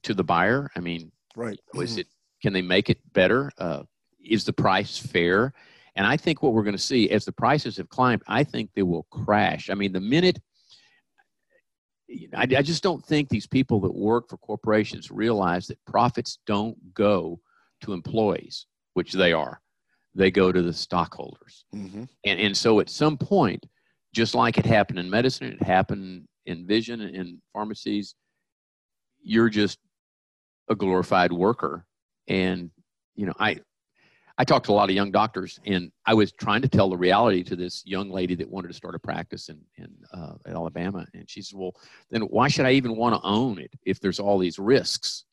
to 0.02 0.14
the 0.14 0.24
buyer? 0.24 0.70
I 0.76 0.80
mean, 0.80 1.10
right? 1.36 1.58
Was 1.74 1.98
it? 1.98 2.06
Can 2.42 2.52
they 2.52 2.62
make 2.62 2.90
it 2.90 2.98
better? 3.12 3.50
Uh, 3.58 3.82
is 4.24 4.44
the 4.44 4.52
price 4.52 4.98
fair? 4.98 5.52
And 5.94 6.06
I 6.06 6.16
think 6.16 6.42
what 6.42 6.54
we're 6.54 6.62
going 6.62 6.76
to 6.76 6.82
see 6.82 7.10
as 7.10 7.24
the 7.24 7.32
prices 7.32 7.76
have 7.76 7.88
climbed, 7.88 8.22
I 8.26 8.44
think 8.44 8.70
they 8.74 8.82
will 8.82 9.06
crash. 9.10 9.68
I 9.68 9.74
mean, 9.74 9.92
the 9.92 10.00
minute 10.00 10.40
I, 12.34 12.42
I 12.42 12.62
just 12.62 12.82
don't 12.82 13.04
think 13.04 13.28
these 13.28 13.46
people 13.46 13.80
that 13.80 13.94
work 13.94 14.28
for 14.28 14.36
corporations 14.36 15.10
realize 15.10 15.66
that 15.68 15.78
profits 15.86 16.38
don't 16.46 16.76
go 16.94 17.40
to 17.82 17.92
employees, 17.92 18.66
which 18.94 19.12
they 19.12 19.32
are. 19.32 19.60
They 20.14 20.30
go 20.30 20.52
to 20.52 20.62
the 20.62 20.72
stockholders. 20.72 21.64
Mm-hmm. 21.74 22.04
And, 22.24 22.40
and 22.40 22.56
so 22.56 22.80
at 22.80 22.90
some 22.90 23.16
point, 23.16 23.64
just 24.14 24.34
like 24.34 24.58
it 24.58 24.66
happened 24.66 24.98
in 24.98 25.08
medicine, 25.08 25.52
it 25.52 25.62
happened 25.62 26.26
in 26.46 26.66
vision 26.66 27.00
in 27.00 27.40
pharmacies, 27.52 28.14
you're 29.22 29.48
just 29.48 29.78
a 30.68 30.74
glorified 30.74 31.32
worker. 31.32 31.86
And, 32.28 32.70
you 33.14 33.26
know, 33.26 33.34
I, 33.38 33.60
I 34.38 34.44
talked 34.44 34.66
to 34.66 34.72
a 34.72 34.74
lot 34.74 34.88
of 34.88 34.94
young 34.94 35.12
doctors, 35.12 35.60
and 35.66 35.92
I 36.06 36.14
was 36.14 36.32
trying 36.32 36.62
to 36.62 36.68
tell 36.68 36.90
the 36.90 36.96
reality 36.96 37.42
to 37.44 37.56
this 37.56 37.82
young 37.86 38.10
lady 38.10 38.34
that 38.36 38.50
wanted 38.50 38.68
to 38.68 38.74
start 38.74 38.94
a 38.94 38.98
practice 38.98 39.48
in, 39.48 39.60
in 39.76 39.88
uh, 40.12 40.34
Alabama. 40.46 41.06
And 41.14 41.28
she 41.28 41.42
said, 41.42 41.58
Well, 41.58 41.74
then 42.10 42.22
why 42.22 42.48
should 42.48 42.66
I 42.66 42.72
even 42.72 42.96
want 42.96 43.14
to 43.14 43.20
own 43.26 43.58
it 43.58 43.70
if 43.84 44.00
there's 44.00 44.18
all 44.18 44.38
these 44.38 44.58
risks? 44.58 45.24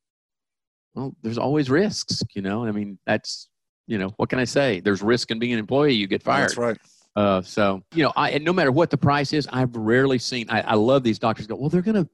Well, 0.93 1.15
there's 1.21 1.38
always 1.38 1.69
risks, 1.69 2.21
you 2.36 2.41
know. 2.41 2.65
I 2.65 2.71
mean, 2.71 2.99
that's, 3.05 3.47
you 3.90 3.98
know, 3.98 4.14
what 4.18 4.30
can 4.30 4.38
I 4.38 4.44
say? 4.44 4.80
There's 4.80 5.02
risk 5.02 5.32
in 5.32 5.40
being 5.40 5.54
an 5.54 5.60
employee, 5.60 5.94
you 5.94 6.06
get 6.06 6.22
fired. 6.22 6.44
That's 6.44 6.58
right. 6.58 6.78
Uh, 7.16 7.42
so 7.42 7.82
you 7.96 8.04
know, 8.04 8.14
I 8.16 8.30
and 8.30 8.46
no 8.46 8.54
matter 8.54 8.72
what 8.72 8.92
the 8.92 8.98
price 8.98 9.34
is, 9.34 9.48
I've 9.52 9.76
rarely 9.76 10.20
seen. 10.20 10.48
I, 10.48 10.62
I 10.62 10.74
love 10.76 11.04
these 11.04 11.18
doctors 11.18 11.48
go. 11.48 11.56
Well, 11.56 11.70
they're 11.70 11.82
gonna, 11.82 12.08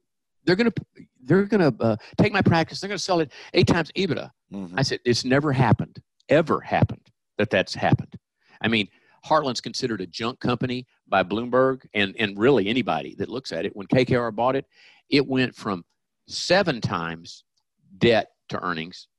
they're 0.45 0.55
gonna, 0.55 0.73
they're 1.21 1.43
gonna 1.43 1.73
uh, 1.81 1.97
take 2.17 2.31
my 2.31 2.41
practice. 2.41 2.79
They're 2.79 2.87
gonna 2.87 2.97
sell 2.97 3.19
it 3.19 3.33
eight 3.53 3.67
times 3.67 3.91
EBITDA. 3.91 4.31
Mm-hmm. 4.53 4.79
I 4.79 4.83
said 4.83 4.99
it's 5.03 5.25
never 5.25 5.51
happened, 5.51 6.01
ever 6.29 6.61
happened 6.61 7.11
that 7.37 7.49
that's 7.49 7.75
happened. 7.75 8.15
I 8.61 8.69
mean, 8.69 8.87
Heartland's 9.25 9.59
considered 9.59 9.99
a 9.99 10.07
junk 10.07 10.39
company 10.39 10.87
by 11.09 11.23
Bloomberg 11.23 11.81
and 11.93 12.15
and 12.17 12.39
really 12.39 12.69
anybody 12.69 13.15
that 13.15 13.27
looks 13.27 13.51
at 13.51 13.65
it. 13.65 13.75
When 13.75 13.87
KKR 13.87 14.33
bought 14.33 14.55
it, 14.55 14.65
it 15.09 15.27
went 15.27 15.53
from 15.53 15.83
seven 16.29 16.79
times 16.79 17.43
debt 17.97 18.29
to 18.47 18.63
earnings 18.63 19.09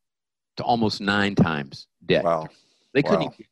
to 0.56 0.62
almost 0.62 1.00
nine 1.00 1.34
times 1.34 1.86
debt. 2.04 2.24
Wow. 2.24 2.48
They 2.94 3.02
couldn't. 3.02 3.20
Wow. 3.20 3.34
Even, 3.34 3.46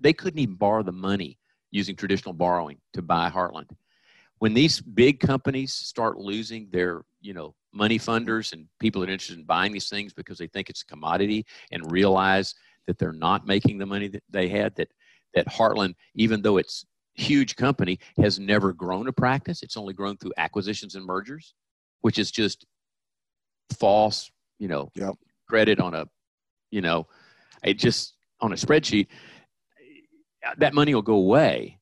they 0.00 0.12
couldn't 0.12 0.38
even 0.38 0.54
borrow 0.56 0.82
the 0.82 0.92
money 0.92 1.38
using 1.70 1.96
traditional 1.96 2.32
borrowing 2.32 2.78
to 2.92 3.02
buy 3.02 3.30
Heartland. 3.30 3.70
When 4.38 4.52
these 4.52 4.80
big 4.80 5.20
companies 5.20 5.72
start 5.72 6.18
losing 6.18 6.68
their, 6.70 7.04
you 7.20 7.32
know, 7.32 7.54
money 7.72 7.98
funders 7.98 8.52
and 8.52 8.66
people 8.80 9.00
that 9.00 9.08
are 9.08 9.12
interested 9.12 9.38
in 9.38 9.44
buying 9.44 9.72
these 9.72 9.88
things 9.88 10.12
because 10.12 10.38
they 10.38 10.46
think 10.46 10.68
it's 10.68 10.82
a 10.82 10.86
commodity 10.86 11.46
and 11.72 11.90
realize 11.90 12.54
that 12.86 12.98
they're 12.98 13.12
not 13.12 13.46
making 13.46 13.78
the 13.78 13.86
money 13.86 14.08
that 14.08 14.22
they 14.30 14.48
had, 14.48 14.74
that 14.76 14.88
that 15.34 15.46
Heartland, 15.48 15.94
even 16.14 16.42
though 16.42 16.56
it's 16.56 16.84
huge 17.14 17.56
company, 17.56 17.98
has 18.18 18.38
never 18.38 18.72
grown 18.72 19.08
a 19.08 19.12
practice. 19.12 19.62
It's 19.62 19.76
only 19.76 19.94
grown 19.94 20.16
through 20.16 20.32
acquisitions 20.36 20.94
and 20.94 21.04
mergers, 21.04 21.54
which 22.00 22.18
is 22.18 22.30
just 22.30 22.66
false, 23.78 24.30
you 24.58 24.68
know, 24.68 24.90
yep. 24.94 25.14
credit 25.48 25.80
on 25.80 25.94
a, 25.94 26.06
you 26.76 26.82
know, 26.82 27.06
it 27.64 27.78
just 27.78 28.12
on 28.40 28.52
a 28.52 28.54
spreadsheet 28.54 29.06
that 30.58 30.74
money 30.74 30.94
will 30.94 31.00
go 31.00 31.14
away 31.14 31.80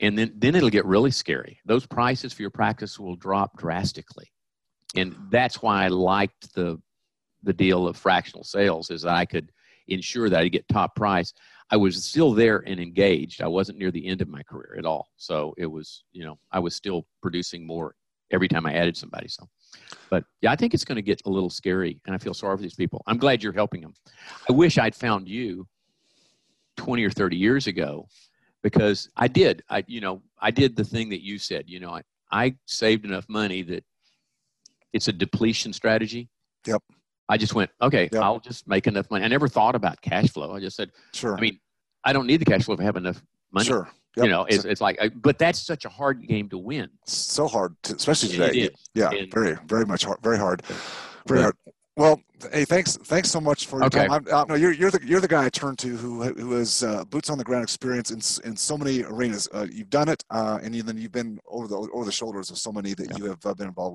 and 0.00 0.16
then 0.16 0.32
then 0.36 0.54
it'll 0.54 0.70
get 0.70 0.86
really 0.86 1.10
scary. 1.10 1.58
Those 1.66 1.84
prices 1.84 2.32
for 2.32 2.42
your 2.42 2.50
practice 2.50 2.98
will 2.98 3.16
drop 3.16 3.58
drastically. 3.58 4.30
And 4.94 5.16
that's 5.30 5.60
why 5.60 5.84
i 5.84 5.88
liked 5.88 6.54
the 6.54 6.80
the 7.42 7.52
deal 7.52 7.88
of 7.88 7.96
fractional 7.96 8.44
sales 8.44 8.90
is 8.90 9.02
that 9.02 9.14
i 9.14 9.24
could 9.24 9.50
ensure 9.88 10.30
that 10.30 10.40
i 10.40 10.48
get 10.48 10.66
top 10.68 10.94
price. 10.94 11.32
I 11.70 11.76
was 11.76 12.04
still 12.04 12.32
there 12.32 12.62
and 12.68 12.78
engaged. 12.78 13.42
I 13.42 13.48
wasn't 13.48 13.78
near 13.78 13.90
the 13.90 14.06
end 14.06 14.22
of 14.22 14.28
my 14.28 14.44
career 14.44 14.76
at 14.78 14.86
all. 14.86 15.08
So 15.16 15.54
it 15.58 15.66
was 15.66 16.04
you 16.12 16.24
know 16.24 16.38
i 16.52 16.60
was 16.60 16.76
still 16.76 17.04
producing 17.20 17.66
more 17.66 17.96
every 18.30 18.48
time 18.48 18.66
i 18.66 18.74
added 18.74 18.96
somebody 18.96 19.28
so 19.28 19.42
but 20.10 20.24
yeah 20.40 20.50
i 20.50 20.56
think 20.56 20.74
it's 20.74 20.84
going 20.84 20.96
to 20.96 21.02
get 21.02 21.20
a 21.26 21.30
little 21.30 21.50
scary 21.50 22.00
and 22.06 22.14
i 22.14 22.18
feel 22.18 22.34
sorry 22.34 22.56
for 22.56 22.62
these 22.62 22.74
people 22.74 23.02
i'm 23.06 23.18
glad 23.18 23.42
you're 23.42 23.52
helping 23.52 23.80
them 23.80 23.94
i 24.48 24.52
wish 24.52 24.78
i'd 24.78 24.94
found 24.94 25.28
you 25.28 25.66
20 26.76 27.04
or 27.04 27.10
30 27.10 27.36
years 27.36 27.66
ago 27.66 28.06
because 28.62 29.08
I 29.16 29.28
did. 29.28 29.62
I, 29.70 29.84
you 29.86 30.00
know, 30.00 30.22
I 30.40 30.50
did 30.50 30.74
the 30.74 30.84
thing 30.84 31.10
that 31.10 31.22
you 31.22 31.38
said. 31.38 31.64
You 31.68 31.80
know, 31.80 31.90
I, 31.90 32.02
I 32.32 32.56
saved 32.66 33.04
enough 33.04 33.24
money 33.28 33.62
that 33.62 33.84
it's 34.92 35.08
a 35.08 35.12
depletion 35.12 35.72
strategy. 35.72 36.28
Yep. 36.66 36.82
I 37.28 37.36
just 37.36 37.54
went, 37.54 37.70
okay, 37.80 38.08
Yeah. 38.12 38.20
I'll 38.20 38.40
just 38.40 38.66
make 38.66 38.86
enough 38.86 39.10
money. 39.10 39.24
I 39.24 39.28
never 39.28 39.48
thought 39.48 39.74
about 39.74 40.00
cash 40.00 40.30
flow. 40.30 40.54
I 40.54 40.60
just 40.60 40.76
said, 40.76 40.90
Sure. 41.12 41.36
I 41.36 41.40
mean, 41.40 41.60
I 42.04 42.12
don't 42.12 42.26
need 42.26 42.38
the 42.38 42.44
cash 42.44 42.64
flow 42.64 42.74
if 42.74 42.80
I 42.80 42.84
have 42.84 42.96
enough 42.96 43.22
money. 43.52 43.66
sure. 43.66 43.88
You 44.24 44.28
know, 44.30 44.44
it's, 44.48 44.64
it's 44.64 44.80
like, 44.80 44.98
but 45.16 45.38
that's 45.38 45.58
such 45.60 45.84
a 45.84 45.88
hard 45.90 46.26
game 46.26 46.48
to 46.48 46.58
win. 46.58 46.88
so 47.04 47.46
hard, 47.46 47.74
to, 47.84 47.94
especially 47.94 48.30
today. 48.30 48.70
Yeah, 48.94 49.10
And- 49.10 49.30
very, 49.32 49.56
very 49.66 49.84
much 49.84 50.04
hard, 50.04 50.18
very 50.22 50.38
hard, 50.38 50.62
very 51.26 51.40
But- 51.40 51.42
hard. 51.42 51.56
Well, 51.98 52.20
hey, 52.52 52.66
thanks, 52.66 52.98
thanks 52.98 53.30
so 53.30 53.40
much 53.40 53.66
for 53.66 53.78
your 53.78 53.86
Okay. 53.86 54.06
time. 54.06 54.12
I'm, 54.12 54.26
uh, 54.30 54.44
no, 54.50 54.54
you're 54.54 54.72
you're 54.72 54.90
the 54.90 55.00
you're 55.02 55.22
the 55.22 55.26
guy 55.28 55.46
I 55.46 55.48
turn 55.48 55.76
to 55.76 55.96
who 55.96 56.24
who 56.24 56.52
has 56.52 56.82
uh, 56.82 57.04
boots 57.06 57.30
on 57.30 57.38
the 57.38 57.44
ground 57.44 57.62
experience 57.62 58.10
in 58.10 58.18
in 58.46 58.54
so 58.54 58.76
many 58.76 59.02
arenas. 59.02 59.48
Uh, 59.50 59.66
you've 59.72 59.88
done 59.88 60.10
it, 60.10 60.22
uh, 60.28 60.58
and 60.62 60.74
then 60.74 60.98
you've 60.98 61.12
been 61.12 61.40
over 61.48 61.66
the 61.66 61.74
over 61.94 62.04
the 62.04 62.12
shoulders 62.12 62.50
of 62.50 62.58
so 62.58 62.70
many 62.70 62.92
that 62.92 63.16
you 63.16 63.24
have 63.24 63.38
uh, 63.46 63.54
been 63.54 63.68
involved. 63.68 63.94